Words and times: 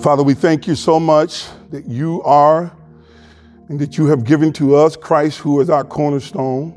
Father, 0.00 0.22
we 0.22 0.34
thank 0.34 0.66
you 0.66 0.74
so 0.74 1.00
much 1.00 1.46
that 1.70 1.86
you 1.86 2.22
are 2.22 2.70
and 3.68 3.80
that 3.80 3.96
you 3.96 4.06
have 4.06 4.24
given 4.24 4.52
to 4.52 4.76
us 4.76 4.94
Christ, 4.94 5.38
who 5.38 5.60
is 5.60 5.70
our 5.70 5.84
cornerstone. 5.84 6.74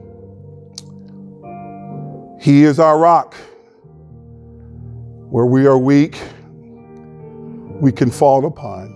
He 2.42 2.64
is 2.64 2.80
our 2.80 2.98
rock. 2.98 3.36
Where 5.30 5.46
we 5.46 5.68
are 5.68 5.78
weak, 5.78 6.20
we 7.82 7.92
can 7.92 8.10
fall 8.10 8.46
upon. 8.46 8.96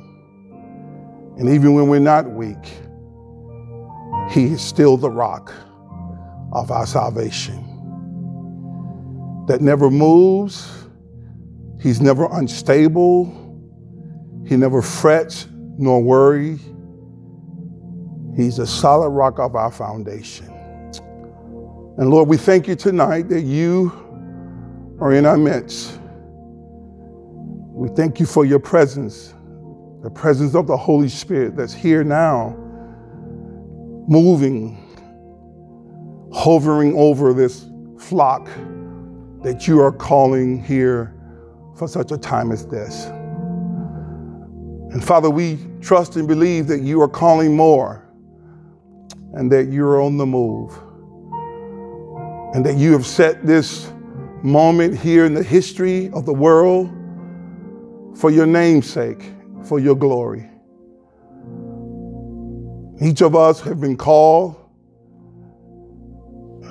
And 1.38 1.50
even 1.50 1.74
when 1.74 1.90
we're 1.90 2.00
not 2.00 2.32
weak, 2.32 2.66
He 4.32 4.46
is 4.46 4.62
still 4.62 4.96
the 4.96 5.12
rock 5.12 5.54
of 6.54 6.71
our 6.71 6.88
salvation 6.88 7.60
that 9.48 9.60
never 9.60 9.92
moves. 9.92 10.86
He's 11.82 12.00
never 12.00 12.28
unstable. 12.32 13.42
He 14.45 14.57
never 14.57 14.81
frets 14.81 15.47
nor 15.77 16.02
worries. 16.02 16.61
He's 18.35 18.59
a 18.59 18.67
solid 18.67 19.09
rock 19.09 19.39
of 19.39 19.55
our 19.55 19.71
foundation. 19.71 20.47
And 21.97 22.09
Lord, 22.09 22.27
we 22.27 22.38
thank 22.38 22.67
you 22.67 22.75
tonight 22.75 23.29
that 23.29 23.41
you 23.41 23.91
are 24.99 25.13
in 25.13 25.25
our 25.25 25.38
midst. 25.38 25.99
We 27.73 27.89
thank 27.89 28.19
you 28.19 28.25
for 28.25 28.45
your 28.45 28.59
presence, 28.59 29.33
the 30.02 30.09
presence 30.09 30.55
of 30.55 30.67
the 30.67 30.77
Holy 30.77 31.09
Spirit 31.09 31.55
that's 31.55 31.73
here 31.73 32.03
now, 32.03 32.55
moving, 34.07 34.80
hovering 36.33 36.97
over 36.97 37.33
this 37.33 37.67
flock 37.99 38.45
that 39.44 39.67
you 39.67 39.80
are 39.80 39.91
calling 39.91 40.63
here 40.63 41.13
for 41.75 41.88
such 41.88 42.11
a 42.11 42.17
time 42.17 42.52
as 42.52 42.66
this. 42.66 43.11
And 44.94 45.03
Father, 45.03 45.30
we 45.31 45.58
trust 45.81 46.16
and 46.17 46.27
believe 46.27 46.67
that 46.67 46.81
you 46.81 47.02
are 47.02 47.08
calling 47.08 47.58
more 47.58 48.08
and 49.33 49.52
that 49.52 49.72
you're 49.72 50.00
on 50.00 50.17
the 50.17 50.25
move. 50.25 50.72
And 52.53 52.63
that 52.63 52.77
you 52.77 52.91
have 52.91 53.08
set 53.08 53.44
this 53.44 53.91
moment 54.44 54.95
here 54.95 55.25
in 55.25 55.33
the 55.33 55.41
history 55.41 56.11
of 56.11 56.27
the 56.27 56.33
world 56.33 56.91
for 58.16 58.30
your 58.30 58.45
namesake, 58.45 59.31
for 59.63 59.80
your 59.80 59.95
glory. 59.95 60.47
Each 63.02 63.23
of 63.23 63.35
us 63.35 63.59
have 63.61 63.81
been 63.81 63.97
called. 63.97 64.55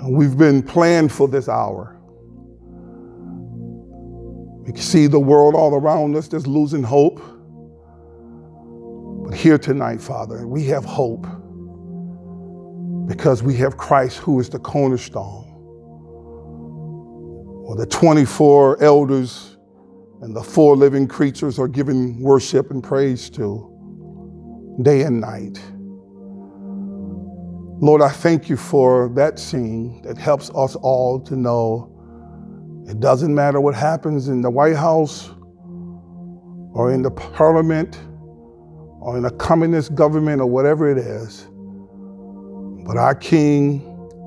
We've 0.09 0.39
been 0.39 0.63
planned 0.63 1.11
for 1.11 1.27
this 1.27 1.49
hour. 1.49 1.99
We 4.65 4.73
can 4.73 4.81
see 4.81 5.09
the 5.09 5.19
world 5.19 5.57
all 5.57 5.75
around 5.75 6.15
us 6.15 6.29
that's 6.29 6.47
losing 6.47 6.85
hope. 6.85 7.21
Here 9.35 9.57
tonight, 9.57 10.01
Father, 10.01 10.47
we 10.47 10.65
have 10.65 10.85
hope 10.85 11.27
because 13.07 13.43
we 13.43 13.57
have 13.57 13.77
Christ 13.77 14.19
who 14.19 14.39
is 14.39 14.51
the 14.51 14.59
cornerstone. 14.59 15.49
Well, 17.65 17.77
the 17.77 17.87
24 17.87 18.83
elders 18.83 19.57
and 20.21 20.37
the 20.37 20.43
four 20.43 20.77
living 20.77 21.09
creatures 21.09 21.59
are 21.59 21.67
giving 21.67 22.21
worship 22.21 22.71
and 22.71 22.85
praise 22.85 23.31
to 23.31 23.69
day 24.83 25.03
and 25.03 25.21
night. 25.21 25.61
Lord, 27.81 28.03
I 28.03 28.11
thank 28.11 28.49
you 28.49 28.57
for 28.57 29.09
that 29.17 29.39
scene 29.39 30.03
that 30.03 30.19
helps 30.19 30.51
us 30.51 30.77
all 30.77 31.19
to 31.21 31.37
know 31.37 31.89
it 32.87 33.01
doesn't 33.01 33.35
matter 33.35 33.61
what 33.61 33.75
happens 33.75 34.29
in 34.29 34.43
the 34.43 34.51
White 34.51 34.77
House 34.77 35.31
or 36.75 36.93
in 36.93 37.03
the 37.03 37.11
parliament 37.11 37.99
or 39.03 39.19
in 39.19 39.25
a 39.25 39.31
communist 39.33 39.97
government 39.97 40.41
or 40.41 40.47
whatever 40.47 40.89
it 40.89 40.97
is. 40.97 41.49
But 42.87 42.97
our 42.97 43.17
King 43.17 43.83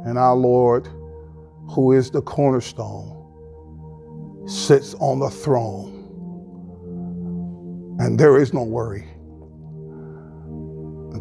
and 0.05 0.17
our 0.17 0.35
Lord, 0.35 0.87
who 1.69 1.93
is 1.93 2.11
the 2.11 2.21
cornerstone, 2.21 3.13
sits 4.47 4.93
on 4.95 5.19
the 5.19 5.29
throne. 5.29 5.93
And 7.99 8.19
there 8.19 8.37
is 8.37 8.53
no 8.53 8.63
worry. 8.63 9.07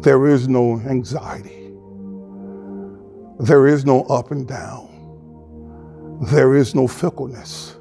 There 0.01 0.27
is 0.27 0.49
no 0.49 0.81
anxiety. 0.81 1.71
There 3.39 3.67
is 3.67 3.85
no 3.85 4.03
up 4.03 4.31
and 4.31 4.45
down. 4.45 4.91
There 6.29 6.55
is 6.55 6.75
no 6.75 6.89
fickleness. 6.89 7.77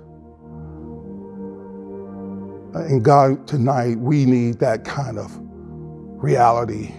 And 2.75 3.05
God, 3.05 3.49
tonight, 3.49 3.99
we 3.99 4.25
need 4.25 4.61
that 4.61 4.85
kind 4.85 5.19
of 5.19 5.44
reality 6.25 6.95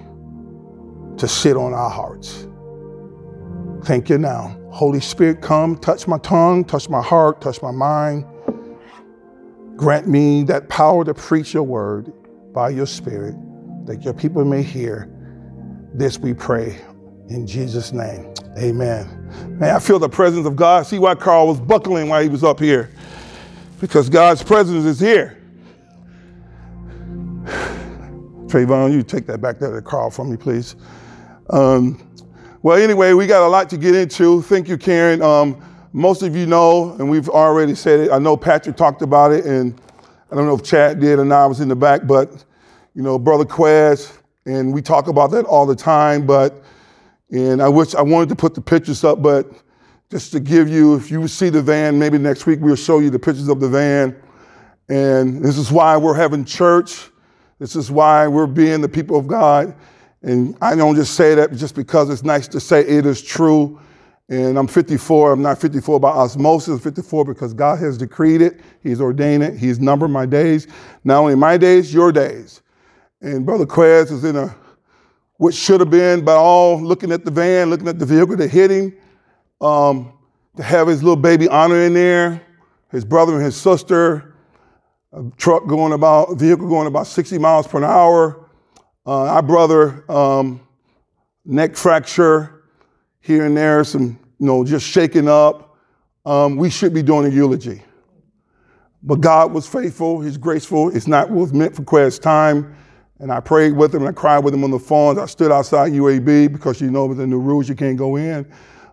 to 1.17 1.27
sit 1.27 1.57
on 1.57 1.73
our 1.73 1.89
hearts. 1.89 2.47
Thank 3.83 4.09
you 4.09 4.17
now. 4.17 4.57
Holy 4.71 4.99
Spirit, 4.99 5.41
come, 5.41 5.77
touch 5.77 6.07
my 6.07 6.17
tongue, 6.19 6.63
touch 6.63 6.89
my 6.89 7.01
heart, 7.01 7.41
touch 7.41 7.61
my 7.61 7.71
mind. 7.71 8.25
Grant 9.75 10.07
me 10.07 10.43
that 10.43 10.69
power 10.69 11.03
to 11.03 11.13
preach 11.13 11.53
your 11.53 11.63
word 11.63 12.13
by 12.53 12.69
your 12.69 12.85
Spirit, 12.85 13.35
that 13.85 14.03
your 14.03 14.13
people 14.13 14.45
may 14.45 14.61
hear. 14.61 15.09
This 15.93 16.19
we 16.19 16.33
pray 16.33 16.79
in 17.29 17.47
Jesus' 17.47 17.91
name. 17.91 18.33
Amen. 18.57 19.57
Man, 19.59 19.75
I 19.75 19.79
feel 19.79 19.99
the 19.99 20.09
presence 20.09 20.45
of 20.45 20.55
God. 20.55 20.85
See 20.85 20.99
why 20.99 21.15
Carl 21.15 21.47
was 21.47 21.59
buckling 21.59 22.09
while 22.09 22.21
he 22.21 22.29
was 22.29 22.43
up 22.43 22.59
here. 22.59 22.89
Because 23.81 24.09
God's 24.09 24.43
presence 24.43 24.85
is 24.85 24.99
here. 24.99 25.41
Trayvon, 28.55 28.93
you 28.93 29.03
take 29.03 29.27
that 29.27 29.41
back 29.41 29.59
there 29.59 29.75
to 29.75 29.81
Carl 29.81 30.09
for 30.09 30.23
me, 30.23 30.37
please. 30.37 30.77
Um, 31.49 32.01
well, 32.61 32.81
anyway, 32.81 33.11
we 33.11 33.27
got 33.27 33.45
a 33.45 33.49
lot 33.49 33.69
to 33.71 33.77
get 33.77 33.95
into. 33.95 34.43
Thank 34.43 34.69
you, 34.69 34.77
Karen. 34.77 35.21
Um, 35.21 35.61
most 35.91 36.23
of 36.23 36.37
you 36.37 36.45
know, 36.45 36.93
and 36.93 37.09
we've 37.09 37.27
already 37.27 37.75
said 37.75 37.99
it. 37.99 38.11
I 38.11 38.17
know 38.17 38.37
Patrick 38.37 38.77
talked 38.77 39.01
about 39.01 39.33
it, 39.33 39.43
and 39.43 39.77
I 40.31 40.35
don't 40.35 40.45
know 40.47 40.55
if 40.55 40.63
Chad 40.63 41.01
did 41.01 41.19
or 41.19 41.25
not. 41.25 41.43
I 41.43 41.45
was 41.47 41.59
in 41.59 41.67
the 41.67 41.75
back, 41.75 42.07
but 42.07 42.45
you 42.93 43.03
know, 43.03 43.19
Brother 43.19 43.43
Quez, 43.43 44.17
and 44.45 44.73
we 44.73 44.81
talk 44.81 45.09
about 45.09 45.31
that 45.31 45.43
all 45.43 45.65
the 45.65 45.75
time. 45.75 46.25
But 46.25 46.63
and 47.31 47.61
I 47.61 47.67
wish 47.67 47.93
I 47.93 48.03
wanted 48.03 48.29
to 48.29 48.35
put 48.37 48.55
the 48.55 48.61
pictures 48.61 49.03
up, 49.03 49.21
but 49.21 49.51
just 50.09 50.31
to 50.31 50.39
give 50.39 50.69
you, 50.69 50.95
if 50.95 51.11
you 51.11 51.27
see 51.27 51.49
the 51.49 51.61
van, 51.61 51.99
maybe 51.99 52.17
next 52.17 52.45
week 52.45 52.59
we'll 52.61 52.77
show 52.77 52.99
you 52.99 53.09
the 53.09 53.19
pictures 53.19 53.49
of 53.49 53.59
the 53.59 53.67
van. 53.67 54.15
And 54.87 55.43
this 55.43 55.57
is 55.57 55.73
why 55.73 55.97
we're 55.97 56.15
having 56.15 56.45
church. 56.45 57.09
This 57.59 57.75
is 57.75 57.89
why 57.89 58.27
we're 58.27 58.47
being 58.47 58.81
the 58.81 58.89
people 58.89 59.17
of 59.17 59.27
God. 59.27 59.75
And 60.21 60.57
I 60.61 60.75
don't 60.75 60.95
just 60.95 61.15
say 61.15 61.35
that 61.35 61.53
just 61.53 61.75
because 61.75 62.09
it's 62.09 62.23
nice 62.23 62.47
to 62.49 62.59
say 62.59 62.81
it 62.81 63.05
is 63.05 63.21
true. 63.21 63.79
And 64.27 64.57
I'm 64.57 64.67
54. 64.67 65.33
I'm 65.33 65.41
not 65.41 65.61
54 65.61 65.99
by 65.99 66.09
osmosis. 66.09 66.69
I'm 66.69 66.79
54 66.79 67.25
because 67.25 67.53
God 67.53 67.79
has 67.79 67.97
decreed 67.97 68.41
it. 68.41 68.59
He's 68.81 68.99
ordained 68.99 69.43
it. 69.43 69.57
He's 69.57 69.79
numbered 69.79 70.09
my 70.09 70.25
days. 70.25 70.67
Not 71.03 71.19
only 71.19 71.35
my 71.35 71.57
days, 71.57 71.93
your 71.93 72.11
days. 72.11 72.61
And 73.21 73.45
Brother 73.45 73.65
Quez 73.65 74.11
is 74.11 74.23
in 74.23 74.35
a, 74.35 74.53
what 75.37 75.53
should 75.53 75.79
have 75.79 75.91
been, 75.91 76.25
by 76.25 76.33
all 76.33 76.81
looking 76.81 77.11
at 77.11 77.23
the 77.23 77.31
van, 77.31 77.69
looking 77.69 77.87
at 77.87 77.99
the 77.99 78.05
vehicle 78.05 78.35
that 78.37 78.49
hit 78.49 78.71
him, 78.71 78.95
um, 79.61 80.11
to 80.57 80.63
have 80.63 80.87
his 80.87 81.03
little 81.03 81.15
baby 81.15 81.47
honor 81.47 81.81
in 81.81 81.93
there, 81.93 82.41
his 82.91 83.05
brother 83.05 83.35
and 83.35 83.43
his 83.43 83.55
sister, 83.55 84.34
a 85.15 85.23
truck 85.37 85.65
going 85.65 85.93
about, 85.93 86.37
vehicle 86.37 86.67
going 86.67 86.87
about 86.87 87.07
60 87.07 87.37
miles 87.37 87.67
per 87.67 87.83
hour, 87.83 88.49
uh, 89.05 89.23
our 89.23 89.41
brother, 89.41 90.03
um, 90.11 90.59
neck 91.45 91.75
fracture 91.75 92.63
here 93.21 93.45
and 93.45 93.55
there, 93.55 93.83
some, 93.83 94.19
you 94.39 94.45
know, 94.45 94.65
just 94.65 94.85
shaking 94.85 95.29
up. 95.29 95.77
Um, 96.25 96.57
we 96.57 96.69
should 96.69 96.93
be 96.93 97.01
doing 97.01 97.31
a 97.31 97.33
eulogy. 97.33 97.81
But 99.03 99.21
God 99.21 99.53
was 99.53 99.67
faithful, 99.67 100.19
He's 100.19 100.37
graceful. 100.37 100.93
It's 100.93 101.07
not 101.07 101.29
what 101.29 101.41
was 101.41 101.53
meant 101.53 101.75
for 101.75 101.83
Quest 101.83 102.21
time. 102.21 102.75
And 103.19 103.31
I 103.31 103.39
prayed 103.39 103.73
with 103.73 103.95
him 103.95 104.01
and 104.01 104.09
I 104.09 104.11
cried 104.11 104.39
with 104.39 104.53
him 104.53 104.65
on 104.65 104.71
the 104.71 104.79
phone. 104.79 105.17
I 105.17 105.25
stood 105.27 105.49
outside 105.49 105.93
UAB 105.93 106.51
because 106.51 106.81
you 106.81 106.91
know 106.91 107.05
with 107.05 107.19
the 107.19 107.27
new 107.27 107.39
rules 107.39 107.69
you 107.69 107.75
can't 107.75 107.97
go 107.97 108.17
in. 108.17 108.45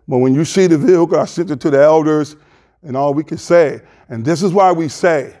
But 0.07 0.19
when 0.19 0.33
you 0.33 0.45
see 0.45 0.67
the 0.67 0.77
vehicle, 0.77 1.19
I 1.19 1.25
sent 1.25 1.51
it 1.51 1.59
to 1.59 1.69
the 1.69 1.81
elders 1.81 2.37
and 2.83 2.95
all 2.95 3.13
we 3.13 3.25
could 3.25 3.41
say. 3.41 3.81
And 4.07 4.23
this 4.23 4.41
is 4.41 4.53
why 4.53 4.71
we 4.71 4.87
say 4.87 5.35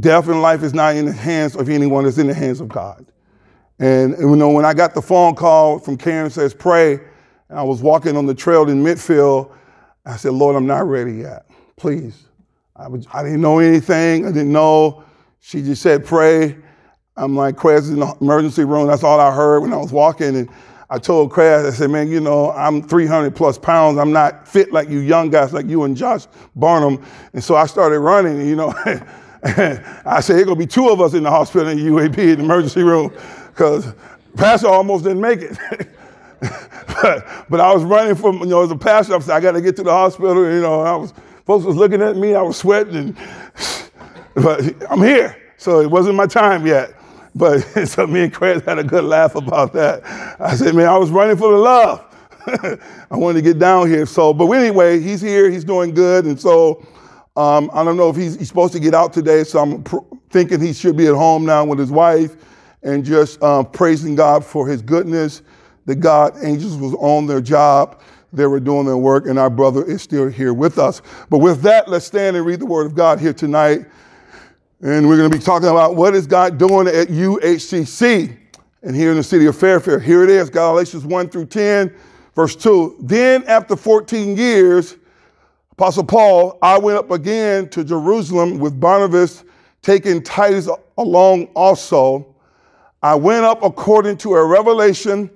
death 0.00 0.28
and 0.28 0.42
life 0.42 0.62
is 0.62 0.74
not 0.74 0.96
in 0.96 1.06
the 1.06 1.12
hands 1.12 1.56
of 1.56 1.68
anyone, 1.68 2.06
it's 2.06 2.18
in 2.18 2.26
the 2.26 2.34
hands 2.34 2.60
of 2.60 2.68
God. 2.68 3.06
And 3.78 4.16
you 4.18 4.36
know, 4.36 4.50
when 4.50 4.64
I 4.64 4.74
got 4.74 4.94
the 4.94 5.02
phone 5.02 5.34
call 5.34 5.78
from 5.78 5.96
Karen 5.96 6.30
says 6.30 6.54
pray, 6.54 7.00
and 7.48 7.58
I 7.58 7.62
was 7.62 7.82
walking 7.82 8.16
on 8.16 8.26
the 8.26 8.34
trail 8.34 8.68
in 8.68 8.82
Midfield, 8.82 9.52
I 10.06 10.16
said, 10.16 10.32
Lord, 10.32 10.56
I'm 10.56 10.66
not 10.66 10.86
ready 10.86 11.14
yet. 11.14 11.46
Please. 11.76 12.24
I, 12.76 12.86
I 13.12 13.22
didn't 13.22 13.40
know 13.40 13.58
anything. 13.58 14.26
I 14.26 14.32
didn't 14.32 14.52
know. 14.52 15.04
She 15.40 15.62
just 15.62 15.82
said 15.82 16.04
pray. 16.04 16.56
I'm 17.16 17.36
like, 17.36 17.56
Craig 17.56 17.84
in 17.84 18.00
the 18.00 18.16
emergency 18.20 18.64
room. 18.64 18.88
That's 18.88 19.04
all 19.04 19.20
I 19.20 19.32
heard 19.32 19.60
when 19.60 19.72
I 19.72 19.76
was 19.76 19.92
walking. 19.92 20.36
And 20.36 20.48
I 20.90 20.98
told 20.98 21.30
Craig, 21.30 21.64
I 21.64 21.70
said, 21.70 21.90
man, 21.90 22.08
you 22.10 22.20
know, 22.20 22.50
I'm 22.52 22.82
300 22.82 23.34
plus 23.36 23.58
pounds. 23.58 23.98
I'm 23.98 24.12
not 24.12 24.48
fit 24.48 24.72
like 24.72 24.88
you 24.88 24.98
young 24.98 25.30
guys, 25.30 25.52
like 25.52 25.66
you 25.66 25.84
and 25.84 25.96
Josh 25.96 26.26
Barnum. 26.56 27.04
And 27.32 27.42
so 27.42 27.54
I 27.54 27.66
started 27.66 28.00
running, 28.00 28.46
you 28.46 28.56
know. 28.56 28.74
I 29.44 30.20
said, 30.20 30.36
it's 30.36 30.46
going 30.46 30.46
to 30.46 30.56
be 30.56 30.66
two 30.66 30.88
of 30.88 31.00
us 31.02 31.12
in 31.12 31.22
the 31.22 31.30
hospital 31.30 31.68
in 31.68 31.76
the 31.76 31.84
UAB 31.84 32.16
in 32.16 32.38
the 32.38 32.44
emergency 32.44 32.82
room 32.82 33.12
because 33.48 33.92
pastor 34.36 34.68
almost 34.68 35.04
didn't 35.04 35.20
make 35.20 35.40
it. 35.42 35.58
but, 36.40 37.46
but 37.50 37.60
I 37.60 37.72
was 37.72 37.84
running 37.84 38.14
from, 38.14 38.38
you 38.38 38.46
know, 38.46 38.62
as 38.62 38.70
a 38.70 38.76
pastor, 38.76 39.14
I 39.14 39.18
said, 39.18 39.36
I 39.36 39.40
got 39.40 39.52
to 39.52 39.60
get 39.60 39.76
to 39.76 39.82
the 39.82 39.92
hospital. 39.92 40.50
You 40.50 40.60
know, 40.60 40.80
I 40.80 40.96
was, 40.96 41.12
folks 41.44 41.64
was 41.64 41.76
looking 41.76 42.00
at 42.00 42.16
me, 42.16 42.34
I 42.34 42.42
was 42.42 42.56
sweating, 42.56 42.96
and, 42.96 43.16
but 44.34 44.62
I'm 44.90 45.00
here. 45.00 45.36
So 45.58 45.80
it 45.80 45.90
wasn't 45.90 46.16
my 46.16 46.26
time 46.26 46.66
yet. 46.66 46.94
But 47.34 47.60
so 47.86 48.06
me 48.06 48.24
and 48.24 48.32
Chris 48.32 48.62
had 48.62 48.78
a 48.78 48.84
good 48.84 49.04
laugh 49.04 49.34
about 49.34 49.72
that. 49.74 50.04
I 50.40 50.54
said, 50.56 50.74
man, 50.74 50.88
I 50.88 50.96
was 50.96 51.10
running 51.10 51.36
for 51.36 51.52
the 51.52 51.58
love. 51.58 52.04
I 53.10 53.16
wanted 53.16 53.40
to 53.40 53.42
get 53.42 53.58
down 53.58 53.88
here. 53.88 54.06
So, 54.06 54.32
but 54.32 54.50
anyway, 54.50 55.00
he's 55.00 55.20
here, 55.20 55.50
he's 55.50 55.64
doing 55.64 55.94
good. 55.94 56.24
And 56.26 56.40
so 56.40 56.86
um, 57.36 57.70
I 57.72 57.82
don't 57.82 57.96
know 57.96 58.10
if 58.10 58.16
he's, 58.16 58.36
he's, 58.36 58.48
supposed 58.48 58.72
to 58.74 58.80
get 58.80 58.94
out 58.94 59.12
today. 59.12 59.42
So 59.42 59.58
I'm 59.58 59.82
pr- 59.82 59.96
thinking 60.30 60.60
he 60.60 60.72
should 60.72 60.96
be 60.96 61.08
at 61.08 61.14
home 61.14 61.44
now 61.44 61.64
with 61.64 61.80
his 61.80 61.90
wife 61.90 62.36
and 62.82 63.04
just 63.04 63.42
um, 63.42 63.66
praising 63.66 64.14
God 64.14 64.44
for 64.44 64.68
his 64.68 64.82
goodness. 64.82 65.42
The 65.86 65.96
God 65.96 66.34
angels 66.42 66.76
was 66.76 66.94
on 66.94 67.26
their 67.26 67.40
job. 67.40 68.00
They 68.32 68.46
were 68.46 68.60
doing 68.60 68.86
their 68.86 68.96
work, 68.96 69.26
and 69.26 69.38
our 69.38 69.50
brother 69.50 69.84
is 69.84 70.02
still 70.02 70.28
here 70.28 70.52
with 70.54 70.78
us. 70.78 71.02
But 71.28 71.38
with 71.38 71.62
that, 71.62 71.88
let's 71.88 72.04
stand 72.04 72.36
and 72.36 72.44
read 72.44 72.60
the 72.60 72.66
word 72.66 72.86
of 72.86 72.94
God 72.94 73.20
here 73.20 73.32
tonight. 73.32 73.86
And 74.80 75.08
we're 75.08 75.16
going 75.16 75.30
to 75.30 75.36
be 75.36 75.42
talking 75.42 75.68
about 75.68 75.96
what 75.96 76.14
is 76.14 76.26
God 76.26 76.58
doing 76.58 76.88
at 76.88 77.08
UHCC 77.08 78.36
and 78.82 78.94
here 78.94 79.10
in 79.10 79.16
the 79.16 79.22
city 79.22 79.46
of 79.46 79.56
Fairfield. 79.56 80.02
Here 80.02 80.22
it 80.22 80.30
is, 80.30 80.50
Galatians 80.50 81.04
1 81.04 81.28
through 81.30 81.46
10, 81.46 81.94
verse 82.34 82.54
2. 82.54 82.96
Then 83.00 83.44
after 83.44 83.76
14 83.76 84.36
years, 84.36 84.96
Apostle 85.76 86.04
Paul, 86.04 86.56
I 86.62 86.78
went 86.78 86.98
up 86.98 87.10
again 87.10 87.68
to 87.70 87.82
Jerusalem 87.82 88.60
with 88.60 88.78
Barnabas, 88.78 89.42
taking 89.82 90.22
Titus 90.22 90.68
along 90.96 91.46
also. 91.56 92.36
I 93.02 93.16
went 93.16 93.44
up 93.44 93.64
according 93.64 94.18
to 94.18 94.34
a 94.34 94.46
revelation 94.46 95.28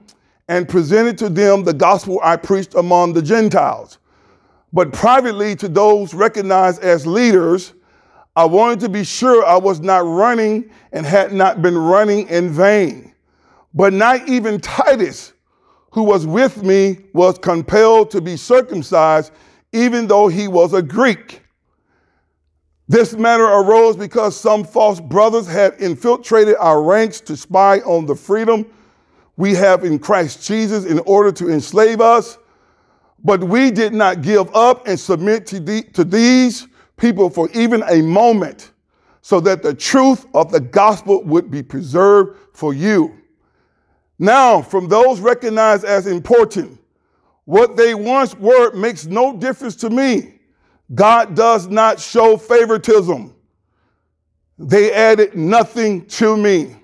and 0.47 0.69
presented 0.69 1.19
to 1.19 1.29
them 1.29 1.65
the 1.65 1.73
gospel 1.73 2.21
I 2.23 2.37
preached 2.37 2.77
among 2.77 3.15
the 3.15 3.21
Gentiles. 3.21 3.99
But 4.73 4.93
privately 4.93 5.57
to 5.57 5.67
those 5.67 6.15
recognized 6.15 6.85
as 6.85 7.05
leaders, 7.05 7.75
I 8.37 8.45
wanted 8.45 8.79
to 8.81 8.89
be 8.89 9.03
sure 9.03 9.45
I 9.45 9.57
was 9.57 9.81
not 9.81 10.07
running 10.07 10.71
and 10.93 11.05
had 11.05 11.33
not 11.33 11.63
been 11.63 11.77
running 11.77 12.29
in 12.29 12.51
vain. 12.51 13.13
But 13.75 13.93
not 13.93 14.29
even 14.29 14.61
Titus, 14.61 15.33
who 15.91 16.05
was 16.05 16.29
with 16.29 16.63
me, 16.63 16.99
was 17.13 17.39
compelled 17.39 18.13
to 18.13 18.21
be 18.21 18.37
circumcised, 18.37 19.33
even 19.73 20.07
though 20.07 20.29
he 20.29 20.49
was 20.49 20.73
a 20.73 20.83
Greek. 20.83 21.43
This 22.89 23.13
matter 23.13 23.45
arose 23.45 23.97
because 23.97 24.39
some 24.39 24.65
false 24.65 24.99
brothers 24.99 25.47
had 25.47 25.75
infiltrated 25.79 26.57
our 26.59 26.83
ranks 26.83 27.21
to 27.23 27.37
spy 27.37 27.81
on 27.81 28.07
the 28.07 28.15
freedom 28.15 28.67
we 29.37 29.55
have 29.55 29.85
in 29.85 29.99
Christ 29.99 30.47
Jesus 30.47 30.87
in 30.87 30.99
order 31.01 31.31
to 31.33 31.51
enslave 31.51 32.01
us. 32.01 32.39
But 33.23 33.45
we 33.45 33.71
did 33.71 33.93
not 33.93 34.23
give 34.23 34.55
up 34.55 34.87
and 34.87 34.99
submit 34.99 35.47
to, 35.49 35.61
the, 35.61 35.83
to 35.93 36.05
these 36.05 36.67
people 36.97 37.29
for 37.29 37.51
even 37.51 37.83
a 37.89 38.01
moment 38.01 38.73
so 39.21 39.41
that 39.41 39.63
the 39.63 39.75
truth 39.75 40.27
of 40.35 40.51
the 40.51 40.61
gospel 40.61 41.23
would 41.25 41.51
be 41.51 41.63
preserved 41.63 42.39
for 42.55 42.73
you. 42.73 43.15
Now, 44.19 44.63
from 44.63 44.89
those 44.89 45.21
recognized 45.21 45.85
as 45.85 46.07
important, 46.07 46.78
what 47.49 47.79
they 47.79 47.95
once 47.95 48.35
were 48.35 48.75
makes 48.75 49.07
no 49.07 49.35
difference 49.35 49.75
to 49.75 49.89
me. 49.89 50.35
God 50.95 51.35
does 51.35 51.67
not 51.67 51.99
show 51.99 52.37
favoritism. 52.37 53.35
They 54.59 54.93
added 54.93 55.35
nothing 55.35 56.05
to 56.09 56.37
me. 56.37 56.77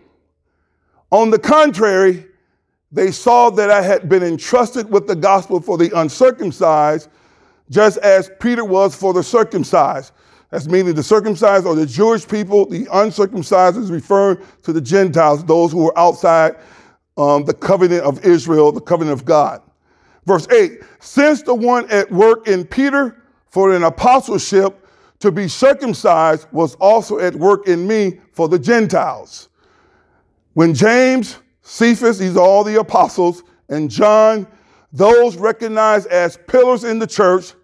On 1.12 1.28
the 1.28 1.38
contrary, 1.38 2.24
they 2.90 3.10
saw 3.10 3.50
that 3.50 3.70
I 3.70 3.82
had 3.82 4.08
been 4.08 4.22
entrusted 4.22 4.90
with 4.90 5.06
the 5.06 5.14
gospel 5.14 5.60
for 5.60 5.76
the 5.76 5.90
uncircumcised 6.00 7.10
just 7.68 7.98
as 7.98 8.30
Peter 8.40 8.64
was 8.64 8.96
for 8.96 9.12
the 9.12 9.22
circumcised. 9.22 10.14
That's 10.48 10.66
meaning 10.66 10.94
the 10.94 11.02
circumcised 11.02 11.66
or 11.66 11.74
the 11.74 11.84
Jewish 11.84 12.26
people, 12.26 12.64
the 12.64 12.88
uncircumcised 12.90 13.76
is 13.76 13.90
referring 13.90 14.38
to 14.62 14.72
the 14.72 14.80
Gentiles, 14.80 15.44
those 15.44 15.72
who 15.72 15.84
were 15.84 15.98
outside 15.98 16.56
um, 17.18 17.44
the 17.44 17.52
covenant 17.52 18.02
of 18.02 18.24
Israel, 18.24 18.72
the 18.72 18.80
covenant 18.80 19.20
of 19.20 19.26
God. 19.26 19.60
Verse 20.26 20.48
8 20.50 20.82
Since 21.00 21.42
the 21.42 21.54
one 21.54 21.90
at 21.90 22.10
work 22.10 22.48
in 22.48 22.64
Peter 22.64 23.22
for 23.50 23.72
an 23.74 23.84
apostleship 23.84 24.86
to 25.20 25.30
be 25.30 25.48
circumcised 25.48 26.46
was 26.52 26.74
also 26.76 27.18
at 27.18 27.34
work 27.34 27.66
in 27.66 27.86
me 27.86 28.20
for 28.32 28.48
the 28.48 28.58
Gentiles. 28.58 29.48
When 30.54 30.74
James, 30.74 31.38
Cephas, 31.62 32.18
these 32.18 32.36
are 32.36 32.44
all 32.44 32.64
the 32.64 32.78
apostles, 32.78 33.42
and 33.68 33.90
John, 33.90 34.46
those 34.92 35.36
recognized 35.36 36.06
as 36.08 36.36
pillars 36.46 36.84
in 36.84 36.98
the 36.98 37.06
church 37.06 37.54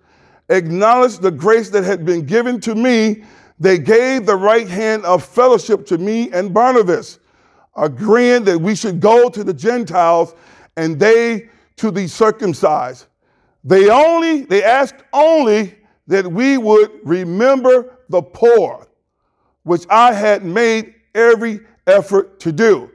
acknowledged 0.49 1.23
the 1.23 1.31
grace 1.31 1.71
that 1.71 1.85
had 1.85 2.05
been 2.05 2.27
given 2.27 2.61
to 2.61 2.75
me. 2.75 3.23
They 3.61 3.79
gave 3.79 4.27
the 4.27 4.37
right 4.37 4.69
hand 4.69 5.05
of 5.05 5.25
fellowship 5.25 5.87
to 5.87 5.99
me 5.99 6.31
and 6.33 6.53
Barnabas, 6.53 7.21
agreeing 7.77 8.45
that 8.45 8.59
we 8.59 8.75
should 8.75 9.01
go 9.01 9.29
to 9.29 9.45
the 9.45 9.55
Gentiles 9.55 10.35
and 10.77 10.99
they 10.99 11.51
to 11.81 11.91
the 11.91 12.07
circumcised. 12.07 13.07
They 13.65 13.89
only, 13.89 14.43
they 14.43 14.63
asked 14.63 15.03
only 15.15 15.77
that 16.07 16.27
we 16.27 16.59
would 16.59 16.91
remember 17.05 17.99
the 18.11 18.21
poor, 18.21 18.87
which 19.63 19.87
I 19.89 20.13
had 20.13 20.45
made 20.45 20.95
every 21.15 21.61
effort 21.87 22.39
to 22.41 22.53
do. 22.53 22.91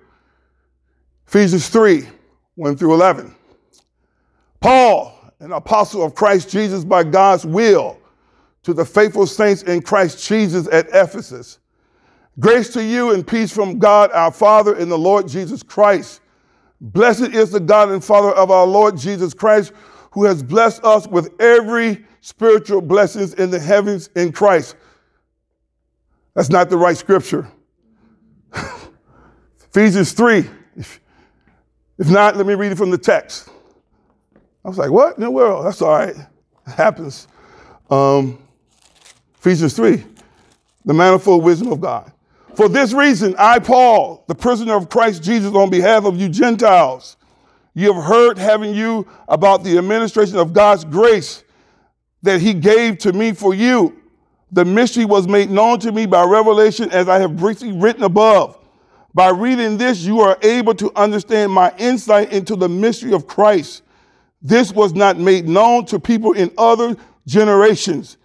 Ephesians 1.27 1.67
3, 1.69 2.07
1 2.55 2.77
through 2.77 2.93
11. 2.93 3.35
Paul, 4.59 5.33
an 5.39 5.51
apostle 5.51 6.03
of 6.03 6.13
Christ 6.13 6.49
Jesus 6.49 6.83
by 6.83 7.03
God's 7.03 7.45
will, 7.45 7.99
to 8.63 8.73
the 8.73 8.85
faithful 8.85 9.25
saints 9.25 9.63
in 9.63 9.81
Christ 9.81 10.27
Jesus 10.27 10.67
at 10.71 10.87
Ephesus. 10.89 11.57
Grace 12.39 12.69
to 12.69 12.83
you 12.83 13.13
and 13.13 13.25
peace 13.25 13.51
from 13.51 13.79
God 13.79 14.11
our 14.11 14.31
Father 14.31 14.75
and 14.75 14.91
the 14.91 14.97
Lord 14.97 15.27
Jesus 15.27 15.63
Christ. 15.63 16.21
Blessed 16.81 17.33
is 17.33 17.51
the 17.51 17.59
God 17.59 17.89
and 17.89 18.03
Father 18.03 18.31
of 18.31 18.51
our 18.51 18.65
Lord 18.65 18.97
Jesus 18.97 19.33
Christ, 19.33 19.71
who 20.11 20.25
has 20.25 20.43
blessed 20.43 20.83
us 20.83 21.07
with 21.07 21.33
every 21.41 22.05
spiritual 22.21 22.81
blessings 22.81 23.33
in 23.35 23.51
the 23.51 23.59
heavens 23.59 24.09
in 24.15 24.31
Christ. 24.31 24.75
That's 26.33 26.49
not 26.49 26.69
the 26.69 26.77
right 26.77 26.97
scripture. 26.97 27.49
Ephesians 29.69 30.11
3. 30.13 30.45
If, 30.75 30.99
if 31.97 32.09
not, 32.09 32.35
let 32.35 32.45
me 32.45 32.55
read 32.55 32.71
it 32.71 32.77
from 32.77 32.91
the 32.91 32.97
text. 32.97 33.49
I 34.63 34.67
was 34.67 34.77
like, 34.77 34.91
what 34.91 35.15
in 35.15 35.23
the 35.23 35.31
world? 35.31 35.65
That's 35.65 35.81
all 35.81 35.91
right. 35.91 36.15
It 36.15 36.71
happens. 36.71 37.27
Um, 37.89 38.39
Ephesians 39.37 39.75
3, 39.75 40.03
the 40.85 40.93
manifold 40.93 41.43
wisdom 41.43 41.71
of 41.71 41.79
God. 41.79 42.11
For 42.55 42.69
this 42.69 42.93
reason, 42.93 43.35
I, 43.37 43.59
Paul, 43.59 44.23
the 44.27 44.35
prisoner 44.35 44.75
of 44.75 44.89
Christ 44.89 45.23
Jesus, 45.23 45.53
on 45.53 45.69
behalf 45.69 46.05
of 46.05 46.19
you 46.19 46.29
Gentiles, 46.29 47.17
you 47.73 47.93
have 47.93 48.03
heard, 48.03 48.37
having 48.37 48.73
you, 48.73 49.07
about 49.27 49.63
the 49.63 49.77
administration 49.77 50.37
of 50.37 50.53
God's 50.53 50.85
grace 50.85 51.43
that 52.21 52.41
he 52.41 52.53
gave 52.53 52.97
to 52.99 53.13
me 53.13 53.33
for 53.33 53.53
you. 53.53 54.01
The 54.51 54.63
mystery 54.63 55.05
was 55.05 55.27
made 55.27 55.49
known 55.49 55.79
to 55.79 55.91
me 55.91 56.05
by 56.05 56.23
revelation, 56.23 56.89
as 56.91 57.09
I 57.09 57.19
have 57.19 57.35
briefly 57.35 57.73
written 57.73 58.03
above. 58.03 58.57
By 59.13 59.29
reading 59.29 59.77
this, 59.77 60.03
you 60.03 60.21
are 60.21 60.37
able 60.41 60.75
to 60.75 60.91
understand 60.95 61.51
my 61.51 61.73
insight 61.77 62.31
into 62.31 62.55
the 62.55 62.69
mystery 62.69 63.13
of 63.13 63.27
Christ 63.27 63.81
this 64.45 64.71
was 64.71 64.93
not 64.93 65.17
made 65.17 65.47
known 65.47 65.85
to 65.87 65.99
people 65.99 66.33
in 66.33 66.51
other 66.55 66.95
generations, 67.25 68.17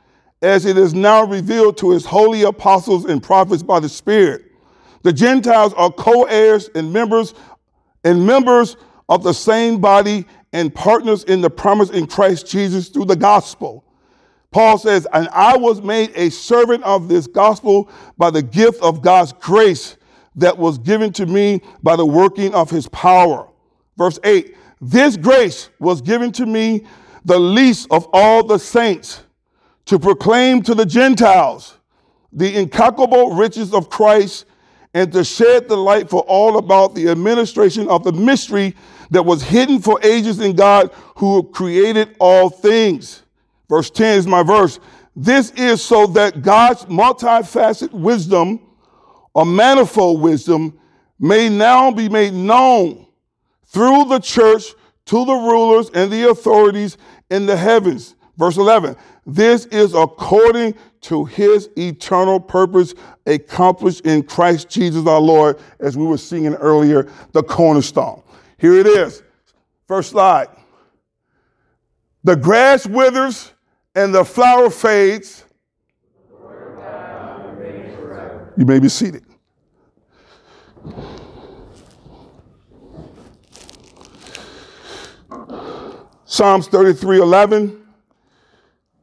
as 0.42 0.64
it 0.64 0.78
is 0.78 0.94
now 0.94 1.24
revealed 1.24 1.76
to 1.78 1.90
his 1.90 2.04
holy 2.04 2.42
apostles 2.42 3.04
and 3.04 3.22
prophets 3.22 3.62
by 3.62 3.80
the 3.80 3.88
Spirit. 3.88 4.44
The 5.02 5.12
Gentiles 5.12 5.72
are 5.74 5.90
co-heirs 5.90 6.70
and 6.74 6.92
members 6.92 7.34
and 8.04 8.26
members 8.26 8.76
of 9.08 9.22
the 9.22 9.34
same 9.34 9.80
body 9.80 10.26
and 10.52 10.74
partners 10.74 11.24
in 11.24 11.40
the 11.40 11.50
promise 11.50 11.90
in 11.90 12.06
Christ 12.06 12.46
Jesus 12.46 12.88
through 12.88 13.04
the 13.06 13.16
gospel. 13.16 13.84
Paul 14.50 14.78
says, 14.78 15.06
and 15.12 15.28
I 15.28 15.56
was 15.56 15.80
made 15.80 16.10
a 16.16 16.30
servant 16.30 16.82
of 16.84 17.08
this 17.08 17.26
gospel 17.26 17.90
by 18.18 18.30
the 18.30 18.42
gift 18.42 18.82
of 18.82 19.00
God's 19.00 19.32
grace 19.34 19.96
that 20.36 20.56
was 20.56 20.78
given 20.78 21.12
to 21.14 21.26
me 21.26 21.60
by 21.82 21.96
the 21.96 22.06
working 22.06 22.54
of 22.54 22.70
his 22.70 22.88
power. 22.88 23.48
Verse 23.96 24.18
8, 24.24 24.56
this 24.80 25.16
grace 25.16 25.70
was 25.78 26.00
given 26.00 26.32
to 26.32 26.46
me, 26.46 26.86
the 27.24 27.38
least 27.38 27.86
of 27.90 28.08
all 28.12 28.42
the 28.42 28.58
saints, 28.58 29.22
to 29.90 29.98
proclaim 29.98 30.62
to 30.62 30.72
the 30.72 30.86
Gentiles 30.86 31.76
the 32.32 32.56
incalculable 32.56 33.34
riches 33.34 33.74
of 33.74 33.90
Christ 33.90 34.44
and 34.94 35.12
to 35.12 35.24
shed 35.24 35.68
the 35.68 35.76
light 35.76 36.08
for 36.08 36.20
all 36.28 36.58
about 36.58 36.94
the 36.94 37.08
administration 37.08 37.88
of 37.88 38.04
the 38.04 38.12
mystery 38.12 38.76
that 39.10 39.24
was 39.24 39.42
hidden 39.42 39.80
for 39.80 39.98
ages 40.04 40.38
in 40.38 40.54
God 40.54 40.92
who 41.16 41.42
created 41.42 42.14
all 42.20 42.50
things. 42.50 43.24
Verse 43.68 43.90
10 43.90 44.18
is 44.18 44.26
my 44.28 44.44
verse. 44.44 44.78
This 45.16 45.50
is 45.56 45.82
so 45.82 46.06
that 46.06 46.40
God's 46.40 46.84
multifaceted 46.84 47.90
wisdom 47.90 48.60
or 49.34 49.44
manifold 49.44 50.20
wisdom 50.20 50.78
may 51.18 51.48
now 51.48 51.90
be 51.90 52.08
made 52.08 52.32
known 52.32 53.08
through 53.66 54.04
the 54.04 54.20
church 54.20 54.66
to 55.06 55.24
the 55.24 55.34
rulers 55.34 55.90
and 55.94 56.12
the 56.12 56.30
authorities 56.30 56.96
in 57.28 57.46
the 57.46 57.56
heavens. 57.56 58.14
Verse 58.36 58.56
11. 58.56 58.96
This 59.26 59.66
is 59.66 59.94
according 59.94 60.74
to 61.02 61.24
his 61.24 61.68
eternal 61.76 62.40
purpose 62.40 62.94
accomplished 63.26 64.06
in 64.06 64.22
Christ 64.22 64.68
Jesus 64.68 65.06
our 65.06 65.20
Lord, 65.20 65.58
as 65.78 65.96
we 65.96 66.04
were 66.04 66.18
singing 66.18 66.54
earlier, 66.54 67.10
the 67.32 67.42
cornerstone. 67.42 68.22
Here 68.58 68.74
it 68.74 68.86
is. 68.86 69.22
First 69.86 70.10
slide. 70.10 70.48
The 72.24 72.36
grass 72.36 72.86
withers 72.86 73.52
and 73.94 74.14
the 74.14 74.24
flower 74.24 74.70
fades. 74.70 75.44
You 78.56 78.66
may 78.66 78.78
be 78.78 78.88
seated. 78.88 79.24
Psalms 86.24 86.68
33 86.68 87.20
11 87.20 87.79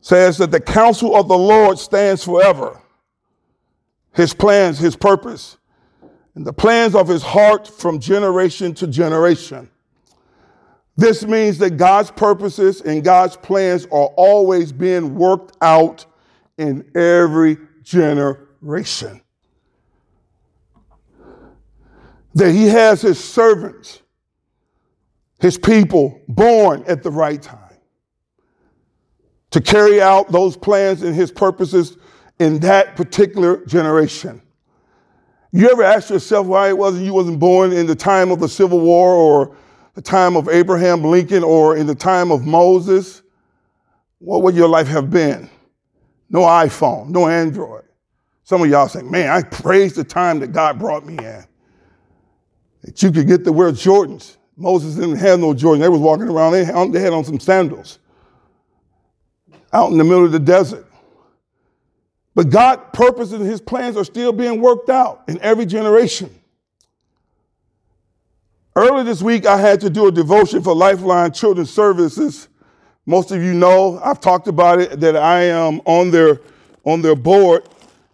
says 0.08 0.38
that 0.38 0.52
the 0.52 0.62
counsel 0.62 1.18
of 1.18 1.28
the 1.28 1.38
Lord 1.38 1.78
stands 1.78 2.24
forever. 2.24 2.82
His 4.14 4.34
plans, 4.34 4.80
his 4.80 4.96
purpose, 4.96 5.58
and 6.34 6.48
the 6.48 6.54
plans 6.54 6.96
of 6.96 7.10
his 7.10 7.22
heart 7.22 7.68
from 7.68 8.00
generation 8.00 8.74
to 8.76 8.88
generation. 8.88 9.70
This 10.96 11.26
means 11.26 11.58
that 11.58 11.72
God's 11.72 12.10
purposes 12.10 12.80
and 12.80 13.04
God's 13.04 13.36
plans 13.36 13.84
are 13.88 14.08
always 14.16 14.72
being 14.72 15.14
worked 15.14 15.58
out 15.62 16.06
in 16.58 16.90
every 16.96 17.58
generation. 17.84 19.20
That 22.34 22.54
he 22.54 22.68
has 22.68 23.02
his 23.02 23.22
servants, 23.22 24.02
his 25.42 25.58
people 25.58 26.22
born 26.30 26.86
at 26.88 27.04
the 27.04 27.12
right 27.12 27.42
time 27.42 27.67
to 29.58 29.64
carry 29.64 30.00
out 30.00 30.32
those 30.32 30.56
plans 30.56 31.02
and 31.02 31.16
his 31.16 31.32
purposes 31.32 31.98
in 32.38 32.60
that 32.60 32.96
particular 32.96 33.66
generation. 33.66 34.40
You 35.52 35.72
ever 35.72 35.82
ask 35.82 36.12
yourself 36.12 36.46
why 36.46 36.70
it 36.70 36.78
wasn't 36.78 37.06
you 37.06 37.14
wasn't 37.14 37.40
born 37.40 37.74
in 37.74 37.88
the 37.88 37.96
time 37.96 38.30
of 38.30 38.40
the 38.40 38.48
Civil 38.48 38.80
War 38.80 39.16
or 39.16 39.58
the 39.96 40.02
time 40.04 40.36
of 40.38 40.48
Abraham 40.48 41.04
Lincoln 41.04 41.44
or 41.44 41.76
in 41.76 41.88
the 41.88 41.96
time 41.96 42.32
of 42.32 42.46
Moses? 42.46 43.24
What 44.20 44.44
would 44.44 44.54
your 44.54 44.68
life 44.68 44.88
have 44.90 45.10
been? 45.10 45.50
No 46.30 46.42
iPhone, 46.42 47.10
no 47.10 47.28
Android. 47.28 47.86
Some 48.44 48.62
of 48.62 48.70
y'all 48.70 48.88
saying, 48.88 49.10
man, 49.10 49.32
I 49.32 49.42
praise 49.42 49.94
the 49.94 50.04
time 50.04 50.40
that 50.42 50.52
God 50.52 50.78
brought 50.78 51.04
me 51.04 51.18
in. 51.18 51.44
That 52.84 53.02
you 53.02 53.12
could 53.12 53.26
get 53.28 53.44
to 53.46 53.52
wear 53.52 53.72
Jordans. 53.72 54.38
Moses 54.56 54.94
didn't 54.94 55.16
have 55.16 55.40
no 55.40 55.56
Jordans. 55.56 55.80
They 55.80 55.90
was 55.90 56.00
walking 56.00 56.30
around, 56.30 56.52
they 56.52 56.64
had, 56.64 56.94
they 56.94 57.00
had 57.00 57.12
on 57.12 57.24
some 57.24 57.40
sandals 57.40 57.98
out 59.74 59.92
in 59.92 59.98
the 59.98 60.04
middle 60.04 60.26
of 60.26 60.32
the 60.32 60.40
desert. 60.40 60.86
But 62.36 62.50
God's 62.50 62.84
purposes 62.94 63.34
and 63.34 63.50
his 63.50 63.60
plans 63.60 63.98
are 63.98 64.04
still 64.04 64.32
being 64.32 64.62
worked 64.62 64.90
out 64.90 65.24
in 65.28 65.40
every 65.42 65.66
generation. 65.66 66.30
Earlier 68.76 69.04
this 69.04 69.24
week, 69.24 69.48
I 69.48 69.58
had 69.58 69.82
to 69.82 69.90
do 69.90 70.08
a 70.08 70.12
devotion 70.12 70.62
for 70.62 70.76
Lifeline 70.76 71.32
Children's 71.32 71.72
Services. 71.72 72.48
Most 73.08 73.32
of 73.32 73.42
you 73.42 73.56
know, 73.56 74.00
I've 74.04 74.20
talked 74.20 74.48
about 74.48 74.80
it, 74.80 75.00
that 75.00 75.16
I 75.16 75.46
am 75.46 75.82
on 75.86 76.12
their, 76.12 76.42
on 76.84 77.02
their 77.02 77.16
board, 77.16 77.68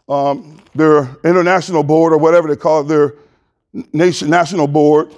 um, 0.07 0.57
their 0.73 1.17
international 1.25 1.83
board, 1.83 2.13
or 2.13 2.17
whatever 2.17 2.47
they 2.47 2.55
call 2.55 2.79
it, 2.79 2.87
their 2.87 3.15
nation, 3.91 4.29
national 4.29 4.67
board. 4.67 5.13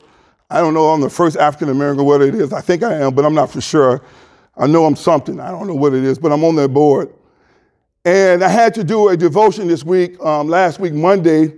I 0.50 0.62
don't 0.62 0.74
know, 0.74 0.88
I'm 0.88 1.02
the 1.02 1.12
first 1.12 1.38
African 1.38 1.70
American, 1.70 2.06
what 2.06 2.22
it 2.22 2.34
is. 2.34 2.52
I 2.52 2.62
think 2.62 2.82
I 2.82 2.96
am, 2.96 3.14
but 3.14 3.24
I'm 3.24 3.36
not 3.36 3.52
for 3.52 3.62
sure. 3.62 4.02
I 4.58 4.68
know 4.68 4.86
I'm 4.86 4.96
something. 4.96 5.40
I 5.40 5.52
don't 5.52 5.68
know 5.68 5.76
what 5.76 5.94
it 5.94 6.04
is, 6.04 6.18
but 6.18 6.32
I'm 6.32 6.44
on 6.44 6.56
that 6.56 6.70
board. 6.70 7.14
And 8.06 8.44
I 8.44 8.50
had 8.50 8.74
to 8.76 8.84
do 8.84 9.10
a 9.10 9.18
devotion 9.18 9.68
this 9.68 9.84
week, 9.84 10.20
um, 10.24 10.48
last 10.48 10.80
week, 10.80 10.94
Monday, 10.94 11.54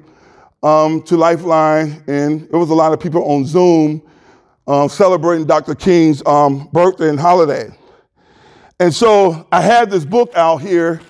um, 0.63 1.03
to 1.03 1.17
Lifeline. 1.17 2.03
And 2.07 2.49
there 2.49 2.59
was 2.59 2.69
a 2.69 2.73
lot 2.73 2.93
of 2.93 2.99
people 2.99 3.23
on 3.31 3.45
Zoom 3.45 4.01
um, 4.65 4.89
celebrating 4.89 5.45
Dr. 5.45 5.75
King's 5.75 6.25
um, 6.25 6.69
birthday 6.71 7.09
and 7.09 7.19
holiday. 7.19 7.69
And 8.79 8.93
so 8.93 9.47
I 9.51 9.61
had 9.61 9.89
this 9.89 10.05
book 10.05 10.31
out 10.35 10.61
here 10.61 11.01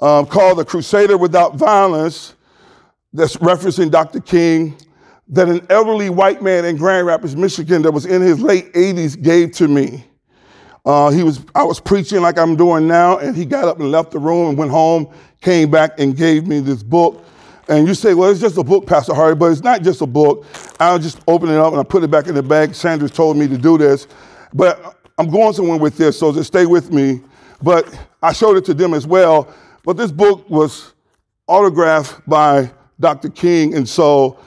um, 0.00 0.26
called 0.26 0.58
The 0.58 0.64
Crusader 0.64 1.16
Without 1.16 1.56
Violence 1.56 2.34
that's 3.12 3.36
referencing 3.36 3.90
Dr. 3.90 4.20
King 4.20 4.76
that 5.28 5.48
an 5.48 5.66
elderly 5.70 6.10
white 6.10 6.42
man 6.42 6.64
in 6.64 6.76
Grand 6.76 7.06
Rapids, 7.06 7.36
Michigan, 7.36 7.82
that 7.82 7.92
was 7.92 8.04
in 8.04 8.20
his 8.20 8.40
late 8.40 8.72
80s 8.74 9.20
gave 9.20 9.52
to 9.52 9.68
me. 9.68 10.04
Uh, 10.84 11.10
he 11.10 11.22
was, 11.22 11.44
I 11.54 11.62
was 11.62 11.80
preaching 11.80 12.20
like 12.20 12.38
I'm 12.38 12.56
doing 12.56 12.86
now, 12.86 13.18
and 13.18 13.34
he 13.34 13.46
got 13.46 13.64
up 13.64 13.80
and 13.80 13.90
left 13.90 14.10
the 14.10 14.18
room 14.18 14.50
and 14.50 14.58
went 14.58 14.70
home, 14.70 15.08
came 15.40 15.70
back 15.70 15.98
and 15.98 16.16
gave 16.16 16.46
me 16.46 16.60
this 16.60 16.82
book. 16.82 17.24
And 17.68 17.88
you 17.88 17.94
say, 17.94 18.12
well, 18.12 18.30
it's 18.30 18.40
just 18.40 18.58
a 18.58 18.62
book, 18.62 18.86
Pastor 18.86 19.14
Hardy, 19.14 19.38
but 19.38 19.50
it's 19.50 19.62
not 19.62 19.82
just 19.82 20.02
a 20.02 20.06
book. 20.06 20.44
I'll 20.78 20.98
just 20.98 21.20
open 21.26 21.48
it 21.48 21.56
up 21.56 21.72
and 21.72 21.80
I 21.80 21.84
put 21.84 22.02
it 22.02 22.10
back 22.10 22.26
in 22.26 22.34
the 22.34 22.42
bag. 22.42 22.74
Sanders 22.74 23.10
told 23.10 23.38
me 23.38 23.48
to 23.48 23.56
do 23.56 23.78
this. 23.78 24.06
But 24.52 24.98
I'm 25.16 25.30
going 25.30 25.54
somewhere 25.54 25.78
with 25.78 25.96
this, 25.96 26.18
so 26.18 26.32
just 26.32 26.48
stay 26.48 26.66
with 26.66 26.92
me. 26.92 27.22
But 27.62 27.88
I 28.22 28.34
showed 28.34 28.58
it 28.58 28.66
to 28.66 28.74
them 28.74 28.92
as 28.92 29.06
well. 29.06 29.48
But 29.84 29.96
this 29.96 30.12
book 30.12 30.48
was 30.50 30.92
autographed 31.46 32.28
by 32.28 32.70
Dr. 33.00 33.30
King, 33.30 33.74
and 33.74 33.88
so, 33.88 34.38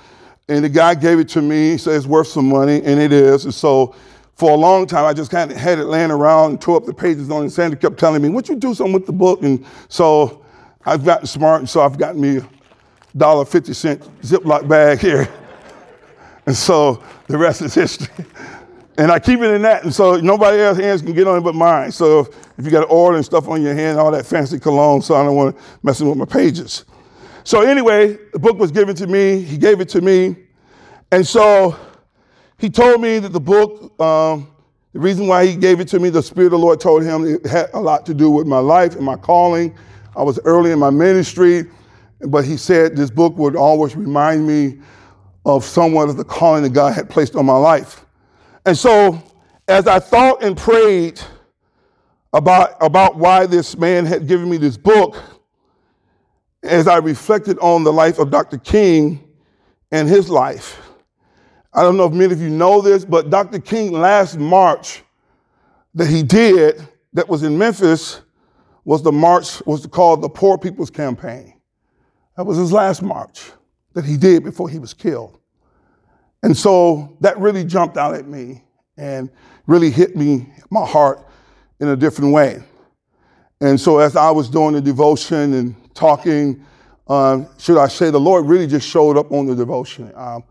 and 0.47 0.63
the 0.63 0.69
guy 0.69 0.93
gave 0.93 1.17
it 1.17 1.29
to 1.29 1.41
me. 1.41 1.71
He 1.71 1.77
said 1.79 1.95
it's 1.95 2.05
worth 2.05 2.27
some 2.27 2.49
money, 2.49 2.81
and 2.83 2.99
it 2.99 3.11
is. 3.11 3.45
And 3.45 3.53
so 3.53 3.95
for 4.37 4.51
a 4.51 4.55
long 4.55 4.85
time, 4.85 5.05
I 5.05 5.13
just 5.13 5.31
kind 5.31 5.51
of 5.51 5.57
had 5.57 5.79
it 5.79 5.85
laying 5.85 6.11
around 6.11 6.51
and 6.51 6.61
tore 6.61 6.77
up 6.77 6.85
the 6.85 6.93
pages 6.93 7.29
on 7.31 7.37
it. 7.37 7.41
And 7.41 7.51
Sandy 7.51 7.75
kept 7.75 7.97
telling 7.97 8.21
me, 8.21 8.29
"Would 8.29 8.47
you 8.47 8.55
do 8.55 8.73
something 8.75 8.93
with 8.93 9.07
the 9.07 9.11
book?" 9.11 9.41
And 9.41 9.65
so 9.89 10.43
I've 10.85 11.03
gotten 11.03 11.25
smart, 11.25 11.59
and 11.59 11.69
so 11.69 11.81
I've 11.81 11.97
gotten 11.97 12.21
me 12.21 12.37
a 12.37 12.47
dollar 13.17 13.45
fifty 13.45 13.73
cent 13.73 14.01
Ziploc 14.21 14.67
bag 14.67 14.99
here, 14.99 15.27
and 16.45 16.55
so 16.55 17.01
the 17.27 17.37
rest 17.37 17.61
is 17.61 17.73
history. 17.73 18.25
And 18.99 19.11
I 19.11 19.19
keep 19.19 19.41
it 19.41 19.51
in 19.51 19.61
that, 19.61 19.83
and 19.83 19.93
so 19.93 20.15
nobody 20.15 20.59
else's 20.59 20.83
hands 20.83 21.03
can 21.03 21.13
get 21.13 21.27
on 21.27 21.37
it 21.37 21.41
but 21.41 21.53
mine. 21.53 21.91
So 21.91 22.21
if 22.57 22.65
you 22.65 22.71
got 22.71 22.89
oil 22.89 23.13
and 23.13 23.23
stuff 23.23 23.47
on 23.47 23.61
your 23.61 23.75
hand, 23.75 23.99
all 23.99 24.09
that 24.09 24.25
fancy 24.25 24.57
cologne, 24.57 25.03
so 25.03 25.13
I 25.13 25.23
don't 25.23 25.35
want 25.35 25.55
to 25.55 25.63
mess 25.83 26.01
with 26.01 26.17
my 26.17 26.25
pages. 26.25 26.83
So 27.43 27.61
anyway, 27.61 28.17
the 28.33 28.39
book 28.39 28.57
was 28.57 28.71
given 28.71 28.95
to 28.95 29.05
me. 29.05 29.39
He 29.43 29.55
gave 29.55 29.81
it 29.81 29.89
to 29.89 30.01
me, 30.01 30.35
and 31.11 31.27
so 31.27 31.77
he 32.57 32.69
told 32.69 33.01
me 33.01 33.19
that 33.19 33.29
the 33.29 33.39
book, 33.39 33.99
um, 34.01 34.47
the 34.93 34.99
reason 34.99 35.27
why 35.27 35.45
he 35.45 35.55
gave 35.55 35.79
it 35.79 35.87
to 35.89 35.99
me, 35.99 36.09
the 36.09 36.23
Spirit 36.23 36.47
of 36.47 36.51
the 36.51 36.59
Lord 36.59 36.79
told 36.79 37.03
him 37.03 37.25
it 37.25 37.45
had 37.45 37.69
a 37.73 37.79
lot 37.79 38.05
to 38.07 38.13
do 38.13 38.31
with 38.31 38.47
my 38.47 38.59
life 38.59 38.95
and 38.95 39.05
my 39.05 39.15
calling. 39.15 39.77
I 40.15 40.23
was 40.23 40.39
early 40.43 40.71
in 40.71 40.79
my 40.79 40.89
ministry, 40.89 41.65
but 42.21 42.45
he 42.45 42.57
said 42.57 42.95
this 42.95 43.11
book 43.11 43.37
would 43.37 43.55
always 43.55 43.95
remind 43.95 44.47
me 44.47 44.79
of 45.45 45.63
somewhat 45.63 46.09
of 46.09 46.17
the 46.17 46.23
calling 46.23 46.63
that 46.63 46.73
God 46.73 46.93
had 46.93 47.09
placed 47.09 47.35
on 47.35 47.45
my 47.45 47.57
life. 47.57 48.05
And 48.65 48.75
so, 48.75 49.21
as 49.67 49.87
I 49.87 49.99
thought 49.99 50.43
and 50.43 50.57
prayed 50.57 51.21
about, 52.33 52.75
about 52.81 53.17
why 53.17 53.45
this 53.45 53.77
man 53.77 54.05
had 54.05 54.27
given 54.27 54.49
me 54.49 54.57
this 54.57 54.77
book, 54.77 55.15
as 56.63 56.87
I 56.87 56.97
reflected 56.97 57.59
on 57.59 57.83
the 57.83 57.93
life 57.93 58.17
of 58.17 58.31
Dr. 58.31 58.57
King 58.57 59.23
and 59.91 60.09
his 60.09 60.29
life, 60.29 60.86
I 61.73 61.81
don't 61.81 61.97
know 61.97 62.05
if 62.05 62.13
many 62.13 62.33
of 62.33 62.41
you 62.41 62.49
know 62.49 62.81
this, 62.81 63.05
but 63.05 63.29
Dr. 63.29 63.59
King 63.59 63.91
last 63.91 64.37
march 64.37 65.03
that 65.93 66.07
he 66.07 66.23
did 66.23 66.87
that 67.13 67.27
was 67.27 67.43
in 67.43 67.57
Memphis 67.57 68.21
was 68.85 69.03
the 69.03 69.11
march 69.11 69.61
was 69.65 69.85
called 69.85 70.21
the 70.21 70.29
Poor 70.29 70.57
People's 70.57 70.89
Campaign. 70.89 71.59
That 72.37 72.45
was 72.45 72.57
his 72.57 72.71
last 72.71 73.01
march 73.01 73.51
that 73.93 74.05
he 74.05 74.15
did 74.15 74.43
before 74.43 74.69
he 74.69 74.79
was 74.79 74.93
killed. 74.93 75.39
And 76.43 76.55
so 76.55 77.17
that 77.21 77.37
really 77.39 77.63
jumped 77.63 77.97
out 77.97 78.13
at 78.13 78.27
me 78.27 78.63
and 78.95 79.29
really 79.65 79.89
hit 79.89 80.15
me, 80.15 80.47
my 80.69 80.85
heart, 80.85 81.27
in 81.79 81.89
a 81.89 81.95
different 81.95 82.33
way. 82.33 82.61
And 83.59 83.79
so 83.79 83.99
as 83.99 84.15
I 84.15 84.29
was 84.29 84.49
doing 84.49 84.73
the 84.73 84.81
devotion 84.81 85.53
and 85.53 85.95
talking, 85.95 86.63
um, 87.07 87.47
should 87.57 87.77
I 87.79 87.87
say, 87.87 88.11
the 88.11 88.19
Lord 88.19 88.45
really 88.45 88.67
just 88.67 88.87
showed 88.87 89.17
up 89.17 89.31
on 89.31 89.47
the 89.47 89.55
devotion. 89.55 90.11
Um, 90.15 90.43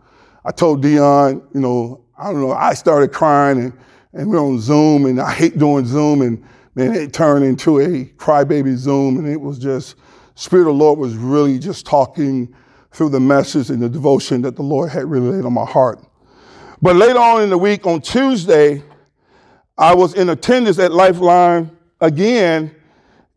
I 0.46 0.52
told 0.52 0.80
Dion, 0.80 1.42
you 1.52 1.60
know, 1.60 2.04
I 2.16 2.30
don't 2.30 2.40
know, 2.40 2.52
I 2.52 2.74
started 2.74 3.12
crying 3.12 3.58
and, 3.58 3.72
and 4.12 4.30
we're 4.30 4.40
on 4.40 4.60
Zoom 4.60 5.06
and 5.06 5.20
I 5.20 5.32
hate 5.32 5.58
doing 5.58 5.84
Zoom 5.84 6.22
and 6.22 6.40
man, 6.76 6.94
it 6.94 7.12
turned 7.12 7.44
into 7.44 7.80
a 7.80 8.04
crybaby 8.16 8.76
Zoom 8.76 9.18
and 9.18 9.26
it 9.26 9.40
was 9.40 9.58
just, 9.58 9.96
Spirit 10.36 10.62
of 10.62 10.66
the 10.68 10.72
Lord 10.74 11.00
was 11.00 11.16
really 11.16 11.58
just 11.58 11.84
talking 11.84 12.54
through 12.92 13.08
the 13.08 13.18
message 13.18 13.70
and 13.70 13.82
the 13.82 13.88
devotion 13.88 14.40
that 14.42 14.54
the 14.54 14.62
Lord 14.62 14.90
had 14.90 15.06
really 15.06 15.30
laid 15.30 15.44
on 15.44 15.52
my 15.52 15.64
heart. 15.64 15.98
But 16.80 16.94
later 16.94 17.18
on 17.18 17.42
in 17.42 17.50
the 17.50 17.58
week, 17.58 17.84
on 17.84 18.00
Tuesday, 18.00 18.84
I 19.76 19.96
was 19.96 20.14
in 20.14 20.28
attendance 20.28 20.78
at 20.78 20.92
Lifeline 20.92 21.76
again, 22.00 22.72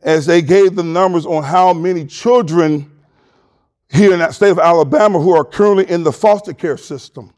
as 0.03 0.27
they 0.27 0.43
gave 0.43 0.75
the 0.75 0.83
numbers 0.83 1.25
on 1.25 1.41
how 1.43 1.73
many 1.73 2.05
children 2.05 2.88
here 3.91 4.13
in 4.13 4.19
that 4.19 4.33
state 4.33 4.51
of 4.51 4.59
Alabama 4.59 5.19
who 5.19 5.35
are 5.35 5.43
currently 5.43 5.89
in 5.89 6.03
the 6.03 6.11
foster 6.11 6.53
care 6.53 6.77
system. 6.77 7.33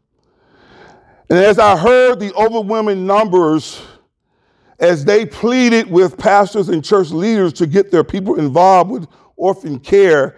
And 1.30 1.38
as 1.38 1.58
I 1.58 1.76
heard 1.76 2.20
the 2.20 2.34
overwhelming 2.34 3.06
numbers 3.06 3.80
as 4.78 5.04
they 5.04 5.24
pleaded 5.24 5.90
with 5.90 6.18
pastors 6.18 6.68
and 6.68 6.84
church 6.84 7.10
leaders 7.10 7.52
to 7.54 7.66
get 7.66 7.90
their 7.90 8.04
people 8.04 8.38
involved 8.38 8.90
with 8.90 9.06
orphan 9.36 9.78
care, 9.78 10.36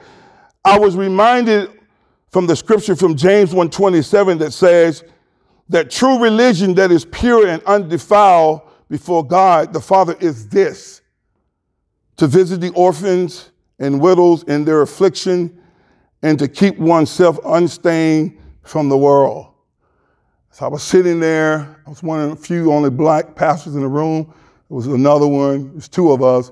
I 0.64 0.78
was 0.78 0.96
reminded 0.96 1.70
from 2.30 2.46
the 2.46 2.54
scripture 2.54 2.94
from 2.94 3.16
James 3.16 3.52
1:27 3.52 4.38
that 4.38 4.52
says 4.52 5.02
that 5.68 5.90
true 5.90 6.18
religion 6.22 6.74
that 6.74 6.92
is 6.92 7.04
pure 7.04 7.46
and 7.46 7.62
undefiled 7.64 8.60
before 8.88 9.26
God 9.26 9.72
the 9.72 9.80
Father 9.80 10.16
is 10.20 10.48
this 10.48 11.00
to 12.16 12.26
visit 12.26 12.60
the 12.60 12.70
orphans 12.70 13.50
and 13.78 14.00
widows 14.00 14.44
in 14.44 14.64
their 14.64 14.82
affliction 14.82 15.60
and 16.24 16.38
to 16.38 16.48
keep 16.48 16.78
oneself 16.78 17.38
unstained 17.44 18.34
from 18.62 18.88
the 18.88 18.96
world. 18.96 19.46
So 20.52 20.64
I 20.64 20.68
was 20.68 20.82
sitting 20.82 21.20
there. 21.20 21.78
I 21.86 21.90
was 21.90 22.02
one 22.02 22.18
of 22.18 22.30
the 22.30 22.36
few 22.36 22.72
only 22.72 22.88
black 22.88 23.36
pastors 23.36 23.74
in 23.74 23.82
the 23.82 23.88
room. 23.88 24.24
There 24.70 24.76
was 24.76 24.86
another 24.86 25.28
one. 25.28 25.72
There's 25.72 25.86
two 25.86 26.12
of 26.12 26.22
us 26.22 26.50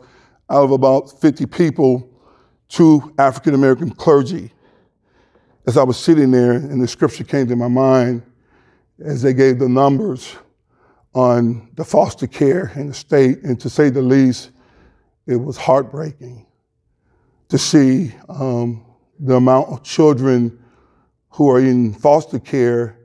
out 0.51 0.65
of 0.65 0.73
about 0.73 1.19
50 1.23 1.47
people, 1.47 2.07
two 2.69 3.15
African 3.17 3.55
American 3.55 3.89
clergy. 3.91 4.53
As 5.67 5.79
I 5.79 5.85
was 5.85 5.97
sitting 5.97 6.31
there, 6.31 6.53
and 6.53 6.83
the 6.83 6.87
scripture 6.87 7.25
came 7.25 7.47
to 7.47 7.57
my 7.57 7.69
mind 7.69 8.23
as 9.03 9.23
they 9.23 9.33
gave 9.33 9.59
the 9.59 9.71
numbers 9.71 10.37
on 11.15 11.71
the 11.77 11.85
foster 11.85 12.27
care 12.27 12.73
in 12.75 12.89
the 12.89 12.95
state, 12.95 13.39
and 13.43 13.59
to 13.61 13.71
say 13.71 13.89
the 13.89 14.03
least, 14.03 14.51
it 15.27 15.37
was 15.37 15.57
heartbreaking 15.57 16.45
to 17.49 17.57
see 17.57 18.13
um, 18.29 18.85
the 19.23 19.37
amount 19.37 19.69
of 19.69 19.83
children 19.83 20.59
who 21.31 21.49
are 21.49 21.61
in 21.61 21.95
foster 21.95 22.39
care. 22.39 22.99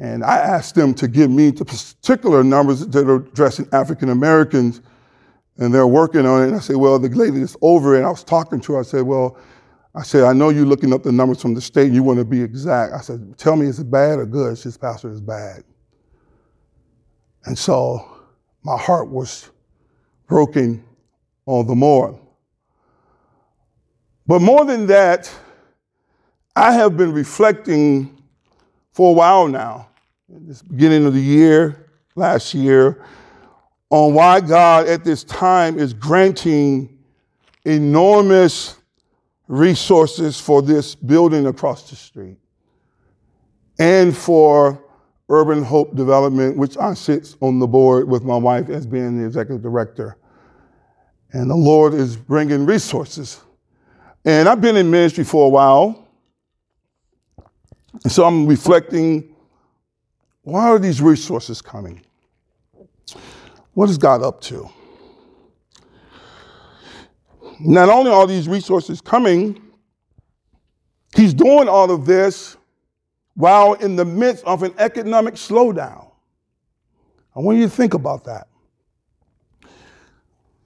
And 0.00 0.24
I 0.24 0.38
asked 0.38 0.74
them 0.74 0.94
to 0.94 1.08
give 1.08 1.30
me 1.30 1.50
the 1.50 1.64
particular 1.64 2.42
numbers 2.42 2.86
that 2.86 3.08
are 3.08 3.16
addressing 3.16 3.68
African 3.72 4.08
Americans, 4.08 4.80
and 5.58 5.74
they're 5.74 5.86
working 5.86 6.24
on 6.24 6.42
it. 6.42 6.46
And 6.46 6.56
I 6.56 6.60
said, 6.60 6.76
Well, 6.76 6.98
the 6.98 7.08
lady 7.08 7.42
is 7.42 7.56
over, 7.60 7.96
and 7.96 8.06
I 8.06 8.10
was 8.10 8.24
talking 8.24 8.60
to 8.60 8.74
her. 8.74 8.80
I 8.80 8.84
said, 8.84 9.02
Well, 9.02 9.36
I 9.94 10.02
said, 10.02 10.24
I 10.24 10.32
know 10.32 10.48
you're 10.48 10.64
looking 10.64 10.94
up 10.94 11.02
the 11.02 11.12
numbers 11.12 11.42
from 11.42 11.54
the 11.54 11.60
state, 11.60 11.92
you 11.92 12.02
want 12.02 12.18
to 12.18 12.24
be 12.24 12.40
exact. 12.40 12.94
I 12.94 13.00
said, 13.00 13.36
Tell 13.36 13.56
me, 13.56 13.66
is 13.66 13.78
it 13.78 13.90
bad 13.90 14.18
or 14.18 14.26
good? 14.26 14.56
She 14.56 14.70
said, 14.70 14.80
Pastor, 14.80 15.10
it's 15.10 15.20
bad. 15.20 15.64
And 17.44 17.58
so 17.58 18.16
my 18.62 18.78
heart 18.78 19.10
was 19.10 19.50
broken 20.26 20.82
all 21.44 21.64
the 21.64 21.74
more. 21.74 22.18
But 24.32 24.40
more 24.40 24.64
than 24.64 24.86
that, 24.86 25.30
I 26.56 26.72
have 26.72 26.96
been 26.96 27.12
reflecting 27.12 28.18
for 28.92 29.10
a 29.10 29.12
while 29.12 29.46
now, 29.46 29.88
this 30.26 30.62
beginning 30.62 31.04
of 31.04 31.12
the 31.12 31.20
year, 31.20 31.90
last 32.14 32.54
year, 32.54 33.04
on 33.90 34.14
why 34.14 34.40
God 34.40 34.88
at 34.88 35.04
this 35.04 35.22
time 35.22 35.78
is 35.78 35.92
granting 35.92 36.96
enormous 37.66 38.76
resources 39.48 40.40
for 40.40 40.62
this 40.62 40.94
building 40.94 41.44
across 41.44 41.90
the 41.90 41.96
street 41.96 42.38
and 43.78 44.16
for 44.16 44.82
Urban 45.28 45.62
Hope 45.62 45.94
Development, 45.94 46.56
which 46.56 46.78
I 46.78 46.94
sit 46.94 47.36
on 47.42 47.58
the 47.58 47.66
board 47.66 48.08
with 48.08 48.24
my 48.24 48.38
wife 48.38 48.70
as 48.70 48.86
being 48.86 49.20
the 49.20 49.26
executive 49.26 49.60
director. 49.60 50.16
And 51.32 51.50
the 51.50 51.54
Lord 51.54 51.92
is 51.92 52.16
bringing 52.16 52.64
resources. 52.64 53.38
And 54.24 54.48
I've 54.48 54.60
been 54.60 54.76
in 54.76 54.90
ministry 54.90 55.24
for 55.24 55.46
a 55.46 55.48
while. 55.48 56.08
And 58.04 58.12
so 58.12 58.24
I'm 58.24 58.46
reflecting 58.46 59.28
why 60.42 60.68
are 60.68 60.78
these 60.78 61.00
resources 61.00 61.62
coming? 61.62 62.00
What 63.74 63.88
is 63.88 63.96
God 63.96 64.22
up 64.22 64.40
to? 64.42 64.68
Not 67.60 67.88
only 67.88 68.10
are 68.10 68.26
these 68.26 68.48
resources 68.48 69.00
coming, 69.00 69.60
He's 71.14 71.34
doing 71.34 71.68
all 71.68 71.90
of 71.90 72.06
this 72.06 72.56
while 73.34 73.74
in 73.74 73.96
the 73.96 74.04
midst 74.04 74.44
of 74.44 74.62
an 74.62 74.74
economic 74.78 75.34
slowdown. 75.34 76.10
I 77.36 77.40
want 77.40 77.58
you 77.58 77.64
to 77.64 77.70
think 77.70 77.94
about 77.94 78.24
that. 78.24 78.48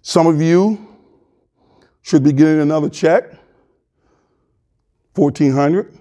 Some 0.02 0.26
of 0.26 0.40
you 0.40 0.86
should 2.02 2.22
be 2.22 2.32
getting 2.32 2.60
another 2.60 2.88
check, 2.88 3.24
1400 5.16 5.98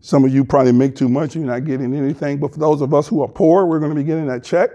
Some 0.00 0.24
of 0.24 0.34
you 0.34 0.44
probably 0.44 0.72
make 0.72 0.96
too 0.96 1.08
much, 1.08 1.34
you're 1.34 1.44
not 1.44 1.64
getting 1.64 1.94
anything. 1.94 2.38
But 2.38 2.52
for 2.52 2.58
those 2.58 2.80
of 2.80 2.92
us 2.92 3.06
who 3.08 3.22
are 3.22 3.28
poor, 3.28 3.66
we're 3.66 3.78
going 3.78 3.90
to 3.90 3.96
be 3.96 4.04
getting 4.04 4.26
that 4.26 4.42
check 4.42 4.70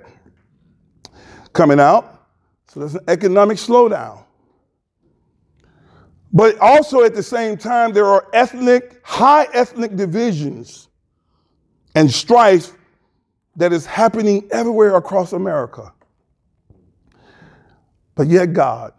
coming 1.54 1.80
out. 1.80 2.28
So 2.68 2.80
there's 2.82 2.96
an 2.96 3.04
economic 3.08 3.58
slowdown. 3.58 4.24
But 6.32 6.58
also 6.60 7.04
at 7.04 7.16
the 7.16 7.24
same 7.24 7.58
time, 7.58 7.94
there 7.94 8.06
are 8.06 8.28
ethnic, 8.34 9.02
high 9.04 9.48
ethnic 9.54 9.96
divisions 9.96 10.90
and 11.96 12.12
strife 12.12 12.74
that 13.56 13.74
is 13.74 13.88
happening 13.88 14.48
everywhere 14.52 14.96
across 14.96 15.34
America. 15.34 15.92
But 18.14 18.28
yet, 18.28 18.54
God 18.54 18.94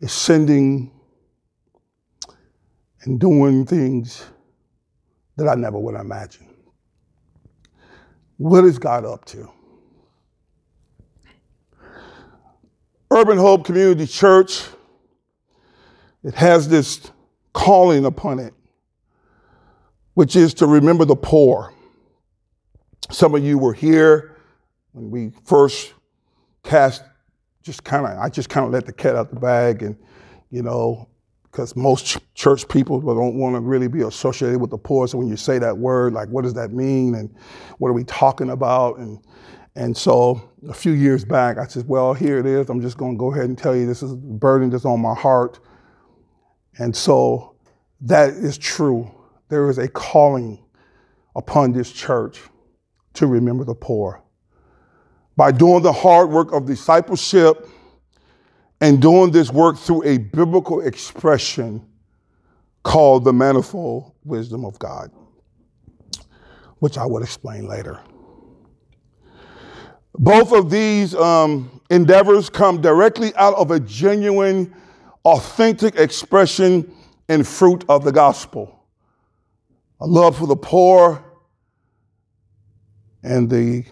is 0.00 0.12
sending 0.12 0.91
and 3.04 3.18
doing 3.18 3.66
things 3.66 4.24
that 5.36 5.48
I 5.48 5.54
never 5.54 5.78
would 5.78 5.94
imagine. 5.94 6.46
What 8.36 8.64
is 8.64 8.78
God 8.78 9.04
up 9.04 9.24
to? 9.26 9.50
Urban 13.10 13.38
Hope 13.38 13.64
Community 13.64 14.06
Church, 14.06 14.64
it 16.24 16.34
has 16.34 16.68
this 16.68 17.10
calling 17.52 18.04
upon 18.04 18.38
it, 18.38 18.54
which 20.14 20.34
is 20.34 20.54
to 20.54 20.66
remember 20.66 21.04
the 21.04 21.16
poor. 21.16 21.74
Some 23.10 23.34
of 23.34 23.44
you 23.44 23.58
were 23.58 23.74
here 23.74 24.36
when 24.92 25.10
we 25.10 25.32
first 25.44 25.92
cast 26.62 27.02
just 27.62 27.84
kind 27.84 28.06
of 28.06 28.18
I 28.18 28.28
just 28.28 28.48
kind 28.48 28.66
of 28.66 28.72
let 28.72 28.86
the 28.86 28.92
cat 28.92 29.14
out 29.14 29.30
the 29.30 29.38
bag 29.38 29.82
and 29.82 29.96
you 30.50 30.62
know 30.62 31.08
because 31.52 31.76
most 31.76 32.06
ch- 32.06 32.18
church 32.34 32.66
people 32.66 32.98
don't 33.00 33.36
want 33.36 33.54
to 33.54 33.60
really 33.60 33.86
be 33.86 34.00
associated 34.00 34.58
with 34.58 34.70
the 34.70 34.78
poor. 34.78 35.06
So 35.06 35.18
when 35.18 35.28
you 35.28 35.36
say 35.36 35.58
that 35.58 35.76
word 35.76 36.14
like 36.14 36.28
what 36.28 36.42
does 36.42 36.54
that 36.54 36.72
mean? 36.72 37.14
And 37.14 37.32
what 37.78 37.90
are 37.90 37.92
we 37.92 38.04
talking 38.04 38.50
about? 38.50 38.98
And 38.98 39.18
and 39.76 39.96
so 39.96 40.50
a 40.68 40.74
few 40.74 40.92
years 40.92 41.24
back 41.24 41.58
I 41.58 41.66
said 41.66 41.86
well 41.86 42.14
here 42.14 42.38
it 42.38 42.46
is. 42.46 42.70
I'm 42.70 42.80
just 42.80 42.96
going 42.96 43.12
to 43.12 43.18
go 43.18 43.32
ahead 43.32 43.44
and 43.44 43.56
tell 43.56 43.76
you 43.76 43.86
this 43.86 44.02
is 44.02 44.12
a 44.12 44.16
burden 44.16 44.70
that's 44.70 44.86
on 44.86 45.00
my 45.00 45.14
heart. 45.14 45.60
And 46.78 46.96
so 46.96 47.54
that 48.00 48.30
is 48.30 48.56
true. 48.56 49.10
There 49.50 49.68
is 49.68 49.76
a 49.76 49.88
calling 49.88 50.64
upon 51.36 51.72
this 51.72 51.92
church 51.92 52.40
to 53.14 53.26
remember 53.26 53.64
the 53.64 53.74
poor. 53.74 54.22
By 55.36 55.52
doing 55.52 55.82
the 55.82 55.92
hard 55.92 56.30
work 56.30 56.52
of 56.52 56.66
discipleship 56.66 57.68
and 58.82 59.00
doing 59.00 59.30
this 59.30 59.52
work 59.52 59.78
through 59.78 60.02
a 60.04 60.18
biblical 60.18 60.80
expression 60.80 61.86
called 62.82 63.24
the 63.24 63.32
manifold 63.32 64.12
wisdom 64.24 64.64
of 64.64 64.76
God, 64.80 65.08
which 66.80 66.98
I 66.98 67.06
will 67.06 67.22
explain 67.22 67.68
later. 67.68 68.00
Both 70.14 70.52
of 70.52 70.68
these 70.68 71.14
um, 71.14 71.80
endeavors 71.90 72.50
come 72.50 72.80
directly 72.80 73.32
out 73.36 73.54
of 73.54 73.70
a 73.70 73.78
genuine, 73.78 74.74
authentic 75.24 75.94
expression 75.94 76.92
and 77.28 77.46
fruit 77.46 77.84
of 77.88 78.02
the 78.02 78.10
gospel. 78.10 78.84
A 80.00 80.06
love 80.08 80.36
for 80.36 80.48
the 80.48 80.56
poor 80.56 81.24
and 83.22 83.48
the 83.48 83.84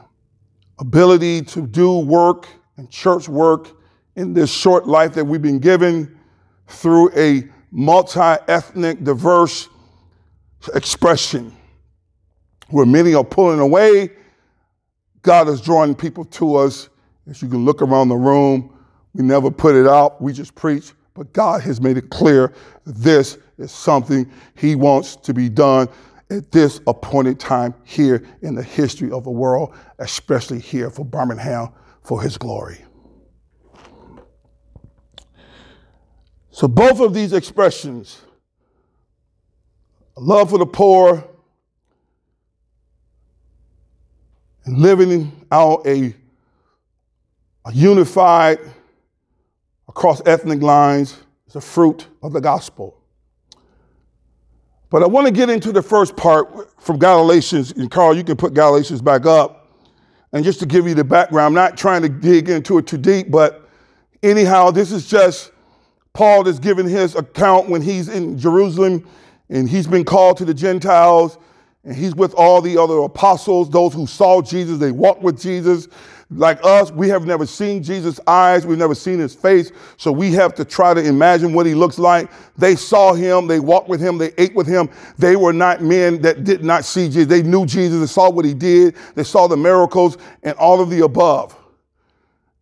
ability 0.80 1.42
to 1.42 1.64
do 1.64 2.00
work 2.00 2.48
and 2.76 2.90
church 2.90 3.28
work 3.28 3.76
in 4.20 4.34
this 4.34 4.52
short 4.52 4.86
life 4.86 5.14
that 5.14 5.24
we've 5.24 5.40
been 5.40 5.58
given 5.58 6.14
through 6.68 7.10
a 7.16 7.48
multi 7.70 8.20
ethnic, 8.48 9.02
diverse 9.02 9.68
expression. 10.74 11.56
Where 12.68 12.84
many 12.84 13.14
are 13.14 13.24
pulling 13.24 13.60
away, 13.60 14.10
God 15.22 15.48
is 15.48 15.62
drawing 15.62 15.94
people 15.94 16.26
to 16.26 16.56
us. 16.56 16.90
As 17.28 17.40
you 17.40 17.48
can 17.48 17.64
look 17.64 17.80
around 17.80 18.08
the 18.08 18.16
room, 18.16 18.76
we 19.14 19.24
never 19.24 19.50
put 19.50 19.74
it 19.74 19.86
out, 19.86 20.20
we 20.20 20.34
just 20.34 20.54
preach. 20.54 20.92
But 21.14 21.32
God 21.32 21.62
has 21.62 21.80
made 21.80 21.96
it 21.96 22.10
clear 22.10 22.52
this 22.84 23.38
is 23.56 23.72
something 23.72 24.30
He 24.54 24.74
wants 24.74 25.16
to 25.16 25.32
be 25.32 25.48
done 25.48 25.88
at 26.30 26.52
this 26.52 26.80
appointed 26.86 27.40
time 27.40 27.74
here 27.84 28.22
in 28.42 28.54
the 28.54 28.62
history 28.62 29.10
of 29.10 29.24
the 29.24 29.30
world, 29.30 29.74
especially 29.98 30.60
here 30.60 30.90
for 30.90 31.04
Birmingham 31.04 31.70
for 32.02 32.22
his 32.22 32.38
glory. 32.38 32.84
So 36.50 36.66
both 36.68 37.00
of 37.00 37.14
these 37.14 37.32
expressions, 37.32 38.22
love 40.16 40.50
for 40.50 40.58
the 40.58 40.66
poor 40.66 41.26
and 44.64 44.78
living 44.78 45.46
out 45.50 45.86
a, 45.86 46.14
a 47.64 47.72
unified 47.72 48.58
across 49.88 50.20
ethnic 50.26 50.60
lines 50.60 51.16
is 51.46 51.56
a 51.56 51.60
fruit 51.60 52.06
of 52.22 52.32
the 52.32 52.40
gospel. 52.40 52.96
But 54.90 55.02
I 55.02 55.06
want 55.06 55.26
to 55.28 55.32
get 55.32 55.48
into 55.48 55.72
the 55.72 55.82
first 55.82 56.16
part 56.16 56.80
from 56.80 56.98
Galatians, 56.98 57.72
and 57.72 57.90
Carl, 57.90 58.16
you 58.16 58.24
can 58.24 58.36
put 58.36 58.54
Galatians 58.54 59.00
back 59.00 59.24
up. 59.24 59.68
And 60.32 60.44
just 60.44 60.60
to 60.60 60.66
give 60.66 60.86
you 60.86 60.94
the 60.94 61.04
background, 61.04 61.46
I'm 61.46 61.54
not 61.54 61.76
trying 61.76 62.02
to 62.02 62.08
dig 62.08 62.48
into 62.48 62.78
it 62.78 62.86
too 62.86 62.98
deep, 62.98 63.30
but 63.30 63.68
anyhow, 64.22 64.70
this 64.70 64.92
is 64.92 65.08
just 65.08 65.52
Paul 66.12 66.48
is 66.48 66.58
giving 66.58 66.88
his 66.88 67.14
account 67.14 67.68
when 67.68 67.82
he's 67.82 68.08
in 68.08 68.38
Jerusalem 68.38 69.06
and 69.48 69.68
he's 69.68 69.86
been 69.86 70.04
called 70.04 70.36
to 70.38 70.44
the 70.44 70.54
Gentiles 70.54 71.38
and 71.84 71.96
he's 71.96 72.14
with 72.14 72.34
all 72.34 72.60
the 72.60 72.76
other 72.76 72.98
apostles, 72.98 73.70
those 73.70 73.94
who 73.94 74.06
saw 74.06 74.42
Jesus, 74.42 74.78
they 74.78 74.92
walked 74.92 75.22
with 75.22 75.40
Jesus. 75.40 75.88
Like 76.32 76.60
us, 76.62 76.92
we 76.92 77.08
have 77.08 77.26
never 77.26 77.44
seen 77.44 77.82
Jesus' 77.82 78.20
eyes, 78.26 78.64
we've 78.64 78.78
never 78.78 78.94
seen 78.94 79.18
his 79.18 79.34
face, 79.34 79.72
so 79.96 80.12
we 80.12 80.30
have 80.32 80.54
to 80.56 80.64
try 80.64 80.94
to 80.94 81.04
imagine 81.04 81.54
what 81.54 81.66
he 81.66 81.74
looks 81.74 81.98
like. 81.98 82.30
They 82.56 82.76
saw 82.76 83.14
him, 83.14 83.48
they 83.48 83.58
walked 83.58 83.88
with 83.88 84.00
him, 84.00 84.16
they 84.16 84.32
ate 84.38 84.54
with 84.54 84.68
him. 84.68 84.90
They 85.18 85.34
were 85.34 85.52
not 85.52 85.82
men 85.82 86.22
that 86.22 86.44
did 86.44 86.62
not 86.62 86.84
see 86.84 87.06
Jesus. 87.06 87.26
They 87.26 87.42
knew 87.42 87.66
Jesus, 87.66 87.98
they 87.98 88.06
saw 88.06 88.30
what 88.30 88.44
he 88.44 88.54
did, 88.54 88.94
they 89.16 89.24
saw 89.24 89.48
the 89.48 89.56
miracles, 89.56 90.18
and 90.44 90.56
all 90.56 90.80
of 90.80 90.88
the 90.90 91.04
above. 91.04 91.56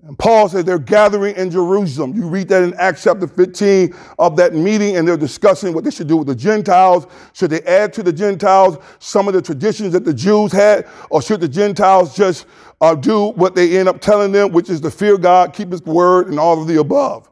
And 0.05 0.17
Paul 0.17 0.49
says 0.49 0.65
they're 0.65 0.79
gathering 0.79 1.35
in 1.35 1.51
Jerusalem. 1.51 2.15
You 2.15 2.29
read 2.29 2.47
that 2.49 2.63
in 2.63 2.73
Acts 2.75 3.03
chapter 3.03 3.27
15 3.27 3.93
of 4.21 4.37
that 4.37 4.55
meeting, 4.55 4.97
and 4.97 5.09
they're 5.09 5.17
discussing 5.17 5.75
what 5.75 5.83
they 5.83 5.91
should 5.91 6.07
do 6.07 6.17
with 6.17 6.29
the 6.29 6.37
Gentiles. 6.37 7.09
Should 7.33 7.51
they 7.51 7.63
add 7.63 7.93
to 7.95 8.05
the 8.05 8.13
Gentiles 8.13 8.79
some 9.01 9.27
of 9.27 9.35
the 9.35 9.43
traditions 9.43 9.93
that 9.95 10.05
the 10.05 10.15
Jews 10.15 10.53
had, 10.53 10.87
or 11.11 11.21
should 11.21 11.41
the 11.41 11.49
Gentiles 11.49 12.15
just 12.15 12.47
uh, 12.81 12.95
do 12.95 13.31
what 13.33 13.57
they 13.57 13.77
end 13.77 13.89
up 13.89 14.01
telling 14.01 14.31
them, 14.31 14.53
which 14.53 14.71
is 14.71 14.81
to 14.83 14.91
fear 14.91 15.19
God, 15.19 15.53
keep 15.53 15.73
his 15.73 15.83
word, 15.83 16.29
and 16.29 16.39
all 16.39 16.61
of 16.61 16.69
the 16.69 16.79
above? 16.79 17.29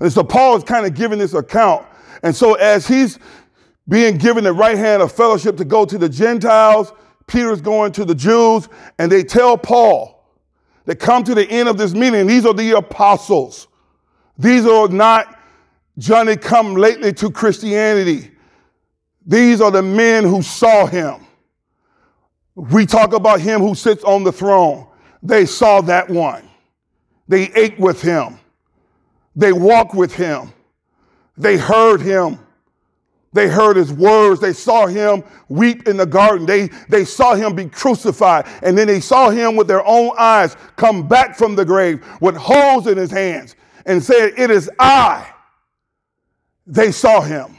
And 0.00 0.12
so 0.12 0.22
Paul 0.22 0.56
is 0.56 0.64
kind 0.64 0.84
of 0.84 0.92
giving 0.94 1.18
this 1.18 1.32
account. 1.32 1.86
And 2.22 2.36
so 2.36 2.52
as 2.54 2.86
he's 2.86 3.18
being 3.88 4.18
given 4.18 4.44
the 4.44 4.52
right 4.52 4.76
hand 4.76 5.00
of 5.00 5.10
fellowship 5.10 5.56
to 5.56 5.64
go 5.64 5.86
to 5.86 5.96
the 5.96 6.08
Gentiles, 6.08 6.92
Peter's 7.26 7.62
going 7.62 7.92
to 7.92 8.04
the 8.04 8.14
Jews, 8.14 8.68
and 8.98 9.10
they 9.10 9.24
tell 9.24 9.56
Paul, 9.56 10.19
that 10.84 10.96
come 10.96 11.24
to 11.24 11.34
the 11.34 11.48
end 11.48 11.68
of 11.68 11.78
this 11.78 11.92
meeting. 11.92 12.26
These 12.26 12.46
are 12.46 12.54
the 12.54 12.72
apostles. 12.72 13.68
These 14.38 14.66
are 14.66 14.88
not 14.88 15.38
Johnny 15.98 16.36
come 16.36 16.74
lately 16.74 17.12
to 17.14 17.30
Christianity. 17.30 18.30
These 19.26 19.60
are 19.60 19.70
the 19.70 19.82
men 19.82 20.24
who 20.24 20.42
saw 20.42 20.86
him. 20.86 21.26
We 22.54 22.86
talk 22.86 23.12
about 23.12 23.40
him 23.40 23.60
who 23.60 23.74
sits 23.74 24.02
on 24.04 24.24
the 24.24 24.32
throne. 24.32 24.86
They 25.22 25.46
saw 25.46 25.82
that 25.82 26.08
one. 26.08 26.48
They 27.28 27.52
ate 27.52 27.78
with 27.78 28.00
him. 28.02 28.38
They 29.36 29.52
walked 29.52 29.94
with 29.94 30.14
him. 30.14 30.52
They 31.36 31.56
heard 31.56 32.00
him. 32.00 32.38
They 33.32 33.48
heard 33.48 33.76
his 33.76 33.92
words. 33.92 34.40
They 34.40 34.52
saw 34.52 34.86
him 34.86 35.22
weep 35.48 35.86
in 35.86 35.96
the 35.96 36.06
garden. 36.06 36.46
They, 36.46 36.68
they 36.88 37.04
saw 37.04 37.34
him 37.34 37.54
be 37.54 37.66
crucified. 37.66 38.46
And 38.62 38.76
then 38.76 38.88
they 38.88 39.00
saw 39.00 39.30
him 39.30 39.54
with 39.54 39.68
their 39.68 39.86
own 39.86 40.10
eyes 40.18 40.56
come 40.76 41.06
back 41.06 41.36
from 41.36 41.54
the 41.54 41.64
grave 41.64 42.04
with 42.20 42.36
holes 42.36 42.88
in 42.88 42.98
his 42.98 43.10
hands 43.10 43.54
and 43.86 44.02
said, 44.02 44.32
It 44.36 44.50
is 44.50 44.68
I. 44.78 45.32
They 46.66 46.90
saw 46.90 47.20
him. 47.20 47.56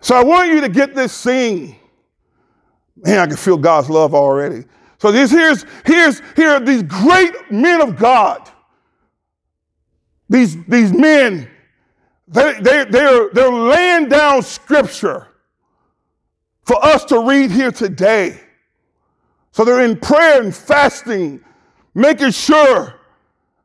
So 0.00 0.14
I 0.14 0.24
want 0.24 0.50
you 0.50 0.60
to 0.62 0.68
get 0.68 0.94
this 0.94 1.12
scene. 1.12 1.76
Man, 2.96 3.18
I 3.18 3.26
can 3.26 3.36
feel 3.36 3.58
God's 3.58 3.90
love 3.90 4.14
already. 4.14 4.64
So 4.98 5.12
this 5.12 5.30
here's 5.30 5.66
here's 5.84 6.22
here 6.34 6.50
are 6.50 6.60
these 6.60 6.82
great 6.82 7.34
men 7.50 7.82
of 7.82 7.98
God. 7.98 8.50
These, 10.28 10.64
these 10.64 10.92
men 10.92 11.48
they, 12.28 12.54
they, 12.60 12.84
they're, 12.84 13.30
they're 13.32 13.52
laying 13.52 14.08
down 14.08 14.42
scripture 14.42 15.28
for 16.64 16.84
us 16.84 17.04
to 17.06 17.20
read 17.20 17.50
here 17.50 17.70
today. 17.70 18.40
So 19.52 19.64
they're 19.64 19.84
in 19.84 19.98
prayer 19.98 20.42
and 20.42 20.54
fasting, 20.54 21.42
making 21.94 22.32
sure 22.32 22.94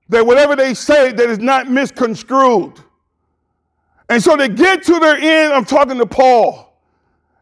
that 0.09 0.25
whatever 0.25 0.55
they 0.55 0.73
say 0.73 1.11
that 1.11 1.29
is 1.29 1.39
not 1.39 1.69
misconstrued. 1.69 2.79
And 4.09 4.21
so 4.21 4.35
they 4.35 4.49
get 4.49 4.83
to 4.83 4.99
their 4.99 5.15
end. 5.15 5.53
I'm 5.53 5.65
talking 5.65 5.97
to 5.97 6.05
Paul. 6.05 6.77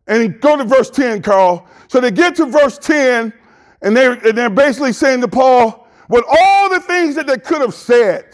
And 0.07 0.39
go 0.39 0.55
to 0.57 0.63
verse 0.63 0.89
10, 0.89 1.21
Carl. 1.21 1.67
So 1.87 1.99
they 1.99 2.11
get 2.11 2.35
to 2.37 2.45
verse 2.45 2.77
10, 2.77 3.33
and 3.81 3.97
they're, 3.97 4.13
and 4.13 4.37
they're 4.37 4.49
basically 4.49 4.93
saying 4.93 5.21
to 5.21 5.27
Paul, 5.27 5.87
with 6.09 6.23
all 6.27 6.69
the 6.69 6.79
things 6.79 7.15
that 7.15 7.27
they 7.27 7.37
could 7.37 7.61
have 7.61 7.73
said, 7.73 8.28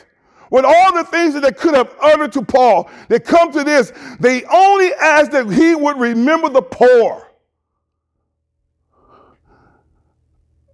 with 0.56 0.63
all 0.63 0.94
the 0.94 1.04
things 1.04 1.34
that 1.34 1.41
they 1.41 1.52
could 1.52 1.76
have 1.76 1.94
uttered 2.02 2.32
to 2.32 2.41
Paul, 2.41 2.89
they 3.10 3.20
come 3.20 3.52
to 3.52 3.62
this. 3.62 3.91
They 4.22 4.46
only 4.46 4.94
asked 4.94 5.34
that 5.34 5.52
he 5.52 5.76
would 5.76 6.00
remember 6.00 6.48
the 6.48 6.62
poor. 6.62 7.30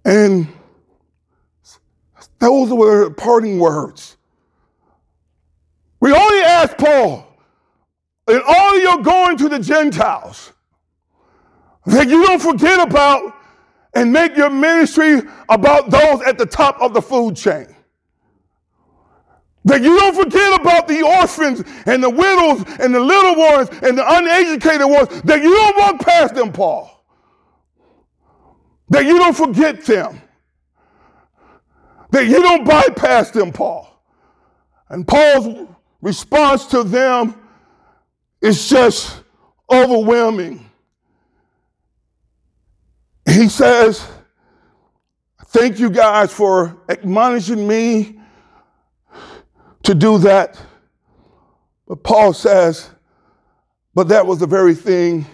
And 0.04 0.46
those 2.38 2.70
were 2.70 3.10
parting 3.10 3.58
words. 3.58 4.16
We 5.98 6.12
only 6.12 6.42
ask 6.44 6.78
Paul, 6.78 7.26
in 8.28 8.40
all 8.46 8.78
you're 8.78 9.02
going 9.02 9.36
to 9.38 9.48
the 9.48 9.58
Gentiles, 9.58 10.52
that 11.86 12.08
you 12.08 12.24
don't 12.24 12.40
forget 12.40 12.78
about 12.78 13.34
and 13.94 14.12
make 14.12 14.36
your 14.36 14.50
ministry 14.50 15.22
about 15.48 15.90
those 15.90 16.22
at 16.22 16.38
the 16.38 16.46
top 16.46 16.80
of 16.80 16.94
the 16.94 17.02
food 17.02 17.34
chain. 17.34 17.74
That 19.64 19.82
you 19.82 19.96
don't 19.96 20.14
forget 20.14 20.60
about 20.60 20.88
the 20.88 21.02
orphans 21.02 21.62
and 21.86 22.02
the 22.02 22.10
widows 22.10 22.64
and 22.80 22.92
the 22.92 23.00
little 23.00 23.36
ones 23.36 23.68
and 23.82 23.96
the 23.96 24.04
uneducated 24.04 24.88
ones. 24.88 25.22
That 25.22 25.42
you 25.42 25.54
don't 25.54 25.78
walk 25.78 26.00
past 26.00 26.34
them, 26.34 26.52
Paul. 26.52 27.04
That 28.88 29.04
you 29.04 29.18
don't 29.18 29.36
forget 29.36 29.84
them. 29.84 30.20
That 32.10 32.26
you 32.26 32.42
don't 32.42 32.64
bypass 32.64 33.30
them, 33.30 33.52
Paul. 33.52 33.88
And 34.88 35.06
Paul's 35.06 35.68
response 36.02 36.66
to 36.66 36.82
them 36.82 37.34
is 38.42 38.68
just 38.68 39.22
overwhelming. 39.70 40.68
He 43.26 43.48
says, 43.48 44.06
Thank 45.46 45.78
you 45.78 45.88
guys 45.88 46.32
for 46.32 46.78
admonishing 46.88 47.66
me 47.66 48.18
to 49.84 49.94
do 49.94 50.18
that. 50.18 50.60
But 51.86 52.02
Paul 52.02 52.32
says, 52.32 52.90
but 53.94 54.08
that 54.08 54.26
was 54.26 54.38
the 54.38 54.46
very 54.46 54.74
thing 54.74 55.26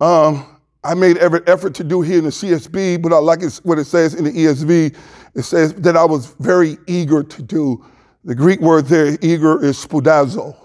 um, 0.00 0.58
I 0.84 0.94
made 0.94 1.18
every 1.18 1.40
effort 1.46 1.74
to 1.74 1.84
do 1.84 2.02
here 2.02 2.18
in 2.18 2.24
the 2.24 2.30
CSB, 2.30 3.02
but 3.02 3.12
I 3.12 3.18
like 3.18 3.42
what 3.62 3.78
it 3.78 3.84
says 3.84 4.14
in 4.14 4.24
the 4.24 4.30
ESV. 4.30 4.96
It 5.34 5.42
says 5.42 5.74
that 5.74 5.96
I 5.96 6.04
was 6.04 6.34
very 6.38 6.78
eager 6.86 7.22
to 7.22 7.42
do. 7.42 7.84
The 8.24 8.34
Greek 8.34 8.60
word 8.60 8.86
there, 8.86 9.18
eager, 9.20 9.62
is 9.62 9.76
spoudazo. 9.84 10.56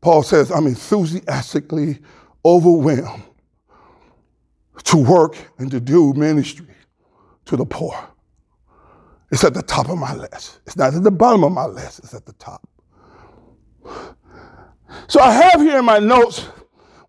Paul 0.00 0.22
says, 0.22 0.50
I'm 0.50 0.66
enthusiastically 0.66 2.00
overwhelmed 2.44 3.22
to 4.84 4.96
work 4.96 5.36
and 5.58 5.70
to 5.70 5.80
do 5.80 6.12
ministry 6.14 6.66
to 7.46 7.56
the 7.56 7.64
poor. 7.64 8.11
It's 9.32 9.42
at 9.44 9.54
the 9.54 9.62
top 9.62 9.88
of 9.88 9.98
my 9.98 10.14
list. 10.14 10.60
It's 10.66 10.76
not 10.76 10.94
at 10.94 11.02
the 11.02 11.10
bottom 11.10 11.42
of 11.42 11.52
my 11.52 11.64
list, 11.64 12.00
it's 12.00 12.12
at 12.14 12.26
the 12.26 12.34
top. 12.34 12.68
So 15.08 15.20
I 15.20 15.32
have 15.32 15.60
here 15.60 15.78
in 15.78 15.84
my 15.84 15.98
notes 15.98 16.46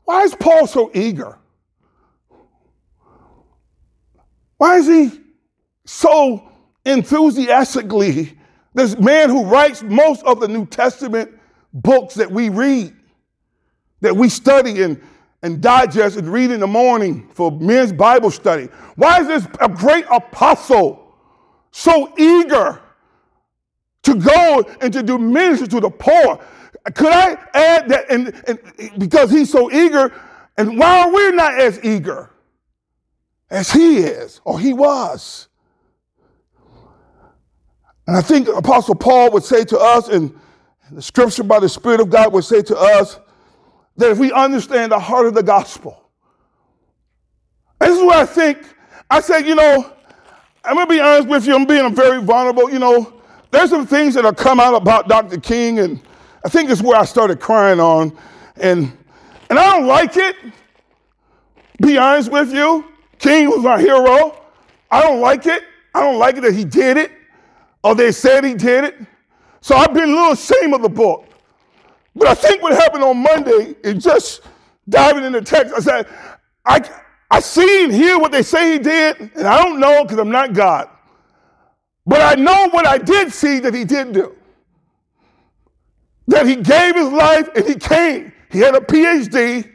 why 0.06 0.24
is 0.24 0.36
Paul 0.36 0.68
so 0.68 0.92
eager? 0.94 1.38
Why 4.58 4.78
is 4.78 4.88
he 4.88 5.22
so 5.86 6.50
enthusiastically 6.86 8.38
this 8.74 8.98
man 8.98 9.30
who 9.30 9.46
writes 9.46 9.82
most 9.84 10.24
of 10.24 10.40
the 10.40 10.48
New 10.48 10.66
Testament 10.66 11.32
books 11.74 12.16
that 12.16 12.30
we 12.30 12.50
read, 12.50 12.94
that 14.02 14.16
we 14.16 14.30
study 14.30 14.84
and, 14.84 15.02
and 15.42 15.62
digest 15.62 16.18
and 16.18 16.28
read 16.28 16.52
in 16.52 16.60
the 16.60 16.68
morning 16.68 17.30
for 17.34 17.52
men's 17.52 17.94
Bible 17.94 18.32
study? 18.32 18.66
Why 18.96 19.22
is 19.22 19.28
this 19.28 19.48
a 19.62 19.70
great 19.70 20.06
apostle 20.12 21.03
so 21.74 22.14
eager 22.18 22.80
to 24.04 24.16
go 24.16 24.64
and 24.80 24.94
to 24.94 25.02
do 25.02 25.18
ministry 25.18 25.68
to 25.70 25.80
the 25.80 25.90
poor. 25.90 26.40
Could 26.94 27.12
I 27.12 27.36
add 27.54 27.90
that? 27.90 28.06
And, 28.12 28.34
and 28.48 29.00
because 29.00 29.32
he's 29.32 29.52
so 29.52 29.72
eager, 29.72 30.14
and 30.56 30.78
why 30.78 31.02
are 31.02 31.12
we 31.12 31.32
not 31.32 31.60
as 31.60 31.84
eager 31.84 32.30
as 33.50 33.72
he 33.72 33.98
is 33.98 34.40
or 34.46 34.60
he 34.60 34.72
was? 34.72 35.48
And 38.06 38.16
I 38.16 38.22
think 38.22 38.48
Apostle 38.50 38.96
Paul 38.96 39.32
would 39.32 39.44
say 39.44 39.64
to 39.66 39.80
us 39.80 40.10
and 40.10 40.38
The 40.92 41.02
scripture 41.02 41.44
by 41.44 41.60
the 41.60 41.70
Spirit 41.70 42.02
of 42.02 42.10
God 42.12 42.34
would 42.34 42.44
say 42.44 42.62
to 42.62 42.78
us 42.78 43.20
that 43.98 44.12
if 44.12 44.20
we 44.20 44.32
understand 44.32 44.92
the 44.92 45.00
heart 45.00 45.26
of 45.26 45.34
the 45.34 45.44
gospel, 45.44 46.12
this 47.80 47.98
is 47.98 48.04
what 48.04 48.18
I 48.18 48.26
think. 48.26 48.60
I 49.10 49.22
said, 49.22 49.48
you 49.48 49.56
know, 49.56 49.92
I'm 50.64 50.76
gonna 50.76 50.88
be 50.88 51.00
honest 51.00 51.28
with 51.28 51.46
you, 51.46 51.56
I'm 51.56 51.66
being 51.66 51.94
very 51.94 52.22
vulnerable. 52.22 52.72
You 52.72 52.80
know, 52.80 53.22
there's 53.52 53.70
some 53.70 53.86
things 53.86 54.14
that 54.14 54.24
have 54.24 54.38
come 54.38 54.60
out 54.60 54.74
about 54.74 55.10
Dr. 55.10 55.40
King, 55.40 55.80
and 55.80 56.02
I 56.46 56.50
think 56.50 56.70
it's 56.70 56.82
where 56.82 56.98
I 56.98 57.06
started 57.06 57.40
crying 57.40 57.80
on. 57.80 58.18
And 58.58 58.98
and 59.50 59.60
I 59.60 59.78
don't 59.78 59.88
like 59.88 60.16
it. 60.16 60.36
Be 61.82 61.98
honest 61.98 62.32
with 62.32 62.54
you. 62.54 62.86
King 63.20 63.50
was 63.50 63.60
my 63.60 63.80
hero. 63.80 64.42
I 64.90 65.02
don't 65.02 65.22
like 65.22 65.46
it. 65.46 65.64
I 65.94 66.02
don't 66.02 66.18
like 66.18 66.38
it 66.38 66.42
that 66.42 66.54
he 66.54 66.66
did 66.66 66.98
it, 66.98 67.12
or 67.84 67.94
they 67.96 68.12
said 68.12 68.44
he 68.44 68.54
did 68.54 68.86
it. 68.86 68.98
So 69.62 69.76
I've 69.76 69.94
been 69.94 70.06
a 70.10 70.14
little 70.14 70.32
ashamed 70.32 70.74
of 70.74 70.82
the 70.82 70.90
book. 70.90 71.28
But 72.16 72.28
I 72.28 72.36
think 72.36 72.62
what 72.62 72.74
happened 72.74 73.04
on 73.04 73.18
Monday 73.18 73.76
is 73.84 74.04
just 74.04 74.42
diving 74.88 75.24
into 75.24 75.42
text. 75.42 75.74
I 75.76 75.80
said, 75.80 76.08
I, 76.66 76.90
I 77.34 77.40
see 77.40 77.86
and 77.86 77.92
hear 77.92 78.20
what 78.20 78.32
they 78.32 78.44
say 78.44 78.74
he 78.74 78.78
did, 78.78 79.20
and 79.20 79.48
I 79.48 79.64
don't 79.64 79.80
know 79.80 80.04
because 80.04 80.20
I'm 80.20 80.30
not 80.30 80.54
God. 80.54 80.88
But 82.06 82.22
I 82.22 82.40
know 82.40 82.70
what 82.70 82.86
I 82.86 83.00
did 83.00 83.34
see 83.34 83.58
that 83.62 83.74
he 83.74 83.86
did 83.86 84.14
do. 84.14 84.36
That 86.28 86.46
he 86.46 86.58
gave 86.58 86.96
his 86.96 87.10
life 87.10 87.50
and 87.56 87.66
he 87.66 87.74
came. 87.74 88.32
He 88.52 88.60
had 88.60 88.76
a 88.76 88.82
PhD. 88.82 89.68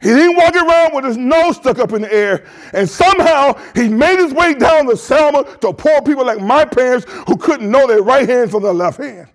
He 0.00 0.08
didn't 0.08 0.36
walk 0.36 0.54
around 0.54 0.94
with 0.94 1.04
his 1.06 1.16
nose 1.16 1.56
stuck 1.56 1.80
up 1.80 1.92
in 1.92 2.02
the 2.02 2.12
air. 2.12 2.46
And 2.72 2.88
somehow 2.88 3.58
he 3.74 3.88
made 3.88 4.20
his 4.20 4.32
way 4.32 4.54
down 4.54 4.86
the 4.86 4.96
Selma 4.96 5.42
to 5.62 5.72
poor 5.72 6.02
people 6.02 6.24
like 6.24 6.40
my 6.40 6.64
parents 6.64 7.06
who 7.26 7.36
couldn't 7.36 7.68
know 7.68 7.88
their 7.88 8.02
right 8.02 8.28
hand 8.28 8.52
from 8.52 8.62
their 8.62 8.72
left 8.72 8.98
hand. 8.98 9.26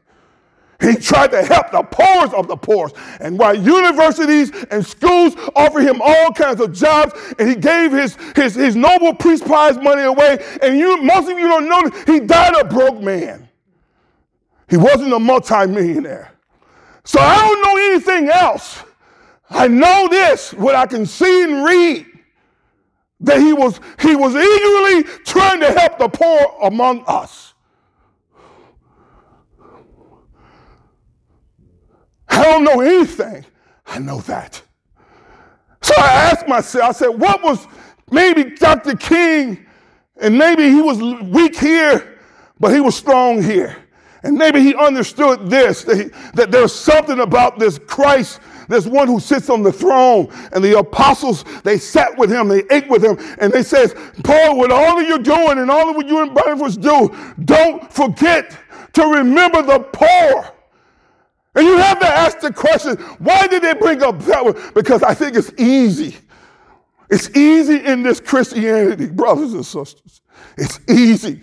He 0.82 0.96
tried 0.96 1.32
to 1.32 1.44
help 1.44 1.72
the 1.72 1.84
poorest 1.84 2.34
of 2.34 2.48
the 2.48 2.56
poorest. 2.56 2.96
And 3.20 3.38
while 3.38 3.56
universities 3.56 4.52
and 4.72 4.84
schools 4.86 5.36
offered 5.56 5.84
him 5.84 6.02
all 6.02 6.32
kinds 6.32 6.60
of 6.60 6.74
jobs, 6.74 7.14
and 7.38 7.48
he 7.48 7.56
gave 7.56 7.92
his, 7.92 8.16
his, 8.36 8.56
his 8.56 8.76
Nobel 8.76 9.14
Peace 9.14 9.42
Prize 9.42 9.78
money 9.78 10.02
away, 10.02 10.44
and 10.62 10.78
you, 10.78 11.02
most 11.04 11.30
of 11.30 11.38
you 11.38 11.48
don't 11.48 11.70
know 11.70 11.90
he 12.12 12.20
died 12.20 12.56
a 12.56 12.66
broke 12.66 13.00
man. 13.00 13.48
He 14.70 14.78
wasn't 14.78 15.14
a 15.14 15.20
multimillionaire. 15.20 16.32
So 17.04 17.20
I 17.20 17.38
don't 17.38 17.62
know 17.62 17.78
anything 17.92 18.30
else. 18.30 18.84
I 19.50 19.68
know 19.68 20.08
this, 20.10 20.54
what 20.54 20.76
I 20.76 20.88
can 20.88 21.06
see 21.06 21.44
and 21.44 21.64
read, 21.64 22.08
that 23.20 23.40
he 23.40 23.54
was, 23.54 23.80
he 24.00 24.16
was 24.16 24.34
eagerly 24.34 25.04
trying 25.26 25.60
to 25.60 25.72
help 25.72 26.00
the 26.00 26.10
poor 26.10 26.58
among 26.64 27.04
us. 27.06 27.51
I 32.32 32.44
don't 32.44 32.64
know 32.64 32.82
anything. 32.82 33.46
I 33.86 34.00
know 34.00 34.22
that. 34.22 34.62
So 35.82 35.94
I 35.98 36.32
asked 36.32 36.48
myself, 36.48 36.90
I 36.90 36.92
said, 36.94 37.10
what 37.10 37.44
was 37.44 37.68
maybe 38.10 38.56
Dr. 38.56 38.96
King, 38.96 39.66
and 40.18 40.38
maybe 40.38 40.70
he 40.70 40.82
was 40.82 41.02
weak 41.24 41.58
here, 41.58 42.20
but 42.60 42.74
he 42.74 42.80
was 42.80 42.96
strong 42.96 43.42
here. 43.42 43.76
And 44.24 44.38
maybe 44.38 44.62
he 44.62 44.76
understood 44.76 45.50
this 45.50 45.84
that, 45.84 45.98
he, 45.98 46.04
that 46.36 46.52
there's 46.52 46.74
something 46.74 47.22
about 47.22 47.58
this 47.58 47.80
Christ, 47.80 48.40
this 48.70 48.86
one 48.86 49.08
who 49.08 49.20
sits 49.20 49.50
on 49.50 49.64
the 49.64 49.72
throne. 49.72 50.32
And 50.54 50.64
the 50.64 50.78
apostles, 50.78 51.44
they 51.64 51.80
sat 51.80 52.16
with 52.18 52.32
him, 52.32 52.48
they 52.48 52.64
ate 52.70 52.88
with 52.88 53.04
him, 53.04 53.18
and 53.40 53.52
they 53.52 53.64
says, 53.64 53.96
Paul, 54.24 54.60
with 54.60 54.72
all 54.72 54.98
that 54.98 55.08
you're 55.08 55.18
doing 55.18 55.58
and 55.58 55.72
all 55.72 55.90
of 55.90 55.96
what 55.96 56.08
you 56.08 56.22
and 56.22 56.36
Barnabas 56.36 56.78
do, 56.78 57.16
don't 57.44 57.92
forget 57.92 58.56
to 58.94 59.06
remember 59.08 59.64
the 59.64 59.80
poor. 59.80 60.54
And 61.56 61.66
you 61.66 61.78
have 61.78 62.00
to 62.00 62.08
ask 62.08 62.40
the 62.40 62.54
question, 62.54 62.96
why 63.20 63.48
did 63.48 63.62
they 63.62 63.74
bring 63.74 64.02
up 64.04 64.20
that 64.20 64.44
one? 64.44 64.56
Because 64.74 65.04
I 65.04 65.14
think 65.14 65.36
it's 65.36 65.52
easy. 65.58 66.16
It's 67.10 67.30
easy 67.36 67.86
in 67.86 68.04
this 68.04 68.22
Christianity, 68.22 69.08
brothers 69.08 69.54
and 69.54 69.66
sisters. 69.66 70.22
It's 70.58 70.80
easy. 70.90 71.42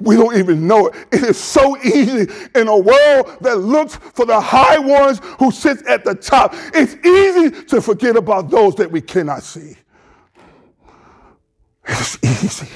We 0.00 0.16
don't 0.16 0.36
even 0.36 0.66
know 0.66 0.88
it. 0.88 0.94
It 1.12 1.22
is 1.22 1.38
so 1.38 1.78
easy 1.78 2.28
in 2.56 2.66
a 2.66 2.76
world 2.76 3.38
that 3.42 3.58
looks 3.58 3.94
for 3.94 4.26
the 4.26 4.40
high 4.40 4.78
ones 4.78 5.20
who 5.38 5.52
sits 5.52 5.88
at 5.88 6.04
the 6.04 6.16
top. 6.16 6.52
It's 6.74 6.94
easy 7.06 7.64
to 7.66 7.80
forget 7.80 8.16
about 8.16 8.50
those 8.50 8.74
that 8.74 8.90
we 8.90 9.00
cannot 9.00 9.44
see. 9.44 9.76
It's 11.86 12.18
easy. 12.24 12.68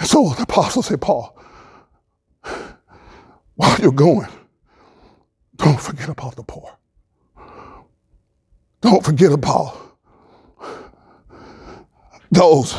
And 0.00 0.08
so 0.08 0.30
the 0.30 0.42
apostle 0.42 0.82
said, 0.82 1.00
Paul, 1.00 1.37
while 3.58 3.76
you're 3.80 3.90
going, 3.90 4.28
don't 5.56 5.80
forget 5.80 6.08
about 6.08 6.36
the 6.36 6.44
poor. 6.44 6.78
Don't 8.80 9.04
forget 9.04 9.32
about 9.32 9.76
those 12.30 12.76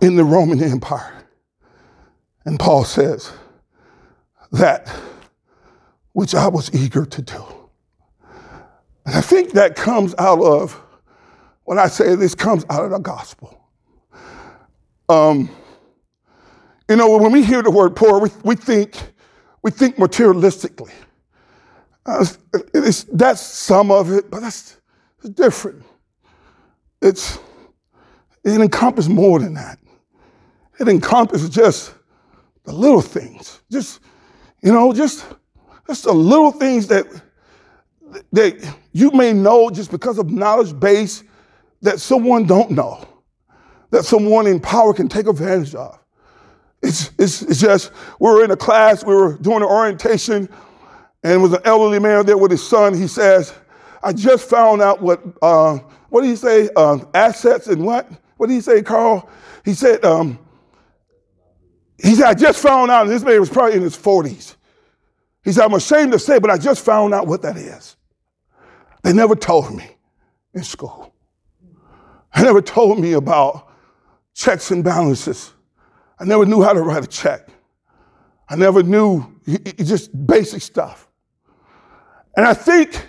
in 0.00 0.14
the 0.14 0.22
Roman 0.22 0.62
Empire. 0.62 1.24
And 2.44 2.56
Paul 2.56 2.84
says, 2.84 3.32
that 4.52 4.88
which 6.12 6.36
I 6.36 6.46
was 6.46 6.72
eager 6.72 7.04
to 7.04 7.20
do. 7.20 7.44
And 9.04 9.16
I 9.16 9.20
think 9.20 9.54
that 9.54 9.74
comes 9.74 10.14
out 10.18 10.40
of, 10.40 10.80
when 11.64 11.80
I 11.80 11.88
say 11.88 12.14
this 12.14 12.36
comes 12.36 12.64
out 12.70 12.84
of 12.84 12.92
the 12.92 13.00
gospel. 13.00 13.60
Um, 15.08 15.50
you 16.88 16.96
know, 16.96 17.16
when 17.18 17.32
we 17.32 17.44
hear 17.44 17.62
the 17.62 17.70
word 17.70 17.94
poor, 17.94 18.20
we, 18.20 18.30
we 18.44 18.54
think 18.54 18.96
we 19.62 19.70
think 19.70 19.96
materialistically. 19.96 20.92
Uh, 22.06 22.24
that's 23.12 23.40
some 23.40 23.90
of 23.90 24.10
it, 24.10 24.30
but 24.30 24.40
that's 24.40 24.78
different. 25.34 25.84
It's 27.02 27.38
it 28.44 28.60
encompasses 28.60 29.10
more 29.10 29.38
than 29.40 29.54
that. 29.54 29.78
It 30.80 30.88
encompasses 30.88 31.50
just 31.50 31.94
the 32.64 32.72
little 32.72 33.02
things, 33.02 33.60
just 33.70 34.00
you 34.62 34.72
know, 34.72 34.92
just 34.92 35.26
just 35.86 36.04
the 36.04 36.12
little 36.12 36.52
things 36.52 36.86
that 36.86 37.06
that 38.32 38.74
you 38.92 39.10
may 39.10 39.32
know 39.32 39.68
just 39.68 39.90
because 39.90 40.18
of 40.18 40.30
knowledge 40.30 40.78
base 40.78 41.24
that 41.82 42.00
someone 42.00 42.46
don't 42.46 42.70
know, 42.70 43.06
that 43.90 44.04
someone 44.04 44.46
in 44.46 44.60
power 44.60 44.94
can 44.94 45.08
take 45.08 45.26
advantage 45.26 45.74
of. 45.74 45.98
It's, 46.82 47.10
it's, 47.18 47.42
it's 47.42 47.60
just, 47.60 47.92
we 48.20 48.30
were 48.30 48.44
in 48.44 48.50
a 48.50 48.56
class, 48.56 49.04
we 49.04 49.14
were 49.14 49.36
doing 49.38 49.58
an 49.58 49.64
orientation, 49.64 50.48
and 51.22 51.32
it 51.32 51.38
was 51.38 51.52
an 51.52 51.60
elderly 51.64 51.98
man 51.98 52.24
there 52.24 52.38
with 52.38 52.50
his 52.50 52.66
son. 52.66 52.94
He 52.94 53.08
says, 53.08 53.52
I 54.02 54.12
just 54.12 54.48
found 54.48 54.80
out 54.80 55.02
what, 55.02 55.20
uh, 55.42 55.78
what 56.08 56.22
did 56.22 56.28
he 56.28 56.36
say? 56.36 56.68
Uh, 56.76 56.98
assets 57.14 57.66
and 57.66 57.84
what? 57.84 58.08
What 58.36 58.48
did 58.48 58.54
he 58.54 58.60
say, 58.60 58.82
Carl? 58.82 59.28
He 59.64 59.74
said, 59.74 60.04
um, 60.04 60.38
he 62.00 62.14
said, 62.14 62.26
I 62.26 62.34
just 62.34 62.62
found 62.62 62.90
out, 62.90 63.02
and 63.02 63.10
this 63.10 63.24
man 63.24 63.40
was 63.40 63.50
probably 63.50 63.76
in 63.76 63.82
his 63.82 63.96
40s. 63.96 64.54
He 65.44 65.52
said, 65.52 65.64
I'm 65.64 65.74
ashamed 65.74 66.12
to 66.12 66.18
say, 66.18 66.38
but 66.38 66.50
I 66.50 66.58
just 66.58 66.84
found 66.84 67.12
out 67.12 67.26
what 67.26 67.42
that 67.42 67.56
is. 67.56 67.96
They 69.02 69.12
never 69.12 69.34
told 69.34 69.74
me 69.74 69.96
in 70.54 70.62
school. 70.62 71.12
They 72.36 72.42
never 72.42 72.62
told 72.62 73.00
me 73.00 73.14
about 73.14 73.68
checks 74.34 74.70
and 74.70 74.84
balances. 74.84 75.52
I 76.20 76.24
never 76.24 76.44
knew 76.44 76.62
how 76.62 76.72
to 76.72 76.82
write 76.82 77.04
a 77.04 77.06
check. 77.06 77.48
I 78.48 78.56
never 78.56 78.82
knew 78.82 79.40
just 79.76 80.26
basic 80.26 80.62
stuff. 80.62 81.08
And 82.36 82.46
I 82.46 82.54
think 82.54 83.06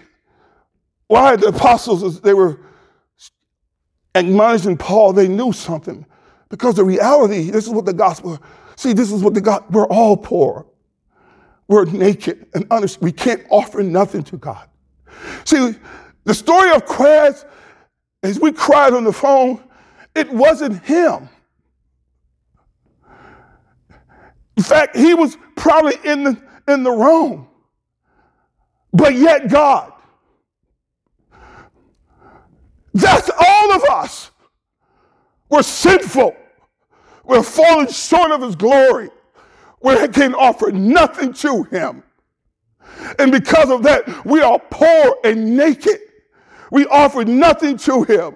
why 1.07 1.35
the 1.35 1.47
apostles, 1.47 2.21
they 2.21 2.33
were 2.33 2.59
admonishing 4.15 4.77
Paul, 4.77 5.13
they 5.13 5.27
knew 5.27 5.51
something. 5.53 6.05
Because 6.49 6.75
the 6.75 6.83
reality, 6.83 7.49
this 7.49 7.65
is 7.65 7.71
what 7.71 7.85
the 7.85 7.93
gospel, 7.93 8.39
see, 8.75 8.93
this 8.93 9.11
is 9.11 9.23
what 9.23 9.33
the 9.33 9.41
God, 9.41 9.63
we're 9.71 9.87
all 9.87 10.17
poor. 10.17 10.65
We're 11.67 11.85
naked 11.85 12.47
and 12.53 12.65
honest. 12.71 13.01
We 13.01 13.11
can't 13.11 13.43
offer 13.49 13.83
nothing 13.83 14.23
to 14.23 14.37
God. 14.37 14.67
See, 15.45 15.75
the 16.23 16.33
story 16.33 16.71
of 16.71 16.85
Quez, 16.85 17.45
as 18.23 18.39
we 18.39 18.51
cried 18.51 18.93
on 18.93 19.03
the 19.03 19.13
phone, 19.13 19.63
it 20.15 20.31
wasn't 20.31 20.83
him. 20.83 21.29
In 24.59 24.63
fact, 24.63 24.97
he 24.97 25.13
was 25.13 25.37
probably 25.55 25.93
in 26.03 26.25
the, 26.25 26.37
in 26.67 26.83
the 26.83 26.91
wrong. 26.91 27.47
But 28.91 29.15
yet, 29.15 29.49
God. 29.49 29.93
That's 32.93 33.31
all 33.39 33.71
of 33.71 33.83
us. 33.85 34.31
We're 35.47 35.63
sinful. 35.63 36.35
We're 37.23 37.41
falling 37.41 37.87
short 37.87 38.31
of 38.31 38.41
his 38.41 38.57
glory. 38.57 39.09
We 39.81 40.09
can 40.09 40.35
offer 40.35 40.73
nothing 40.73 41.31
to 41.35 41.63
him. 41.63 42.03
And 43.17 43.31
because 43.31 43.69
of 43.69 43.83
that, 43.83 44.25
we 44.25 44.41
are 44.41 44.59
poor 44.59 45.19
and 45.23 45.55
naked. 45.55 46.01
We 46.69 46.85
offer 46.87 47.23
nothing 47.23 47.77
to 47.77 48.03
him. 48.03 48.35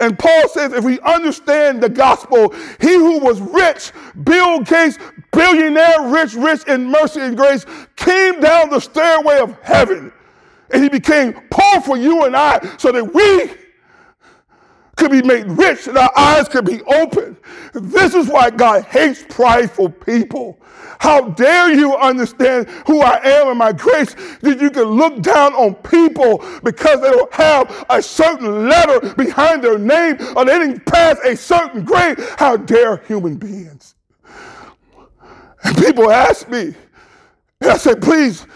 And 0.00 0.18
Paul 0.18 0.48
says 0.48 0.72
if 0.72 0.84
we 0.84 1.00
understand 1.00 1.82
the 1.82 1.88
gospel, 1.88 2.54
he 2.80 2.94
who 2.94 3.18
was 3.20 3.40
rich, 3.40 3.92
Bill 4.24 4.60
Gates, 4.60 4.98
billionaire, 5.32 6.08
rich, 6.08 6.34
rich 6.34 6.64
in 6.66 6.90
mercy 6.90 7.20
and 7.20 7.36
grace, 7.36 7.64
came 7.96 8.40
down 8.40 8.70
the 8.70 8.80
stairway 8.80 9.38
of 9.38 9.56
heaven. 9.62 10.12
And 10.70 10.82
he 10.82 10.88
became 10.88 11.32
poor 11.50 11.80
for 11.82 11.96
you 11.96 12.24
and 12.24 12.36
I 12.36 12.76
so 12.76 12.90
that 12.92 13.14
we 13.14 13.65
could 14.96 15.10
be 15.10 15.22
made 15.22 15.46
rich 15.46 15.86
and 15.86 15.96
our 15.96 16.10
eyes 16.16 16.48
could 16.48 16.64
be 16.64 16.82
opened. 16.82 17.36
This 17.74 18.14
is 18.14 18.28
why 18.28 18.50
God 18.50 18.84
hates 18.84 19.24
prideful 19.28 19.90
people. 19.90 20.58
How 20.98 21.28
dare 21.28 21.74
you 21.74 21.94
understand 21.94 22.68
who 22.86 23.02
I 23.02 23.20
am 23.22 23.48
and 23.48 23.58
my 23.58 23.72
grace 23.72 24.14
that 24.40 24.58
you 24.60 24.70
can 24.70 24.84
look 24.84 25.20
down 25.20 25.52
on 25.54 25.74
people 25.74 26.42
because 26.64 27.00
they 27.02 27.10
don't 27.10 27.32
have 27.34 27.86
a 27.90 28.02
certain 28.02 28.68
letter 28.68 29.14
behind 29.14 29.62
their 29.62 29.78
name 29.78 30.16
or 30.34 30.46
they 30.46 30.58
didn't 30.58 30.86
pass 30.86 31.18
a 31.24 31.36
certain 31.36 31.84
grade. 31.84 32.18
How 32.38 32.56
dare 32.56 32.98
human 32.98 33.36
beings? 33.36 33.94
And 35.64 35.76
people 35.76 36.10
ask 36.10 36.48
me, 36.48 36.74
and 37.60 37.70
I 37.70 37.76
say, 37.76 37.94
please, 37.94 38.46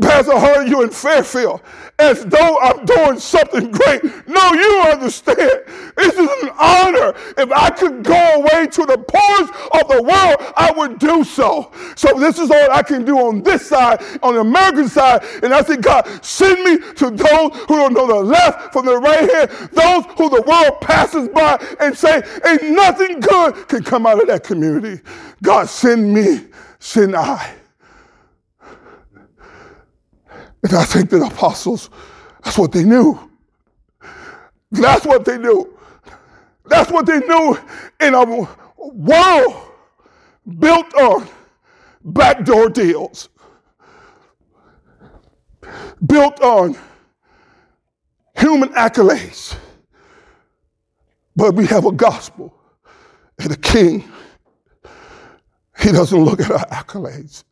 Pastor 0.00 0.38
Hart, 0.38 0.68
you 0.68 0.82
in 0.82 0.90
Fairfield, 0.90 1.62
as 1.98 2.22
though 2.26 2.58
I'm 2.60 2.84
doing 2.84 3.18
something 3.18 3.70
great. 3.70 4.02
No, 4.28 4.52
you 4.52 4.82
understand. 4.92 5.62
This 5.96 6.12
is 6.12 6.28
an 6.42 6.50
honor. 6.60 7.14
If 7.38 7.50
I 7.50 7.70
could 7.70 8.04
go 8.04 8.34
away 8.34 8.66
to 8.66 8.84
the 8.84 8.98
poorest 8.98 9.52
of 9.72 9.88
the 9.88 10.02
world, 10.02 10.52
I 10.54 10.70
would 10.76 10.98
do 10.98 11.24
so. 11.24 11.72
So 11.94 12.12
this 12.20 12.38
is 12.38 12.50
all 12.50 12.70
I 12.70 12.82
can 12.82 13.06
do 13.06 13.18
on 13.20 13.42
this 13.42 13.66
side, 13.66 14.02
on 14.22 14.34
the 14.34 14.40
American 14.40 14.90
side. 14.90 15.24
And 15.42 15.54
I 15.54 15.62
say, 15.62 15.78
God, 15.78 16.06
send 16.22 16.62
me 16.62 16.76
to 16.96 17.10
those 17.10 17.56
who 17.66 17.76
don't 17.76 17.94
know 17.94 18.06
the 18.06 18.22
left 18.22 18.74
from 18.74 18.84
the 18.84 18.98
right 18.98 19.30
hand, 19.32 19.50
those 19.72 20.04
who 20.18 20.28
the 20.28 20.42
world 20.46 20.78
passes 20.82 21.28
by 21.30 21.56
and 21.80 21.96
say, 21.96 22.22
ain't 22.44 22.70
nothing 22.70 23.20
good 23.20 23.66
can 23.68 23.82
come 23.82 24.06
out 24.06 24.20
of 24.20 24.26
that 24.26 24.44
community. 24.44 25.02
God, 25.42 25.70
send 25.70 26.12
me, 26.12 26.48
send 26.80 27.16
I. 27.16 27.54
And 30.66 30.74
I 30.74 30.82
think 30.84 31.10
that 31.10 31.22
apostles, 31.22 31.90
that's 32.42 32.58
what 32.58 32.72
they 32.72 32.82
knew. 32.82 33.16
That's 34.72 35.06
what 35.06 35.24
they 35.24 35.38
knew. 35.38 35.78
That's 36.64 36.90
what 36.90 37.06
they 37.06 37.20
knew 37.20 37.56
in 38.00 38.14
a 38.14 38.24
world 38.76 39.54
built 40.58 40.92
on 40.96 41.28
backdoor 42.04 42.70
deals, 42.70 43.28
built 46.04 46.40
on 46.40 46.76
human 48.36 48.70
accolades. 48.70 49.56
But 51.36 51.54
we 51.54 51.64
have 51.66 51.86
a 51.86 51.92
gospel 51.92 52.52
and 53.38 53.52
a 53.52 53.56
king. 53.56 54.10
He 55.78 55.92
doesn't 55.92 56.24
look 56.24 56.40
at 56.40 56.50
our 56.50 56.66
accolades. 56.66 57.44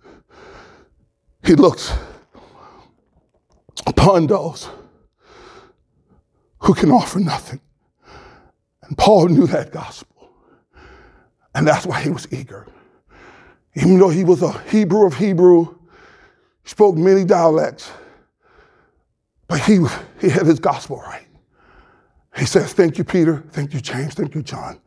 He 1.45 1.55
looks 1.55 1.93
upon 3.87 4.27
those 4.27 4.69
who 6.61 6.75
can 6.75 6.91
offer 6.91 7.21
nothing. 7.21 7.61
And 8.83 8.97
Paul 8.97 9.29
knew 9.29 9.47
that 9.49 9.73
gospel. 9.73 10.31
And 11.55 11.67
that's 11.67 11.87
why 11.87 12.01
he 12.01 12.11
was 12.11 12.27
eager. 12.33 12.67
Even 13.75 13.99
though 13.99 14.09
he 14.09 14.25
was 14.25 14.43
a 14.43 14.53
Hebrew 14.65 15.07
of 15.07 15.15
Hebrew, 15.15 15.75
spoke 16.65 16.97
many 16.97 17.25
dialects, 17.25 17.91
but 19.49 19.61
he, 19.61 19.85
he 20.21 20.29
had 20.29 20.47
his 20.47 20.59
gospel 20.59 20.99
right. 20.99 21.27
He 22.37 22.47
says, 22.47 22.73
Thank 22.73 22.99
you, 22.99 23.05
Peter. 23.05 23.45
Thank 23.51 23.75
you, 23.75 23.81
James. 23.81 24.15
Thank 24.15 24.35
you, 24.35 24.43
John. 24.43 24.81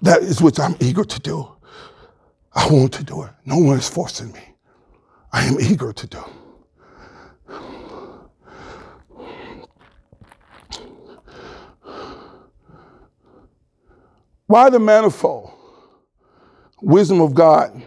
That 0.00 0.22
is 0.22 0.40
what 0.40 0.58
I'm 0.60 0.76
eager 0.80 1.04
to 1.04 1.20
do. 1.20 1.48
I 2.54 2.66
want 2.70 2.92
to 2.94 3.04
do 3.04 3.22
it. 3.24 3.30
No 3.44 3.58
one 3.58 3.78
is 3.78 3.88
forcing 3.88 4.32
me. 4.32 4.40
I 5.32 5.44
am 5.44 5.60
eager 5.60 5.92
to 5.92 6.06
do. 6.06 6.24
Why 14.48 14.70
the 14.70 14.78
manifold 14.78 15.50
wisdom 16.80 17.20
of 17.20 17.34
God 17.34 17.82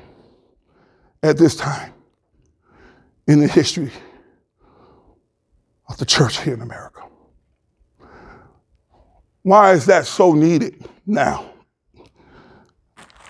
at 1.24 1.36
this 1.36 1.56
time 1.56 1.92
in 3.28 3.40
the 3.40 3.48
history 3.48 3.92
of 5.90 5.98
the 5.98 6.06
church 6.06 6.40
here 6.42 6.54
in 6.54 6.62
America? 6.62 7.02
Why 9.42 9.72
is 9.72 9.88
that 9.88 10.06
so 10.06 10.34
needed 10.34 10.86
now? 11.08 11.52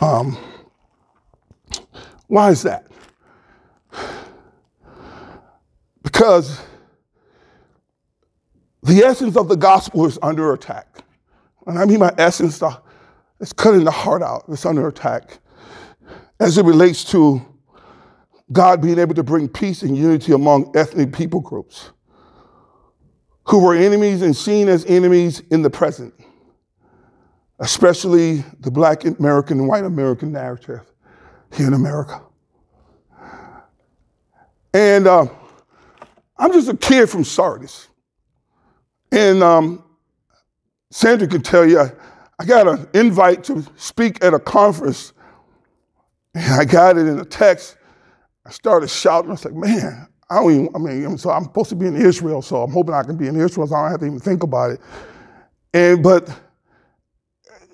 Um, 0.02 0.38
why 2.28 2.50
is 2.50 2.64
that? 2.64 2.86
Because 6.04 6.60
the 8.84 9.06
essence 9.06 9.38
of 9.38 9.48
the 9.48 9.56
gospel 9.56 10.06
is 10.06 10.20
under 10.22 10.52
attack. 10.52 11.06
And 11.66 11.80
I 11.80 11.86
mean 11.86 12.00
by 12.00 12.14
essence, 12.18 12.60
the 12.60 12.78
it's 13.42 13.52
cutting 13.52 13.84
the 13.84 13.92
heart 13.92 14.22
out. 14.22 14.46
It's 14.48 14.66
under 14.66 14.88
attack. 14.88 15.40
As 16.40 16.58
it 16.58 16.66
relates 16.66 17.04
to 17.06 17.42
God 18.52 18.82
being 18.82 19.00
able 19.00 19.16
to 19.16 19.24
bring 19.24 19.50
peace 19.50 19.82
and 19.82 19.98
unity 19.98 20.32
among 20.34 20.72
ethnic 20.76 21.12
people 21.12 21.40
groups 21.40 21.92
who 23.46 23.60
were 23.60 23.76
enemies 23.76 24.22
and 24.22 24.36
seen 24.36 24.68
as 24.70 24.86
enemies 24.86 25.42
in 25.50 25.64
the 25.64 25.70
present, 25.70 26.14
especially 27.60 28.46
the 28.60 28.70
black 28.70 29.06
American 29.06 29.60
and 29.60 29.68
white 29.68 29.86
American 29.86 30.32
narrative 30.32 30.82
here 31.54 31.68
in 31.68 31.74
America. 31.74 32.22
And 34.74 35.08
uh, 35.08 35.26
I'm 36.38 36.54
just 36.54 36.70
a 36.70 36.78
kid 36.78 37.10
from 37.10 37.24
Sardis. 37.24 37.88
And 39.12 39.42
um, 39.42 39.84
Sandra 40.92 41.28
can 41.28 41.42
tell 41.42 41.68
you, 41.68 41.90
I 42.42 42.44
got 42.44 42.68
an 42.68 42.88
invite 42.96 43.44
to 43.44 43.64
speak 43.76 44.24
at 44.26 44.34
a 44.34 44.40
conference, 44.40 45.14
and 46.34 46.52
I 46.52 46.66
got 46.66 46.98
it 46.98 47.02
in 47.06 47.20
a 47.20 47.24
text. 47.24 47.78
I 48.48 48.50
started 48.50 48.90
shouting. 48.90 49.30
I 49.30 49.34
was 49.34 49.46
like, 49.46 49.54
man, 49.54 50.08
I 50.28 50.38
don't 50.38 50.52
even, 50.52 50.70
I 50.74 50.80
mean, 50.80 51.18
so 51.20 51.30
I'm 51.30 51.44
supposed 51.44 51.70
to 51.70 51.76
be 51.76 51.86
in 51.86 51.96
Israel, 51.96 52.42
so 52.42 52.64
I'm 52.64 52.72
hoping 52.72 52.96
I 52.96 53.04
can 53.04 53.16
be 53.16 53.28
in 53.28 53.36
Israel 53.36 53.68
so 53.68 53.76
I 53.76 53.84
don't 53.84 53.92
have 53.92 54.00
to 54.00 54.08
even 54.08 54.20
think 54.20 54.42
about 54.42 54.72
it. 54.72 54.80
And, 55.76 56.02
but, 56.02 56.36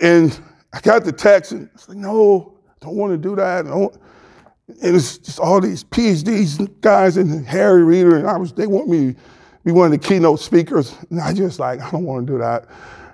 and 0.01 0.37
I 0.73 0.81
got 0.81 1.05
the 1.05 1.13
text, 1.13 1.53
and 1.53 1.69
I 1.69 1.71
was 1.71 1.87
like, 1.87 1.97
no, 1.99 2.59
don't 2.81 2.97
want 2.97 3.13
to 3.13 3.17
do 3.17 3.37
that. 3.37 3.67
And 3.67 3.89
it's 4.81 5.17
just 5.17 5.39
all 5.39 5.61
these 5.61 5.85
PhDs 5.85 6.81
guys 6.81 7.15
and 7.15 7.47
Harry 7.47 7.85
Reeder, 7.85 8.17
and 8.17 8.27
I 8.27 8.35
was, 8.35 8.51
they 8.51 8.67
want 8.67 8.89
me 8.89 9.13
to 9.13 9.19
be 9.63 9.71
one 9.71 9.85
of 9.85 9.91
the 9.93 10.05
keynote 10.05 10.41
speakers. 10.41 10.93
And 11.09 11.21
I 11.21 11.31
just 11.31 11.57
like, 11.57 11.79
I 11.79 11.89
don't 11.89 12.03
want 12.03 12.27
to 12.27 12.33
do 12.33 12.37
that. 12.39 12.67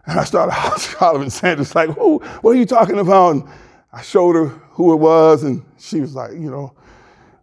And 0.05 0.19
I 0.19 0.23
started 0.23 0.51
hollering 0.53 1.29
Sanders, 1.29 1.75
like, 1.75 1.89
who, 1.91 2.19
what 2.41 2.51
are 2.51 2.59
you 2.59 2.65
talking 2.65 2.99
about? 2.99 3.31
And 3.31 3.43
I 3.91 4.01
showed 4.01 4.35
her 4.35 4.47
who 4.47 4.93
it 4.93 4.97
was, 4.97 5.43
and 5.43 5.63
she 5.77 6.01
was 6.01 6.15
like, 6.15 6.31
you 6.31 6.49
know, 6.49 6.73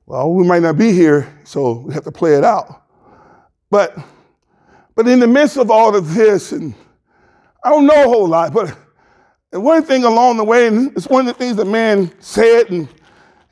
well, 0.06 0.32
we 0.32 0.46
might 0.46 0.62
not 0.62 0.76
be 0.76 0.92
here, 0.92 1.32
so 1.44 1.84
we 1.86 1.94
have 1.94 2.04
to 2.04 2.12
play 2.12 2.34
it 2.34 2.44
out. 2.44 2.82
But, 3.70 3.96
but 4.96 5.06
in 5.06 5.20
the 5.20 5.28
midst 5.28 5.56
of 5.56 5.70
all 5.70 5.94
of 5.94 6.14
this, 6.14 6.50
and 6.52 6.74
I 7.62 7.70
don't 7.70 7.86
know 7.86 8.04
a 8.04 8.08
whole 8.08 8.26
lot, 8.26 8.52
but 8.52 8.76
one 9.52 9.84
thing 9.84 10.04
along 10.04 10.36
the 10.36 10.44
way, 10.44 10.66
and 10.66 10.92
it's 10.96 11.06
one 11.06 11.26
of 11.26 11.26
the 11.26 11.34
things 11.34 11.56
the 11.56 11.64
man 11.64 12.12
said, 12.20 12.70
and 12.70 12.88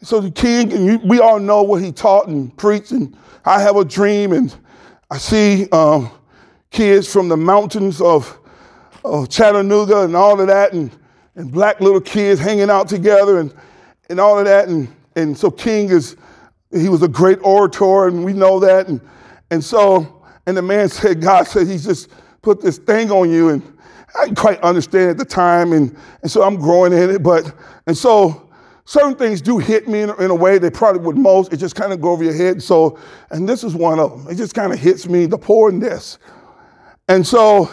so 0.03 0.21
the 0.21 0.31
king, 0.31 0.73
and 0.73 0.87
you, 0.87 0.99
we 1.05 1.21
all 1.21 1.39
know 1.39 1.63
what 1.63 1.83
he 1.83 1.93
taught 1.93 2.29
and 2.29 2.57
preached, 2.57 2.91
and 2.91 3.17
I 3.45 3.61
have 3.61 3.77
a 3.77 3.85
dream, 3.85 4.33
and 4.33 4.55
I 5.11 5.19
see 5.19 5.69
um, 5.71 6.11
kids 6.71 7.11
from 7.11 7.29
the 7.29 7.37
mountains 7.37 8.01
of 8.01 8.38
oh, 9.09 9.27
Chattanooga 9.27 10.03
and 10.03 10.15
all 10.15 10.41
of 10.41 10.47
that, 10.49 10.73
and, 10.73 10.91
and 11.35 11.51
black 11.51 11.81
little 11.81 12.01
kids 12.01 12.41
hanging 12.41 12.71
out 12.71 12.89
together 12.89 13.41
and, 13.41 13.55
and 14.11 14.21
all 14.21 14.39
of 14.39 14.45
that. 14.45 14.69
And, 14.69 14.95
and 15.17 15.37
so 15.37 15.51
King 15.51 15.89
is, 15.91 16.17
he 16.71 16.89
was 16.89 17.03
a 17.03 17.09
great 17.09 17.39
orator, 17.43 18.07
and 18.07 18.25
we 18.25 18.33
know 18.33 18.61
that. 18.61 18.89
And, 18.89 19.01
and 19.51 19.65
so, 19.65 20.23
and 20.47 20.57
the 20.57 20.63
man 20.63 20.89
said, 20.89 21.21
God 21.21 21.47
said, 21.47 21.67
He's 21.67 21.85
just 21.85 22.11
put 22.43 22.61
this 22.61 22.79
thing 22.79 23.11
on 23.11 23.31
you. 23.31 23.49
And 23.49 23.63
I 24.19 24.27
didn't 24.27 24.39
quite 24.39 24.61
understand 24.61 25.11
at 25.11 25.19
the 25.19 25.25
time. 25.25 25.73
And, 25.73 25.97
and 26.23 26.31
so 26.31 26.43
I'm 26.43 26.57
growing 26.57 26.93
in 26.93 27.11
it. 27.11 27.23
But, 27.23 27.53
and 27.87 27.97
so 27.97 28.51
certain 28.85 29.17
things 29.17 29.41
do 29.41 29.59
hit 29.59 29.89
me 29.89 30.01
in, 30.01 30.11
in 30.21 30.31
a 30.31 30.35
way 30.35 30.59
they 30.59 30.71
probably 30.71 31.03
would 31.03 31.17
most. 31.17 31.53
It 31.53 31.57
just 31.57 31.75
kind 31.75 31.93
of 31.93 32.01
go 32.01 32.11
over 32.11 32.25
your 32.25 32.35
head. 32.35 32.63
So, 32.63 32.99
and 33.31 33.49
this 33.49 33.65
is 33.65 33.75
one 33.75 33.99
of 33.99 34.11
them. 34.11 34.33
It 34.33 34.37
just 34.37 34.55
kind 34.55 34.73
of 34.73 34.79
hits 34.79 35.09
me, 35.09 35.27
the 35.27 35.39
poorness. 35.39 36.19
And 37.09 37.27
so, 37.27 37.71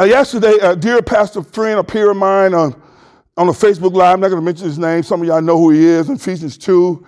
uh, 0.00 0.04
yesterday, 0.04 0.56
a 0.60 0.74
dear 0.74 1.00
pastor 1.02 1.42
friend, 1.42 1.78
a 1.78 1.84
peer 1.84 2.10
of 2.10 2.16
mine 2.16 2.52
on, 2.52 2.80
on 3.36 3.48
a 3.48 3.52
Facebook 3.52 3.94
Live, 3.94 4.14
I'm 4.14 4.20
not 4.20 4.28
going 4.28 4.40
to 4.40 4.44
mention 4.44 4.66
his 4.66 4.78
name, 4.78 5.04
some 5.04 5.20
of 5.20 5.26
y'all 5.28 5.40
know 5.40 5.56
who 5.56 5.70
he 5.70 5.84
is, 5.84 6.08
in 6.08 6.16
Ephesians 6.16 6.58
2, 6.58 7.06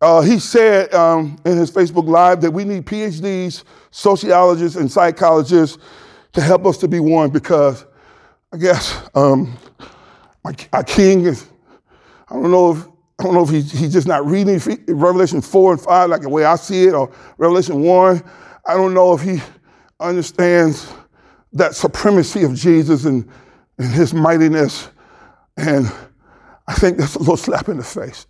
uh, 0.00 0.20
he 0.22 0.38
said 0.38 0.92
um, 0.94 1.38
in 1.44 1.58
his 1.58 1.70
Facebook 1.70 2.06
Live 2.06 2.40
that 2.40 2.50
we 2.50 2.64
need 2.64 2.86
PhDs, 2.86 3.64
sociologists, 3.90 4.78
and 4.78 4.90
psychologists 4.90 5.78
to 6.32 6.40
help 6.40 6.64
us 6.66 6.78
to 6.78 6.88
be 6.88 7.00
one 7.00 7.30
because 7.30 7.84
I 8.52 8.56
guess 8.58 9.02
um, 9.14 9.56
my, 10.44 10.54
our 10.72 10.84
king 10.84 11.26
is, 11.26 11.46
I 12.28 12.34
don't 12.34 12.50
know 12.50 12.72
if, 12.72 12.86
I 13.18 13.24
don't 13.24 13.34
know 13.34 13.42
if 13.42 13.50
he's 13.50 13.92
just 13.92 14.06
not 14.06 14.24
reading 14.26 14.58
Revelation 14.88 15.42
4 15.42 15.72
and 15.72 15.80
5 15.80 16.10
like 16.10 16.22
the 16.22 16.28
way 16.28 16.44
I 16.44 16.56
see 16.56 16.84
it 16.84 16.94
or 16.94 17.12
Revelation 17.36 17.80
1. 17.82 18.22
I 18.66 18.74
don't 18.74 18.94
know 18.94 19.14
if 19.14 19.22
he 19.22 19.40
understands 20.00 20.92
that 21.56 21.74
supremacy 21.74 22.42
of 22.42 22.54
Jesus 22.54 23.04
and, 23.04 23.28
and 23.78 23.90
his 23.90 24.14
mightiness. 24.14 24.88
And 25.56 25.90
I 26.66 26.74
think 26.74 26.98
that's 26.98 27.14
a 27.14 27.18
little 27.18 27.36
slap 27.36 27.68
in 27.68 27.76
the 27.76 27.84
face. 27.84 28.26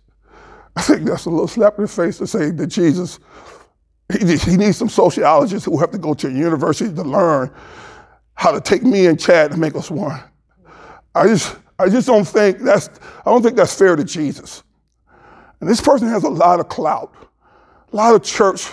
I 0.75 0.81
think 0.81 1.03
that's 1.03 1.25
a 1.25 1.29
little 1.29 1.47
slap 1.47 1.77
in 1.77 1.83
the 1.83 1.87
face 1.87 2.19
to 2.19 2.27
say 2.27 2.51
that 2.51 2.67
Jesus, 2.67 3.19
he, 4.11 4.37
he 4.37 4.57
needs 4.57 4.77
some 4.77 4.89
sociologists 4.89 5.65
who 5.65 5.77
have 5.79 5.91
to 5.91 5.97
go 5.97 6.13
to 6.13 6.27
a 6.27 6.31
university 6.31 6.93
to 6.93 7.03
learn 7.03 7.51
how 8.35 8.51
to 8.51 8.61
take 8.61 8.83
me 8.83 9.07
and 9.07 9.19
Chad 9.19 9.51
and 9.51 9.59
make 9.59 9.75
us 9.75 9.89
one. 9.89 10.21
I 11.15 11.27
just, 11.27 11.55
I 11.79 11.89
just 11.89 12.07
don't 12.07 12.25
think 12.25 12.59
that's, 12.59 12.89
I 13.25 13.31
don't 13.31 13.41
think 13.41 13.55
that's 13.55 13.73
fair 13.73 13.95
to 13.95 14.03
Jesus. 14.03 14.63
And 15.59 15.69
this 15.69 15.81
person 15.81 16.07
has 16.07 16.23
a 16.23 16.29
lot 16.29 16.59
of 16.59 16.69
clout, 16.69 17.13
a 17.91 17.95
lot 17.95 18.13
of 18.13 18.23
church. 18.23 18.67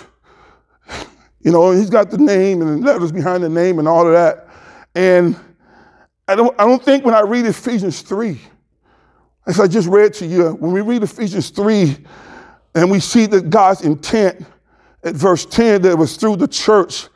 You 1.41 1.51
know, 1.51 1.71
he's 1.71 1.89
got 1.89 2.11
the 2.11 2.17
name 2.17 2.61
and 2.61 2.83
the 2.83 2.85
letters 2.85 3.11
behind 3.11 3.43
the 3.43 3.49
name 3.49 3.79
and 3.79 3.87
all 3.87 4.05
of 4.05 4.13
that. 4.13 4.44
And 4.95 5.35
I 6.27 6.35
don't, 6.35 6.59
I 6.59 6.65
don't 6.65 6.83
think 6.83 7.05
when 7.05 7.13
I 7.13 7.21
read 7.21 7.45
Ephesians 7.45 8.01
3, 8.01 8.39
as 9.45 9.59
I 9.59 9.67
just 9.67 9.87
read 9.87 10.13
to 10.15 10.25
you, 10.25 10.53
when 10.55 10.71
we 10.71 10.81
read 10.81 11.03
Ephesians 11.03 11.49
3 11.51 11.97
and 12.73 12.89
we 12.89 12.99
see 12.99 13.27
that 13.27 13.49
God's 13.49 13.81
intent 13.81 14.43
at 15.03 15.13
verse 15.13 15.45
10 15.45 15.83
that 15.83 15.91
it 15.91 15.97
was 15.97 16.17
through 16.17 16.37
the 16.37 16.47
church 16.47 17.09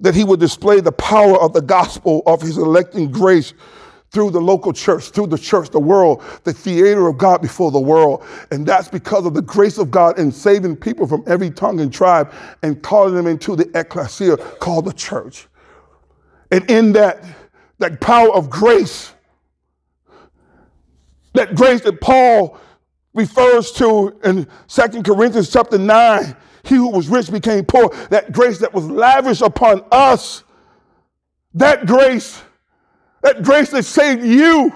that 0.00 0.14
he 0.14 0.22
would 0.22 0.38
display 0.38 0.80
the 0.80 0.92
power 0.92 1.40
of 1.40 1.52
the 1.52 1.60
gospel 1.60 2.22
of 2.26 2.40
his 2.40 2.56
electing 2.56 3.10
grace 3.10 3.54
through 4.10 4.30
the 4.30 4.40
local 4.40 4.72
church, 4.72 5.10
through 5.10 5.26
the 5.26 5.36
church, 5.36 5.70
the 5.70 5.80
world, 5.80 6.22
the 6.44 6.52
theater 6.52 7.08
of 7.08 7.18
God 7.18 7.42
before 7.42 7.70
the 7.72 7.80
world. 7.80 8.24
And 8.52 8.64
that's 8.64 8.88
because 8.88 9.26
of 9.26 9.34
the 9.34 9.42
grace 9.42 9.76
of 9.76 9.90
God 9.90 10.18
in 10.18 10.30
saving 10.30 10.76
people 10.76 11.06
from 11.06 11.24
every 11.26 11.50
tongue 11.50 11.80
and 11.80 11.92
tribe 11.92 12.32
and 12.62 12.80
calling 12.82 13.14
them 13.14 13.26
into 13.26 13.56
the 13.56 13.68
ecclesia 13.78 14.36
called 14.36 14.84
the 14.84 14.92
church. 14.92 15.47
And 16.50 16.70
in 16.70 16.92
that, 16.92 17.24
that 17.78 18.00
power 18.00 18.32
of 18.32 18.50
grace, 18.50 19.12
that 21.34 21.54
grace 21.54 21.82
that 21.82 22.00
Paul 22.00 22.58
refers 23.14 23.72
to 23.72 24.18
in 24.24 24.46
2 24.68 25.02
Corinthians 25.02 25.50
chapter 25.50 25.78
9. 25.78 26.36
He 26.64 26.74
who 26.74 26.90
was 26.90 27.08
rich 27.08 27.30
became 27.30 27.64
poor. 27.64 27.88
That 28.10 28.32
grace 28.32 28.58
that 28.58 28.72
was 28.74 28.86
lavished 28.86 29.42
upon 29.42 29.84
us. 29.90 30.44
That 31.54 31.86
grace, 31.86 32.42
that 33.22 33.42
grace 33.42 33.70
that 33.70 33.84
saved 33.84 34.24
you 34.24 34.72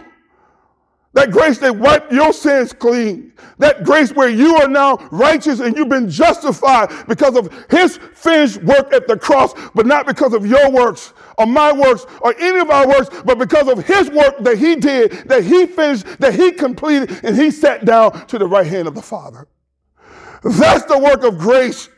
that 1.15 1.31
grace 1.31 1.59
that 1.59 1.77
wiped 1.77 2.11
your 2.11 2.33
sins 2.33 2.73
clean. 2.73 3.33
That 3.59 3.85
grace 3.85 4.13
where 4.13 4.31
you 4.31 4.57
are 4.57 4.69
now 4.69 4.97
righteous 5.11 5.61
and 5.61 5.77
you've 5.77 5.91
been 5.91 6.09
justified 6.09 6.91
because 7.07 7.37
of 7.37 7.53
his 7.71 7.99
finished 8.15 8.63
work 8.63 8.93
at 8.93 9.07
the 9.07 9.19
cross, 9.19 9.53
but 9.75 9.87
not 9.87 10.07
because 10.07 10.33
of 10.33 10.47
your 10.47 10.71
works 10.71 11.13
or 11.37 11.47
my 11.47 11.73
works 11.73 12.07
or 12.23 12.35
any 12.39 12.59
of 12.59 12.71
our 12.71 12.89
works, 12.89 13.11
but 13.25 13.39
because 13.39 13.69
of 13.69 13.85
his 13.85 14.11
work 14.11 14.39
that 14.39 14.57
he 14.57 14.77
did, 14.77 15.13
that 15.29 15.45
he 15.45 15.67
finished, 15.67 16.07
that 16.19 16.35
he 16.35 16.51
completed, 16.53 17.21
and 17.23 17.37
he 17.37 17.51
sat 17.51 17.85
down 17.85 18.27
to 18.27 18.39
the 18.39 18.47
right 18.47 18.67
hand 18.67 18.89
of 18.89 18.95
the 18.95 19.03
Father. 19.03 19.47
That's 20.43 20.85
the 20.85 20.99
work 20.99 21.25
of 21.25 21.39
grace 21.39 21.89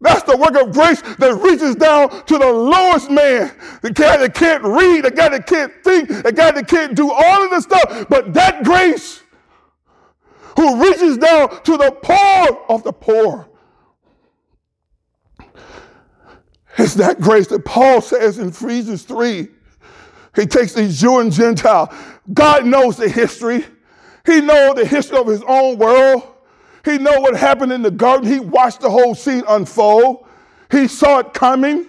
that's 0.00 0.22
the 0.24 0.36
work 0.36 0.54
of 0.56 0.72
grace 0.72 1.00
that 1.00 1.34
reaches 1.36 1.74
down 1.74 2.10
to 2.26 2.38
the 2.38 2.52
lowest 2.52 3.10
man, 3.10 3.54
the 3.80 3.90
guy 3.90 4.18
that 4.18 4.34
can't 4.34 4.62
read, 4.62 5.04
the 5.04 5.10
guy 5.10 5.30
that 5.30 5.46
can't 5.46 5.72
think, 5.82 6.08
the 6.08 6.32
guy 6.32 6.50
that 6.50 6.68
can't 6.68 6.94
do 6.94 7.10
all 7.10 7.44
of 7.44 7.50
this 7.50 7.64
stuff. 7.64 8.06
But 8.08 8.34
that 8.34 8.62
grace 8.62 9.22
who 10.56 10.82
reaches 10.82 11.16
down 11.16 11.62
to 11.62 11.76
the 11.76 11.96
poor 12.02 12.64
of 12.68 12.82
the 12.82 12.92
poor. 12.92 13.48
It's 16.78 16.94
that 16.94 17.20
grace 17.20 17.46
that 17.48 17.64
Paul 17.64 18.02
says 18.02 18.38
in 18.38 18.48
Ephesians 18.48 19.02
3. 19.04 19.48
He 20.34 20.46
takes 20.46 20.74
the 20.74 20.86
Jew 20.88 21.20
and 21.20 21.32
Gentile. 21.32 21.90
God 22.34 22.66
knows 22.66 22.98
the 22.98 23.08
history. 23.08 23.64
He 24.26 24.42
knows 24.42 24.74
the 24.74 24.84
history 24.84 25.16
of 25.16 25.26
his 25.26 25.42
own 25.46 25.78
world. 25.78 26.35
He 26.86 26.98
know 26.98 27.20
what 27.20 27.36
happened 27.36 27.72
in 27.72 27.82
the 27.82 27.90
garden. 27.90 28.30
He 28.30 28.38
watched 28.38 28.80
the 28.80 28.88
whole 28.88 29.16
scene 29.16 29.42
unfold. 29.48 30.24
He 30.70 30.86
saw 30.86 31.18
it 31.18 31.34
coming. 31.34 31.84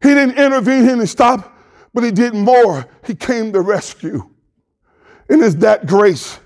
He 0.00 0.08
didn't 0.08 0.38
intervene, 0.38 0.80
he 0.80 0.88
didn't 0.88 1.06
stop, 1.08 1.54
but 1.92 2.02
he 2.02 2.10
did 2.10 2.34
more. 2.34 2.86
He 3.04 3.14
came 3.14 3.52
to 3.52 3.60
rescue. 3.60 4.28
And 5.28 5.42
it's 5.42 5.56
that 5.56 5.86
grace, 5.86 6.40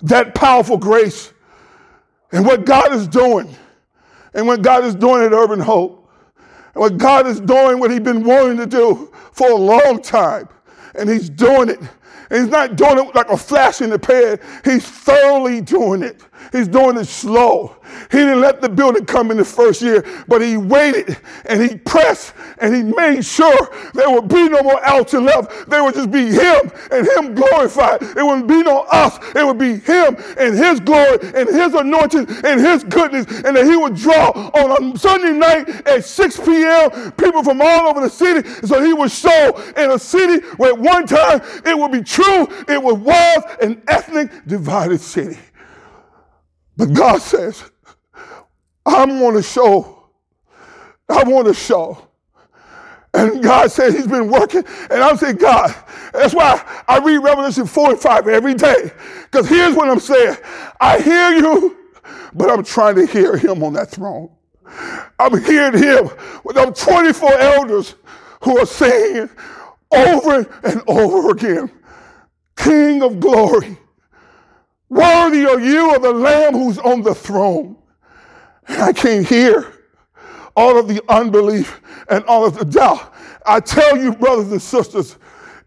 that 0.00 0.34
powerful 0.34 0.78
grace, 0.78 1.32
and 2.32 2.44
what 2.46 2.64
God 2.64 2.92
is 2.94 3.06
doing, 3.06 3.54
and 4.32 4.46
what 4.46 4.62
God 4.62 4.82
is 4.84 4.94
doing 4.94 5.22
at 5.22 5.32
Urban 5.32 5.60
Hope, 5.60 6.10
and 6.74 6.80
what 6.80 6.96
God 6.96 7.26
is 7.26 7.38
doing, 7.38 7.78
what 7.78 7.90
He's 7.90 8.00
been 8.00 8.24
wanting 8.24 8.56
to 8.56 8.66
do 8.66 9.12
for 9.32 9.50
a 9.50 9.54
long 9.56 10.00
time, 10.02 10.48
and 10.94 11.08
He's 11.08 11.28
doing 11.28 11.68
it. 11.68 11.80
And 12.30 12.38
he's 12.38 12.48
not 12.48 12.76
doing 12.76 12.98
it 12.98 13.14
like 13.14 13.28
a 13.28 13.36
flash 13.36 13.80
in 13.80 13.90
the 13.90 13.98
pan. 13.98 14.38
He's 14.64 14.86
thoroughly 14.86 15.60
doing 15.60 16.02
it. 16.02 16.22
He's 16.52 16.68
doing 16.68 16.96
it 16.96 17.06
slow. 17.06 17.76
He 18.10 18.18
didn't 18.18 18.40
let 18.40 18.60
the 18.60 18.68
building 18.68 19.04
come 19.04 19.30
in 19.30 19.36
the 19.36 19.44
first 19.44 19.82
year, 19.82 20.04
but 20.28 20.40
he 20.42 20.56
waited 20.56 21.18
and 21.46 21.62
he 21.62 21.76
pressed 21.76 22.34
and 22.58 22.74
he 22.74 22.82
made 22.82 23.24
sure 23.24 23.68
there 23.94 24.10
would 24.10 24.28
be 24.28 24.48
no 24.48 24.62
more 24.62 24.84
outs 24.84 25.14
and 25.14 25.26
left. 25.26 25.68
There 25.68 25.82
would 25.82 25.94
just 25.94 26.10
be 26.10 26.26
him 26.26 26.70
and 26.92 27.06
him 27.06 27.34
glorified. 27.34 28.02
It 28.02 28.24
wouldn't 28.24 28.48
be 28.48 28.62
no 28.62 28.80
us. 28.90 29.18
It 29.34 29.44
would 29.44 29.58
be 29.58 29.78
him 29.78 30.16
and 30.38 30.56
his 30.56 30.80
glory 30.80 31.18
and 31.34 31.48
his 31.48 31.74
anointing 31.74 32.26
and 32.44 32.60
his 32.60 32.84
goodness. 32.84 33.26
And 33.44 33.56
that 33.56 33.66
he 33.66 33.76
would 33.76 33.94
draw 33.94 34.30
on 34.30 34.94
a 34.94 34.98
Sunday 34.98 35.32
night 35.32 35.68
at 35.86 36.04
6 36.04 36.40
p.m. 36.40 37.12
people 37.12 37.42
from 37.42 37.60
all 37.60 37.88
over 37.88 38.00
the 38.00 38.10
city. 38.10 38.48
So 38.66 38.82
he 38.82 38.92
would 38.92 39.10
show 39.10 39.56
in 39.76 39.90
a 39.90 39.98
city 39.98 40.44
where 40.56 40.72
at 40.72 40.78
one 40.78 41.06
time 41.06 41.40
it 41.64 41.76
would 41.76 41.92
be 41.92 42.02
true, 42.02 42.46
it 42.68 42.82
was 42.82 43.00
an 43.60 43.82
ethnic 43.88 44.30
divided 44.46 45.00
city. 45.00 45.38
But 46.80 46.94
God 46.94 47.20
says, 47.20 47.62
I'm 48.86 49.20
to 49.34 49.42
show. 49.42 50.02
I 51.10 51.24
want 51.24 51.46
to 51.48 51.52
show. 51.52 52.08
And 53.12 53.42
God 53.42 53.70
said 53.70 53.92
He's 53.92 54.06
been 54.06 54.30
working. 54.30 54.64
And 54.90 55.02
I'm 55.02 55.18
saying, 55.18 55.36
God, 55.36 55.74
that's 56.14 56.32
why 56.32 56.64
I 56.88 56.98
read 57.00 57.18
Revelation 57.18 57.66
4 57.66 57.90
and 57.90 58.00
5 58.00 58.28
every 58.28 58.54
day. 58.54 58.92
Because 59.24 59.46
here's 59.46 59.76
what 59.76 59.90
I'm 59.90 60.00
saying 60.00 60.38
I 60.80 61.00
hear 61.00 61.32
you, 61.32 61.76
but 62.32 62.48
I'm 62.48 62.64
trying 62.64 62.94
to 62.94 63.04
hear 63.04 63.36
Him 63.36 63.62
on 63.62 63.74
that 63.74 63.90
throne. 63.90 64.30
I'm 65.18 65.38
hearing 65.44 65.76
Him 65.76 66.08
with 66.44 66.56
them 66.56 66.72
24 66.72 67.38
elders 67.40 67.94
who 68.42 68.58
are 68.58 68.64
saying 68.64 69.28
over 69.92 70.48
and 70.64 70.82
over 70.86 71.32
again, 71.32 71.70
King 72.56 73.02
of 73.02 73.20
glory, 73.20 73.76
Worthy 74.90 75.46
are 75.46 75.60
you 75.60 75.94
of 75.94 76.02
the 76.02 76.12
Lamb 76.12 76.52
who's 76.52 76.78
on 76.78 77.02
the 77.02 77.14
throne. 77.14 77.76
And 78.66 78.82
I 78.82 78.92
can't 78.92 79.26
hear 79.26 79.72
all 80.56 80.78
of 80.78 80.88
the 80.88 81.00
unbelief 81.08 81.80
and 82.08 82.24
all 82.24 82.44
of 82.44 82.58
the 82.58 82.64
doubt. 82.64 83.14
I 83.46 83.60
tell 83.60 83.96
you, 83.96 84.12
brothers 84.12 84.50
and 84.50 84.60
sisters, 84.60 85.16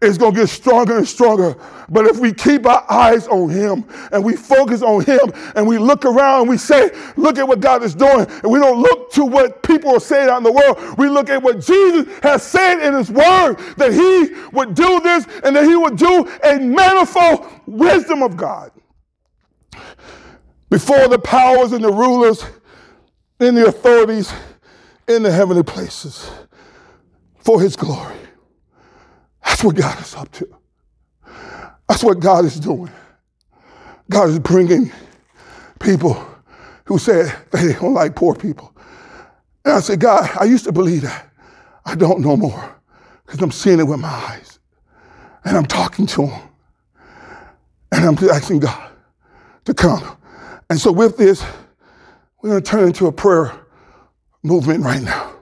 it's 0.02 0.18
going 0.18 0.34
to 0.34 0.40
get 0.40 0.48
stronger 0.50 0.98
and 0.98 1.08
stronger. 1.08 1.56
But 1.88 2.04
if 2.04 2.18
we 2.18 2.34
keep 2.34 2.66
our 2.66 2.84
eyes 2.90 3.26
on 3.28 3.48
Him 3.48 3.86
and 4.12 4.22
we 4.22 4.36
focus 4.36 4.82
on 4.82 5.02
Him 5.02 5.32
and 5.56 5.66
we 5.66 5.78
look 5.78 6.04
around 6.04 6.42
and 6.42 6.50
we 6.50 6.58
say, 6.58 6.90
look 7.16 7.38
at 7.38 7.48
what 7.48 7.60
God 7.60 7.82
is 7.82 7.94
doing, 7.94 8.26
and 8.26 8.52
we 8.52 8.58
don't 8.58 8.82
look 8.82 9.10
to 9.12 9.24
what 9.24 9.62
people 9.62 9.92
are 9.92 10.00
saying 10.00 10.28
out 10.28 10.36
in 10.36 10.42
the 10.42 10.52
world, 10.52 10.98
we 10.98 11.08
look 11.08 11.30
at 11.30 11.42
what 11.42 11.60
Jesus 11.60 12.06
has 12.22 12.42
said 12.42 12.86
in 12.86 12.92
His 12.92 13.10
Word 13.10 13.56
that 13.78 13.92
He 13.94 14.34
would 14.54 14.74
do 14.74 15.00
this 15.00 15.26
and 15.42 15.56
that 15.56 15.64
He 15.64 15.76
would 15.76 15.96
do 15.96 16.28
a 16.44 16.58
manifold 16.58 17.50
wisdom 17.66 18.22
of 18.22 18.36
God 18.36 18.70
before 20.70 21.08
the 21.08 21.18
powers 21.18 21.72
and 21.72 21.84
the 21.84 21.92
rulers 21.92 22.44
and 23.40 23.56
the 23.56 23.66
authorities 23.66 24.32
in 25.06 25.22
the 25.22 25.30
heavenly 25.30 25.62
places 25.62 26.30
for 27.38 27.60
his 27.60 27.76
glory. 27.76 28.16
That's 29.44 29.62
what 29.62 29.76
God 29.76 30.00
is 30.00 30.14
up 30.14 30.30
to. 30.32 30.48
That's 31.88 32.02
what 32.02 32.18
God 32.18 32.44
is 32.44 32.58
doing. 32.58 32.90
God 34.10 34.30
is 34.30 34.38
bringing 34.38 34.90
people 35.78 36.26
who 36.86 36.98
said 36.98 37.34
they 37.52 37.74
don't 37.74 37.94
like 37.94 38.16
poor 38.16 38.34
people. 38.34 38.74
And 39.64 39.74
I 39.74 39.80
said, 39.80 40.00
God, 40.00 40.28
I 40.38 40.44
used 40.44 40.64
to 40.64 40.72
believe 40.72 41.02
that. 41.02 41.30
I 41.86 41.94
don't 41.94 42.20
no 42.20 42.36
more 42.36 42.76
because 43.24 43.40
I'm 43.40 43.50
seeing 43.50 43.78
it 43.78 43.86
with 43.86 44.00
my 44.00 44.08
eyes. 44.08 44.58
And 45.44 45.56
I'm 45.56 45.66
talking 45.66 46.06
to 46.06 46.26
him. 46.26 46.48
And 47.92 48.04
I'm 48.04 48.28
asking 48.28 48.60
God 48.60 48.93
to 49.64 49.74
come 49.74 50.16
and 50.70 50.80
so, 50.80 50.90
with 50.92 51.16
this, 51.16 51.44
we're 52.42 52.50
going 52.50 52.62
to 52.62 52.68
turn 52.68 52.88
into 52.88 53.06
a 53.06 53.12
prayer 53.12 53.52
movement 54.42 54.84
right 54.84 55.02
now. 55.02 55.32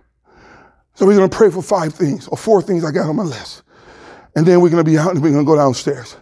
So 0.94 1.06
we're 1.06 1.16
going 1.16 1.28
to 1.28 1.36
pray 1.36 1.50
for 1.50 1.62
five 1.62 1.94
things 1.94 2.28
or 2.28 2.36
four 2.36 2.60
things 2.60 2.84
I 2.84 2.90
got 2.90 3.08
on 3.08 3.16
my 3.16 3.22
list. 3.22 3.62
And 4.36 4.46
then 4.46 4.60
we're 4.60 4.70
going 4.70 4.84
to 4.84 4.90
be 4.90 4.98
out 4.98 5.12
and 5.12 5.22
we're 5.22 5.32
going 5.32 5.44
to 5.44 5.50
go 5.50 5.56
downstairs. 5.56 6.16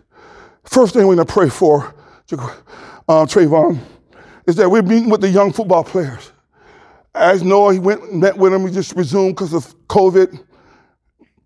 First 0.64 0.94
thing 0.94 1.06
we're 1.06 1.16
going 1.16 1.26
to 1.26 1.32
pray 1.32 1.48
for, 1.48 1.94
uh, 2.32 3.26
Trayvon, 3.26 3.80
is 4.46 4.56
that 4.56 4.70
we're 4.70 4.82
meeting 4.82 5.10
with 5.10 5.20
the 5.20 5.28
young 5.28 5.52
football 5.52 5.82
players. 5.82 6.32
As 7.14 7.42
Noah, 7.42 7.72
he 7.72 7.78
went 7.78 8.14
met 8.14 8.36
with 8.36 8.52
them. 8.52 8.62
We 8.62 8.70
just 8.70 8.94
resumed 8.94 9.34
because 9.34 9.52
of 9.52 9.74
COVID. 9.88 10.44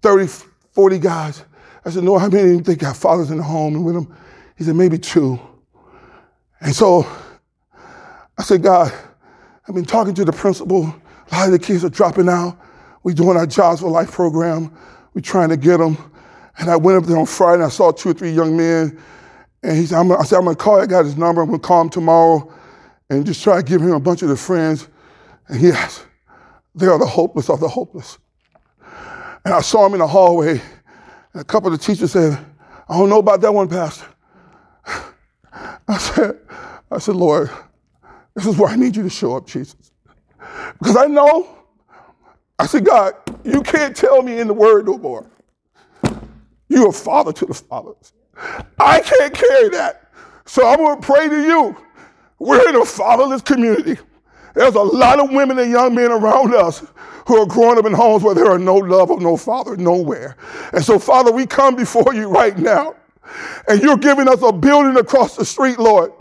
30, 0.03 0.27
40 0.73 0.99
guys. 0.99 1.45
I 1.85 1.91
said, 1.91 2.05
Noah, 2.05 2.19
how 2.19 2.29
many 2.29 2.43
of 2.43 2.49
you 2.51 2.61
think 2.61 2.81
got 2.81 2.97
fathers 2.97 3.31
in 3.31 3.39
the 3.39 3.43
home 3.43 3.75
and 3.77 3.85
with 3.85 3.95
them? 3.95 4.15
He 4.59 4.65
said, 4.65 4.77
maybe 4.77 4.99
two. 4.99 5.41
And 6.61 6.75
so 6.75 7.07
I 8.39 8.43
said, 8.43 8.63
God, 8.63 8.93
I've 9.69 9.75
been 9.75 9.85
talking 9.85 10.15
to 10.15 10.25
the 10.25 10.33
principal. 10.33 10.85
A 10.85 11.35
lot 11.35 11.47
of 11.47 11.53
the 11.53 11.59
kids 11.59 11.85
are 11.85 11.91
dropping 11.91 12.29
out. 12.29 12.59
We're 13.03 13.15
doing 13.15 13.37
our 13.37 13.47
Jobs 13.47 13.81
for 13.81 13.91
Life 13.91 14.13
program. 14.13 14.75
We're 15.15 15.21
trying 15.21 15.51
to 15.51 15.57
get 15.57 15.79
them. 15.79 15.97
And 16.59 16.71
I 16.71 16.77
went 16.77 16.99
up 16.99 17.05
there 17.05 17.19
on 17.19 17.27
Friday 17.27 17.57
and 17.57 17.65
I 17.65 17.69
saw 17.69 17.91
two 17.91 18.11
or 18.11 18.15
three 18.15 18.31
young 18.33 18.57
men. 18.57 18.99
And 19.63 19.77
he 19.77 19.87
said, 19.87 19.99
I'm, 19.99 20.13
I 20.13 20.23
said, 20.25 20.37
I'm 20.37 20.45
going 20.45 20.57
to 20.57 20.63
call. 20.63 20.81
I 20.81 20.87
got 20.87 21.05
his 21.05 21.17
number. 21.17 21.43
I'm 21.43 21.49
going 21.49 21.61
to 21.61 21.67
call 21.67 21.83
him 21.83 21.91
tomorrow 21.91 22.53
and 23.11 23.25
just 23.25 23.43
try 23.43 23.57
to 23.57 23.63
give 23.63 23.81
him 23.81 23.93
a 23.93 24.01
bunch 24.01 24.23
of 24.23 24.29
the 24.29 24.37
friends. 24.37 24.89
And 25.49 25.61
yes, 25.61 26.05
they 26.75 26.87
are 26.87 26.99
the 26.99 27.07
hopeless 27.07 27.49
of 27.51 27.61
the 27.61 27.69
hopeless. 27.69 28.19
And 29.45 29.55
I 29.55 29.61
saw 29.61 29.87
him 29.87 29.95
in 29.95 30.01
the 30.01 30.07
hallway. 30.07 30.61
And 31.33 31.43
a 31.43 31.45
couple 31.45 31.73
of 31.73 31.79
the 31.79 31.85
teachers 31.85 32.13
said, 32.13 32.39
I 32.89 32.99
don't 32.99 33.09
know 33.09 33.19
about 33.19 33.41
that 33.41 33.53
one, 33.53 33.69
Pastor. 33.69 34.07
I 35.89 35.99
said, 35.99 36.39
I 36.91 36.99
said, 36.99 37.17
Lord, 37.17 37.51
this 38.35 38.47
is 38.47 38.57
where 38.57 38.71
I 38.71 38.77
need 38.77 38.97
you 38.97 39.03
to 39.03 39.11
show 39.11 39.37
up, 39.37 39.47
Jesus. 39.47 39.93
Because 40.79 40.97
I 40.97 41.07
know, 41.07 41.59
I 42.59 42.67
said, 42.67 42.85
God, 42.85 43.15
you 43.45 43.63
can't 43.63 43.97
tell 43.97 44.23
me 44.23 44.39
in 44.39 44.47
the 44.47 44.55
word 44.55 44.87
no 44.87 44.99
more. 44.99 45.27
You're 46.69 46.89
a 46.89 46.93
father 46.93 47.33
to 47.33 47.47
the 47.47 47.55
fathers. 47.55 48.13
I 48.79 49.01
can't 49.01 49.35
carry 49.35 49.69
that. 49.71 50.11
So 50.47 50.67
I'm 50.67 50.79
going 50.79 51.01
to 51.01 51.07
pray 51.07 51.29
to 51.29 51.43
you. 51.43 51.77
We're 52.39 52.69
in 52.69 52.77
a 52.77 52.85
fatherless 52.85 53.43
community. 53.43 53.99
There's 54.55 54.75
a 54.75 54.83
lot 54.83 55.19
of 55.19 55.31
women 55.31 55.59
and 55.59 55.71
young 55.71 55.95
men 55.95 56.11
around 56.11 56.55
us 56.55 56.85
who 57.27 57.41
are 57.41 57.47
growing 57.47 57.79
up 57.79 57.87
in 57.87 57.93
homes 57.93 58.23
where 58.23 58.35
there 58.35 58.51
are 58.51 58.59
no 58.59 58.77
love 58.77 59.11
or 59.11 59.21
no 59.21 59.37
father 59.37 59.77
nowhere. 59.77 60.37
And 60.73 60.85
so, 60.85 60.99
Father, 60.99 61.33
we 61.33 61.47
come 61.47 61.75
before 61.75 62.15
you 62.15 62.29
right 62.29 62.57
now, 62.59 62.95
and 63.69 63.83
you're 63.83 63.97
giving 63.97 64.29
us 64.29 64.43
a 64.43 64.53
building 64.53 64.97
across 64.97 65.37
the 65.37 65.45
street, 65.45 65.79
Lord, 65.79 66.13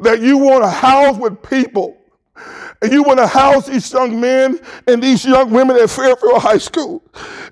that 0.00 0.20
you 0.20 0.38
want 0.38 0.64
to 0.64 0.70
house 0.70 1.16
with 1.18 1.42
people 1.42 1.97
and 2.80 2.92
you 2.92 3.02
want 3.02 3.18
to 3.18 3.26
house 3.26 3.66
these 3.66 3.92
young 3.92 4.20
men 4.20 4.60
and 4.86 5.02
these 5.02 5.24
young 5.24 5.50
women 5.50 5.76
at 5.76 5.90
Fairfield 5.90 6.40
High 6.40 6.58
School. 6.58 7.02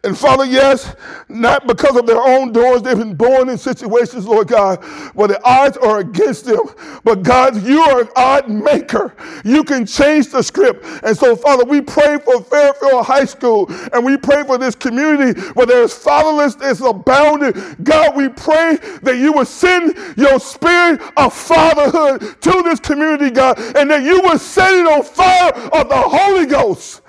And 0.05 0.17
Father, 0.17 0.45
yes, 0.45 0.95
not 1.29 1.67
because 1.67 1.97
of 1.97 2.07
their 2.07 2.21
own 2.21 2.53
doors, 2.53 2.83
they've 2.83 2.97
been 2.97 3.17
born 3.17 3.49
in 3.49 3.59
situations, 3.59 4.27
Lord 4.27 4.47
God, 4.47 4.85
where 5.15 5.27
the 5.27 5.43
odds 5.43 5.77
are 5.79 5.99
against 5.99 6.45
them. 6.45 6.61
But 7.03 7.25
God, 7.25 7.61
you 7.65 7.81
are 7.81 8.03
an 8.03 8.09
odd 8.15 8.49
maker. 8.49 9.15
You 9.45 9.65
can 9.65 9.85
change 9.85 10.29
the 10.29 10.43
script. 10.43 10.85
And 11.03 11.17
so, 11.17 11.35
Father, 11.35 11.65
we 11.65 11.81
pray 11.81 12.19
for 12.25 12.43
Fairfield 12.45 13.05
High 13.05 13.25
School 13.25 13.67
and 13.93 14.05
we 14.05 14.17
pray 14.17 14.45
for 14.45 14.59
this 14.59 14.77
community 14.77 15.41
where 15.55 15.67
there's 15.67 15.93
fatherlessness 15.93 16.89
abounding. 16.89 17.77
God, 17.83 18.17
we 18.17 18.29
pray 18.29 18.79
that 19.03 19.17
you 19.19 19.33
would 19.33 19.49
send 19.49 19.97
your 20.17 20.39
spirit 20.39 21.01
of 21.17 21.35
fatherhood 21.35 22.41
to 22.43 22.63
this 22.63 22.79
community, 22.79 23.31
God, 23.31 23.59
and 23.77 23.91
that 23.91 24.05
you 24.05 24.21
would 24.23 24.41
set 24.41 24.76
it 24.77 24.87
on 24.87 25.03
fire 25.03 25.53
of 25.53 25.89
the 25.89 25.97
Holy 25.97 26.47
Ghost. 26.47 27.03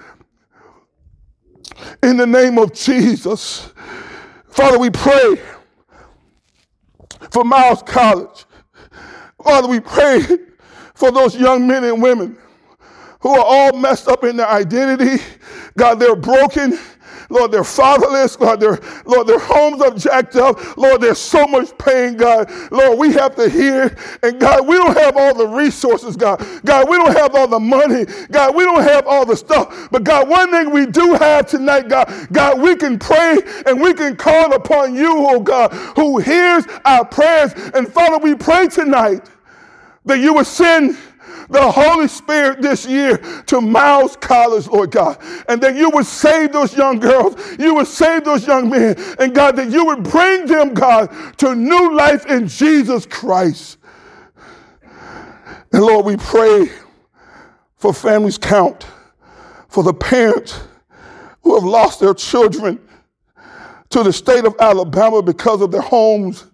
In 2.04 2.18
the 2.18 2.28
name 2.28 2.58
of 2.58 2.74
Jesus. 2.74 3.72
Father, 4.48 4.80
we 4.80 4.90
pray 4.90 5.42
for 7.32 7.44
Miles 7.44 7.84
College. 7.84 8.46
Father, 9.44 9.68
we 9.68 9.80
pray 9.80 10.22
for 10.96 11.12
those 11.12 11.36
young 11.36 11.68
men 11.68 11.84
and 11.84 12.02
women 12.02 12.38
who 13.22 13.30
are 13.30 13.46
all 13.46 13.74
messed 13.74 14.08
up 14.08 14.24
in 14.24 14.38
their 14.38 14.50
identity. 14.50 15.24
God, 15.78 16.00
they're 16.00 16.16
broken. 16.16 16.78
Lord, 17.30 17.52
they're 17.52 17.64
fatherless. 17.64 18.40
Lord, 18.40 18.60
their, 18.60 18.80
Lord, 19.06 19.28
their 19.28 19.40
homes 19.40 19.82
are 19.82 19.92
jacked 19.92 20.36
up. 20.36 20.78
Lord, 20.78 21.02
there's 21.02 21.20
so 21.20 21.46
much 21.48 21.78
pain, 21.78 22.16
God. 22.18 22.50
Lord, 22.72 22.98
we 23.00 23.14
have 23.14 23.36
to 23.36 23.50
hear. 23.50 23.96
And 24.24 24.40
God, 24.40 24.68
we 24.68 24.76
don't 24.76 24.98
have 24.98 25.18
all 25.18 25.34
the 25.34 25.48
resources, 25.48 26.16
God. 26.16 26.46
God, 26.64 26.90
we 26.90 26.98
don't 26.98 27.16
have 27.16 27.36
all 27.36 27.48
the 27.48 27.60
money. 27.60 28.06
God, 28.32 28.56
we 28.56 28.64
don't 28.64 28.84
have 28.84 29.08
all 29.08 29.26
the 29.26 29.36
stuff. 29.36 29.90
But 29.92 30.04
God, 30.04 30.30
one 30.30 30.52
thing 30.52 30.72
we 30.72 30.86
do 30.86 31.14
have 31.14 31.48
tonight, 31.48 31.90
God, 31.90 32.28
God, 32.32 32.62
we 32.62 32.76
can 32.76 32.98
pray 33.00 33.38
and 33.66 33.82
we 33.82 33.94
can 33.94 34.16
call 34.16 34.54
upon 34.54 34.96
you, 34.96 35.12
oh 35.28 35.40
God, 35.40 35.74
who 35.96 36.20
hears 36.20 36.66
our 36.86 37.06
prayers. 37.06 37.54
And 37.74 37.92
Father, 37.92 38.18
we 38.20 38.36
pray 38.36 38.68
tonight 38.68 39.30
that 40.06 40.20
you 40.20 40.34
would 40.34 40.48
send 40.48 40.98
the 41.50 41.72
Holy 41.72 42.08
Spirit 42.08 42.62
this 42.62 42.86
year 42.86 43.18
to 43.48 43.62
Miles 43.62 44.16
College, 44.18 44.68
Lord 44.68 44.92
God, 44.92 45.18
and 45.48 45.62
that 45.62 45.76
you 45.76 45.90
would 45.92 46.06
save 46.06 46.52
those 46.52 46.76
young 46.76 47.00
girls, 47.00 47.36
you 47.58 47.76
would 47.76 47.88
save 47.88 48.26
those 48.26 48.46
young 48.46 48.70
men, 48.70 48.96
and 49.20 49.34
God, 49.34 49.56
that 49.56 49.70
you 49.70 49.86
would 49.86 50.04
bring 50.04 50.46
them, 50.46 50.74
God, 50.74 51.10
to 51.38 51.56
new 51.56 51.96
life 51.96 52.26
in 52.26 52.48
Jesus 52.48 53.06
Christ. 53.06 53.78
And 55.72 55.84
Lord, 55.84 56.06
we 56.06 56.18
pray 56.18 56.70
for 57.78 57.94
families 57.94 58.38
count, 58.38 58.88
for 59.70 59.84
the 59.84 59.94
parents 59.94 60.60
who 61.44 61.56
have 61.56 61.64
lost 61.64 62.00
their 62.00 62.14
children 62.14 62.80
to 63.90 64.04
the 64.04 64.12
state 64.12 64.46
of 64.46 64.56
Alabama 64.60 65.22
because 65.22 65.62
of 65.62 65.72
their 65.72 65.82
homes 65.82 66.46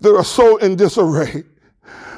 that 0.00 0.14
are 0.14 0.24
so 0.24 0.58
in 0.58 0.76
disarray. 0.76 1.44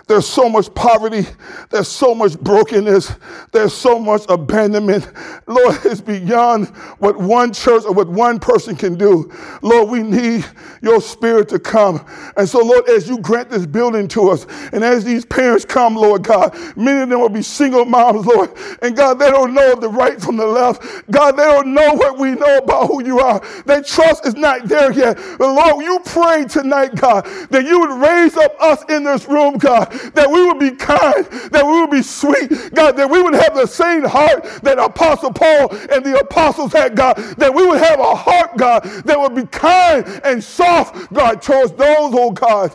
There's 0.09 0.27
so 0.27 0.49
much 0.49 0.73
poverty. 0.73 1.27
There's 1.71 1.89
so 1.89 2.15
much 2.15 2.39
brokenness. 2.39 3.13
There's 3.51 3.75
so 3.75 3.99
much 3.99 4.23
abandonment. 4.29 5.11
Lord, 5.49 5.79
it's 5.85 6.01
beyond 6.01 6.69
what 6.99 7.19
one 7.19 7.53
church 7.53 7.85
or 7.85 7.93
what 7.93 8.09
one 8.09 8.39
person 8.39 8.77
can 8.77 8.95
do. 8.97 9.33
Lord, 9.63 9.91
we 9.91 10.05
need 10.05 10.45
your 10.81 11.01
spirit 11.01 11.49
to 11.49 11.59
come. 11.59 12.07
And 12.37 12.49
so, 12.49 12.65
Lord, 12.65 12.89
as 12.89 13.09
you 13.09 13.19
grant 13.19 13.51
this 13.51 13.67
building 13.67 14.07
to 14.09 14.29
us, 14.29 14.47
and 14.73 14.85
as 14.85 15.05
these 15.05 15.25
parents 15.25 15.65
come, 15.65 15.97
Lord 15.97 16.23
God, 16.23 16.57
many 16.77 17.01
of 17.01 17.09
them 17.09 17.21
will 17.21 17.29
be 17.29 17.43
single 17.43 17.85
moms, 17.85 18.27
Lord. 18.27 18.57
And 18.83 18.97
God, 18.97 19.15
they 19.15 19.31
don't 19.31 19.55
know 19.55 19.75
the 19.75 19.89
right 19.89 20.21
from 20.21 20.37
the 20.37 20.47
left. 20.47 21.11
God, 21.11 21.33
they 21.33 21.45
don't 21.45 21.75
know 21.75 21.95
what 21.95 22.17
we 22.17 22.31
know 22.33 22.59
about 22.59 22.87
who 22.87 23.05
you 23.05 23.19
are. 23.19 23.43
Their 23.65 23.83
trust 23.83 24.25
is 24.25 24.37
not 24.37 24.69
there 24.69 24.93
yet. 24.93 25.17
But 25.39 25.53
Lord, 25.53 25.85
you 25.85 25.99
pray 26.05 26.45
tonight, 26.45 26.95
God, 26.95 27.25
that 27.51 27.65
you 27.65 27.81
would 27.81 28.01
raise 28.01 28.37
up 28.37 28.55
us 28.61 28.85
in 28.89 29.03
this 29.03 29.27
room, 29.27 29.59
God, 29.59 29.96
that 30.15 30.31
we 30.31 30.45
would 30.47 30.59
be 30.59 30.71
kind, 30.73 31.25
that 31.51 31.65
we 31.65 31.81
would 31.81 31.91
be 31.91 32.03
sweet, 32.03 32.75
God, 32.75 32.97
that 32.97 33.11
we 33.11 33.23
would 33.23 33.35
have 33.35 33.55
the 33.55 33.67
same 33.67 34.05
heart 34.05 34.45
that 34.63 34.79
Apostle 34.79 35.33
Paul 35.33 35.75
and 35.91 36.05
the 36.05 36.19
apostles 36.21 36.73
had, 36.73 36.97
God, 36.97 37.17
that 37.39 37.53
we 37.53 37.67
would 37.67 37.79
have 37.79 38.01
a 38.01 38.15
heart, 38.15 38.57
God, 38.57 38.83
that 38.83 39.19
would 39.19 39.35
be 39.35 39.47
kind 39.47 40.07
and 40.25 40.43
soft, 40.43 41.13
God, 41.13 41.43
towards 41.43 41.73
those, 41.73 42.13
oh 42.15 42.31
God, 42.31 42.75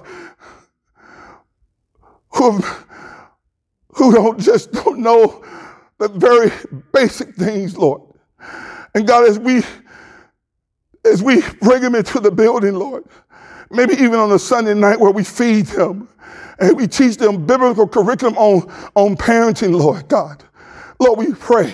who, 2.29 2.59
who 3.93 4.13
don't 4.13 4.39
just 4.39 4.71
don't 4.71 4.99
know 4.99 5.43
the 5.97 6.07
very 6.07 6.51
basic 6.93 7.35
things, 7.35 7.77
Lord. 7.77 8.01
And 8.95 9.07
God, 9.07 9.27
as 9.27 9.39
we 9.39 9.63
as 11.05 11.23
we 11.23 11.41
bring 11.61 11.81
them 11.81 11.95
into 11.95 12.19
the 12.19 12.31
building, 12.31 12.75
Lord, 12.75 13.05
maybe 13.71 13.93
even 13.93 14.15
on 14.15 14.31
a 14.31 14.39
Sunday 14.39 14.73
night 14.73 14.99
where 14.99 15.11
we 15.11 15.23
feed 15.23 15.67
them, 15.67 16.07
and 16.59 16.77
we 16.77 16.87
teach 16.87 17.17
them 17.17 17.45
biblical 17.45 17.87
curriculum 17.87 18.37
on, 18.37 18.69
on 18.95 19.15
parenting, 19.15 19.77
Lord 19.77 20.07
God. 20.07 20.43
Lord, 20.99 21.17
we 21.19 21.33
pray 21.33 21.73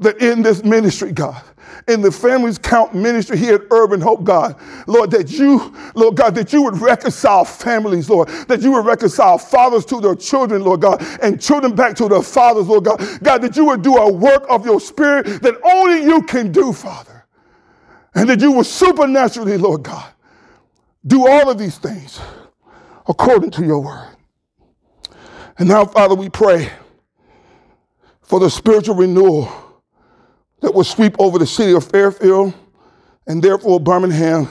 that 0.00 0.18
in 0.18 0.42
this 0.42 0.64
ministry, 0.64 1.12
God, 1.12 1.42
in 1.86 2.00
the 2.00 2.10
Families 2.10 2.56
Count 2.56 2.94
ministry 2.94 3.36
here 3.36 3.56
at 3.56 3.62
Urban 3.70 4.00
Hope, 4.00 4.24
God, 4.24 4.56
Lord, 4.86 5.10
that 5.10 5.30
you, 5.30 5.74
Lord 5.94 6.16
God, 6.16 6.34
that 6.36 6.52
you 6.52 6.62
would 6.62 6.78
reconcile 6.78 7.44
families, 7.44 8.08
Lord, 8.08 8.28
that 8.48 8.62
you 8.62 8.72
would 8.72 8.86
reconcile 8.86 9.36
fathers 9.36 9.84
to 9.86 10.00
their 10.00 10.14
children, 10.14 10.62
Lord 10.62 10.80
God, 10.80 11.04
and 11.22 11.40
children 11.40 11.74
back 11.74 11.94
to 11.96 12.08
their 12.08 12.22
fathers, 12.22 12.68
Lord 12.68 12.84
God. 12.84 13.00
God, 13.22 13.42
that 13.42 13.56
you 13.56 13.66
would 13.66 13.82
do 13.82 13.96
a 13.96 14.10
work 14.10 14.46
of 14.48 14.64
your 14.64 14.80
spirit 14.80 15.42
that 15.42 15.56
only 15.62 16.02
you 16.02 16.22
can 16.22 16.50
do, 16.50 16.72
Father. 16.72 17.26
And 18.14 18.28
that 18.30 18.40
you 18.40 18.52
will 18.52 18.64
supernaturally, 18.64 19.58
Lord 19.58 19.82
God, 19.82 20.13
do 21.06 21.28
all 21.28 21.50
of 21.50 21.58
these 21.58 21.78
things 21.78 22.20
according 23.08 23.50
to 23.52 23.64
your 23.64 23.80
word. 23.80 24.16
And 25.58 25.68
now, 25.68 25.84
Father, 25.84 26.14
we 26.14 26.28
pray 26.28 26.70
for 28.22 28.40
the 28.40 28.50
spiritual 28.50 28.96
renewal 28.96 29.52
that 30.60 30.74
will 30.74 30.84
sweep 30.84 31.14
over 31.18 31.38
the 31.38 31.46
city 31.46 31.72
of 31.72 31.84
Fairfield 31.84 32.54
and 33.26 33.42
therefore 33.42 33.80
Birmingham, 33.80 34.48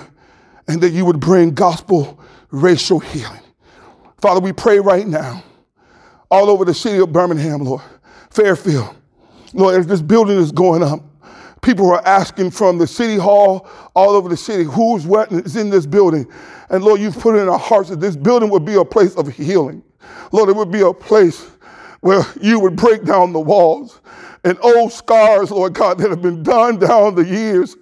and 0.67 0.81
that 0.81 0.91
you 0.91 1.05
would 1.05 1.19
bring 1.19 1.53
gospel 1.53 2.19
racial 2.51 2.99
healing. 2.99 3.41
Father, 4.21 4.39
we 4.39 4.53
pray 4.53 4.79
right 4.79 5.05
now 5.05 5.43
all 6.31 6.49
over 6.49 6.65
the 6.65 6.73
city 6.73 6.99
of 6.99 7.11
Birmingham, 7.11 7.61
Lord, 7.61 7.81
Fairfield. 8.29 8.95
Lord, 9.53 9.75
as 9.75 9.85
this 9.85 10.01
building 10.01 10.37
is 10.37 10.51
going 10.51 10.81
up, 10.81 11.01
People 11.63 11.87
were 11.87 12.05
asking 12.05 12.51
from 12.51 12.77
the 12.77 12.85
city 12.85 13.15
hall 13.15 13.67
all 13.95 14.11
over 14.11 14.29
the 14.29 14.37
city 14.37 14.63
who's 14.63 15.07
what 15.07 15.31
is 15.31 15.55
in 15.55 15.69
this 15.69 15.85
building. 15.85 16.27
And 16.69 16.83
Lord, 16.83 16.99
you've 16.99 17.17
put 17.17 17.35
it 17.35 17.39
in 17.39 17.49
our 17.49 17.57
hearts 17.57 17.89
that 17.89 17.99
this 17.99 18.15
building 18.15 18.49
would 18.49 18.65
be 18.65 18.75
a 18.75 18.85
place 18.85 19.15
of 19.15 19.29
healing. 19.29 19.81
Lord, 20.31 20.49
it 20.49 20.55
would 20.55 20.71
be 20.71 20.81
a 20.81 20.93
place 20.93 21.49
where 22.01 22.23
you 22.41 22.59
would 22.59 22.75
break 22.75 23.05
down 23.05 23.31
the 23.31 23.39
walls 23.39 24.01
and 24.43 24.57
old 24.61 24.91
scars, 24.91 25.51
Lord 25.51 25.73
God, 25.73 25.97
that 25.99 26.09
have 26.09 26.21
been 26.21 26.43
done 26.43 26.77
down 26.77 27.15
the 27.15 27.23
years 27.25 27.77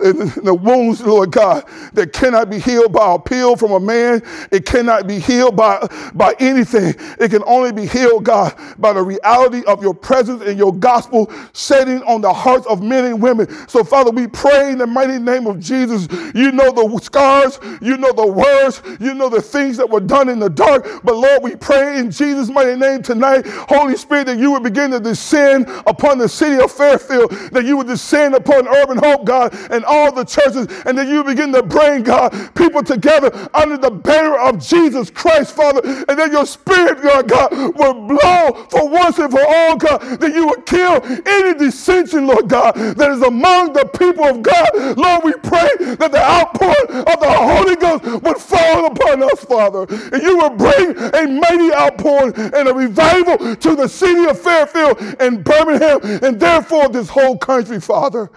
and 0.00 0.30
the 0.44 0.54
wounds, 0.54 1.00
Lord 1.00 1.32
God, 1.32 1.64
that 1.94 2.12
cannot 2.12 2.50
be 2.50 2.58
healed 2.58 2.92
by 2.92 3.14
a 3.14 3.18
pill 3.18 3.56
from 3.56 3.72
a 3.72 3.80
man. 3.80 4.22
It 4.50 4.66
cannot 4.66 5.06
be 5.06 5.18
healed 5.18 5.56
by, 5.56 5.86
by 6.14 6.34
anything. 6.38 6.94
It 7.18 7.30
can 7.30 7.42
only 7.46 7.72
be 7.72 7.86
healed, 7.86 8.24
God, 8.24 8.54
by 8.78 8.92
the 8.92 9.02
reality 9.02 9.64
of 9.66 9.82
your 9.82 9.94
presence 9.94 10.42
and 10.42 10.58
your 10.58 10.74
gospel 10.74 11.32
setting 11.52 12.02
on 12.02 12.20
the 12.20 12.32
hearts 12.32 12.66
of 12.66 12.82
men 12.82 13.04
and 13.04 13.22
women. 13.22 13.48
So, 13.68 13.84
Father, 13.84 14.10
we 14.10 14.26
pray 14.26 14.72
in 14.72 14.78
the 14.78 14.86
mighty 14.86 15.18
name 15.18 15.46
of 15.46 15.60
Jesus. 15.60 16.08
You 16.34 16.52
know 16.52 16.72
the 16.72 16.98
scars, 17.02 17.58
you 17.80 17.96
know 17.96 18.12
the 18.12 18.26
words, 18.26 18.82
you 19.00 19.14
know 19.14 19.28
the 19.28 19.42
things 19.42 19.76
that 19.76 19.88
were 19.88 20.00
done 20.00 20.28
in 20.28 20.38
the 20.38 20.50
dark. 20.50 20.86
But, 21.02 21.16
Lord, 21.16 21.42
we 21.42 21.56
pray 21.56 21.98
in 21.98 22.10
Jesus' 22.10 22.48
mighty 22.48 22.76
name 22.76 23.02
tonight, 23.02 23.46
Holy 23.46 23.96
Spirit, 23.96 24.26
that 24.26 24.38
you 24.38 24.52
would 24.52 24.62
begin 24.62 24.90
to 24.90 25.00
descend 25.00 25.66
upon 25.86 26.18
the 26.18 26.28
city 26.28 26.62
of 26.62 26.70
Fairfield, 26.72 27.30
that 27.52 27.64
you 27.64 27.76
would 27.76 27.86
descend 27.86 28.34
upon 28.34 28.68
Urban 28.68 28.98
Hope, 28.98 29.24
God, 29.24 29.55
and 29.70 29.84
all 29.84 30.12
the 30.12 30.24
churches, 30.24 30.66
and 30.84 30.96
then 30.96 31.08
you 31.08 31.24
begin 31.24 31.52
to 31.52 31.62
bring, 31.62 32.02
God, 32.02 32.32
people 32.54 32.82
together 32.82 33.48
under 33.54 33.76
the 33.76 33.90
banner 33.90 34.38
of 34.38 34.58
Jesus 34.58 35.10
Christ, 35.10 35.54
Father, 35.54 35.80
and 35.84 36.18
then 36.18 36.32
your 36.32 36.46
spirit, 36.46 37.00
God, 37.26 37.52
will 37.52 37.94
blow 38.06 38.66
for 38.70 38.88
once 38.88 39.18
and 39.18 39.30
for 39.30 39.44
all, 39.46 39.76
God, 39.76 40.00
that 40.20 40.34
you 40.34 40.46
will 40.46 40.62
kill 40.62 41.02
any 41.26 41.58
dissension, 41.58 42.26
Lord 42.26 42.48
God, 42.48 42.74
that 42.74 43.10
is 43.10 43.22
among 43.22 43.72
the 43.72 43.84
people 43.86 44.24
of 44.24 44.42
God. 44.42 44.96
Lord, 44.96 45.24
we 45.24 45.32
pray 45.34 45.68
that 45.96 46.12
the 46.12 46.22
outpouring 46.22 47.04
of 47.06 47.20
the 47.20 47.32
Holy 47.32 47.76
Ghost 47.76 48.22
would 48.22 48.38
fall 48.38 48.86
upon 48.86 49.22
us, 49.22 49.44
Father, 49.44 49.86
and 50.12 50.22
you 50.22 50.36
will 50.36 50.50
bring 50.50 50.96
a 50.96 51.26
mighty 51.26 51.72
outpouring 51.74 52.34
and 52.36 52.68
a 52.68 52.74
revival 52.74 53.56
to 53.56 53.76
the 53.76 53.88
city 53.88 54.24
of 54.24 54.40
Fairfield 54.40 54.98
and 55.20 55.42
Birmingham, 55.44 56.00
and 56.02 56.38
therefore 56.38 56.88
this 56.88 57.08
whole 57.08 57.38
country, 57.38 57.80
Father 57.80 58.30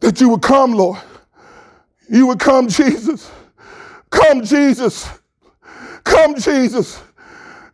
that 0.00 0.20
you 0.20 0.28
would 0.30 0.42
come, 0.42 0.72
Lord. 0.72 1.00
You 2.08 2.26
would 2.26 2.40
come, 2.40 2.68
Jesus. 2.68 3.30
Come, 4.10 4.44
Jesus. 4.44 5.08
Come, 6.04 6.36
Jesus. 6.36 7.00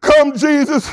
Come, 0.01 0.37
Jesus. 0.37 0.91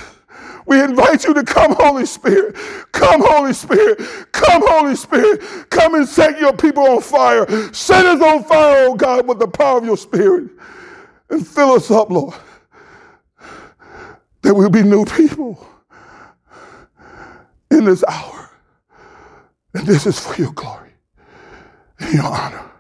We 0.66 0.82
invite 0.82 1.24
you 1.24 1.34
to 1.34 1.44
come, 1.44 1.76
Holy 1.80 2.06
Spirit. 2.06 2.56
Come, 2.92 3.22
Holy 3.24 3.54
Spirit. 3.54 4.00
Come, 4.34 4.64
Holy 4.66 4.96
Spirit. 4.96 5.70
Come 5.70 5.96
and 5.96 6.08
set 6.08 6.40
your 6.40 6.54
people 6.54 6.84
on 6.84 7.02
fire. 7.02 7.48
Set 7.74 8.06
us 8.06 8.22
on 8.22 8.44
fire, 8.44 8.88
oh 8.88 8.96
God, 8.96 9.28
with 9.28 9.40
the 9.40 9.48
power 9.48 9.78
of 9.78 9.86
your 9.86 9.96
Spirit. 9.96 10.50
And 11.30 11.48
fill 11.48 11.72
us 11.74 11.90
up, 11.90 12.10
Lord. 12.10 12.36
That 14.42 14.54
we'll 14.54 14.70
be 14.70 14.84
new 14.84 15.06
people 15.06 15.66
in 17.72 17.86
this 17.86 18.04
hour. 18.06 18.50
And 19.74 19.86
this 19.86 20.06
is 20.06 20.20
for 20.20 20.36
your 20.42 20.52
glory 20.52 20.87
in 22.00 22.12
your 22.14 22.26
honor. 22.26 22.72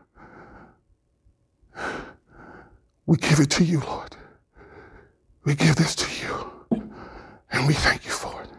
We 3.06 3.18
give 3.18 3.40
it 3.40 3.50
to 3.52 3.64
you, 3.64 3.80
Lord. 3.80 4.16
We 5.46 5.56
give 5.56 5.76
this 5.76 5.96
to 5.96 6.26
you. 6.26 6.84
And 7.52 7.66
we 7.66 7.74
thank 7.74 8.06
you 8.06 8.12
for 8.12 8.44
it. 8.44 8.50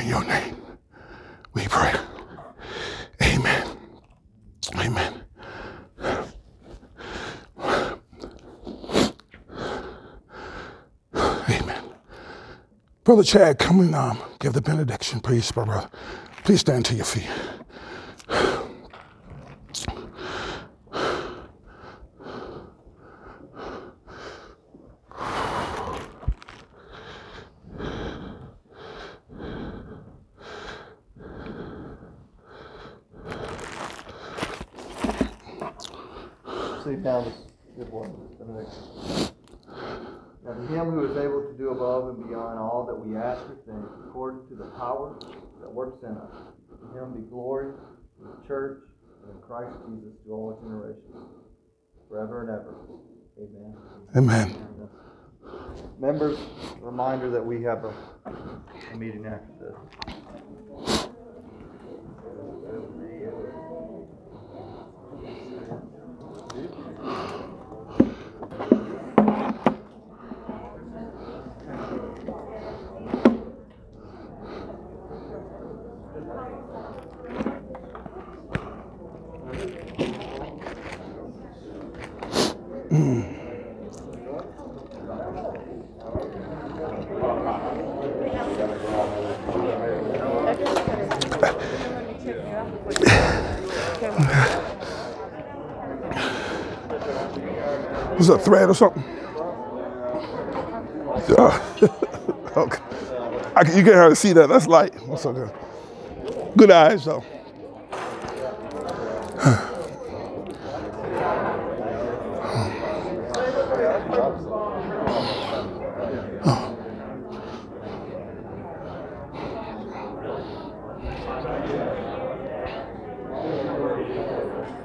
In 0.00 0.08
your 0.08 0.24
name, 0.24 0.56
we 1.52 1.66
pray. 1.68 1.92
Amen. 3.22 3.76
Amen. 4.76 5.22
Amen. 11.48 11.82
Brother 13.04 13.22
Chad, 13.22 13.58
come 13.58 13.80
and 13.80 13.94
um, 13.94 14.18
give 14.38 14.52
the 14.54 14.62
benediction, 14.62 15.20
please, 15.20 15.50
brother. 15.52 15.88
Please 16.44 16.60
stand 16.60 16.84
to 16.86 16.94
your 16.94 17.04
feet. 17.04 17.28
Down 36.92 37.24
this 37.24 37.34
good 37.78 37.90
one, 37.90 38.12
Now 40.44 40.52
to 40.52 40.66
him 40.66 40.90
who 40.90 41.10
is 41.10 41.16
able 41.16 41.42
to 41.42 41.54
do 41.56 41.70
above 41.70 42.08
and 42.08 42.28
beyond 42.28 42.58
all 42.58 42.84
that 42.86 42.94
we 42.94 43.16
ask 43.16 43.40
or 43.40 43.56
think, 43.64 43.84
according 44.06 44.46
to 44.48 44.54
the 44.54 44.70
power 44.76 45.18
that 45.62 45.72
works 45.72 46.02
in 46.02 46.10
us, 46.10 46.36
to 46.68 46.98
him 46.98 47.14
be 47.14 47.22
glory 47.30 47.72
in 48.20 48.26
the 48.28 48.46
church 48.46 48.82
and 49.22 49.34
in 49.34 49.40
Christ 49.40 49.72
Jesus 49.88 50.12
to 50.26 50.32
all 50.32 50.60
generations, 50.62 51.16
forever 52.08 52.42
and 52.42 52.50
ever. 52.50 52.74
Amen. 54.14 54.54
Amen. 54.54 54.88
Members, 55.98 56.38
reminder 56.80 57.30
that 57.30 57.44
we 57.44 57.62
have 57.62 57.84
a, 57.84 57.94
a 58.92 58.96
meeting 58.96 59.24
after 59.24 59.52
this. 59.58 61.08
Was 98.24 98.30
a 98.30 98.38
thread 98.38 98.70
or 98.70 98.74
something? 98.74 99.04
Uh, 101.36 101.60
okay. 102.56 102.82
I, 103.54 103.76
you 103.76 103.84
can 103.84 103.92
hardly 103.92 104.16
see 104.16 104.32
that. 104.32 104.48
That's 104.48 104.66
light. 104.66 104.94
That's 105.06 105.26
okay. 105.26 105.52
Good 106.56 106.70
eyes, 106.70 107.04
though. 107.04 107.22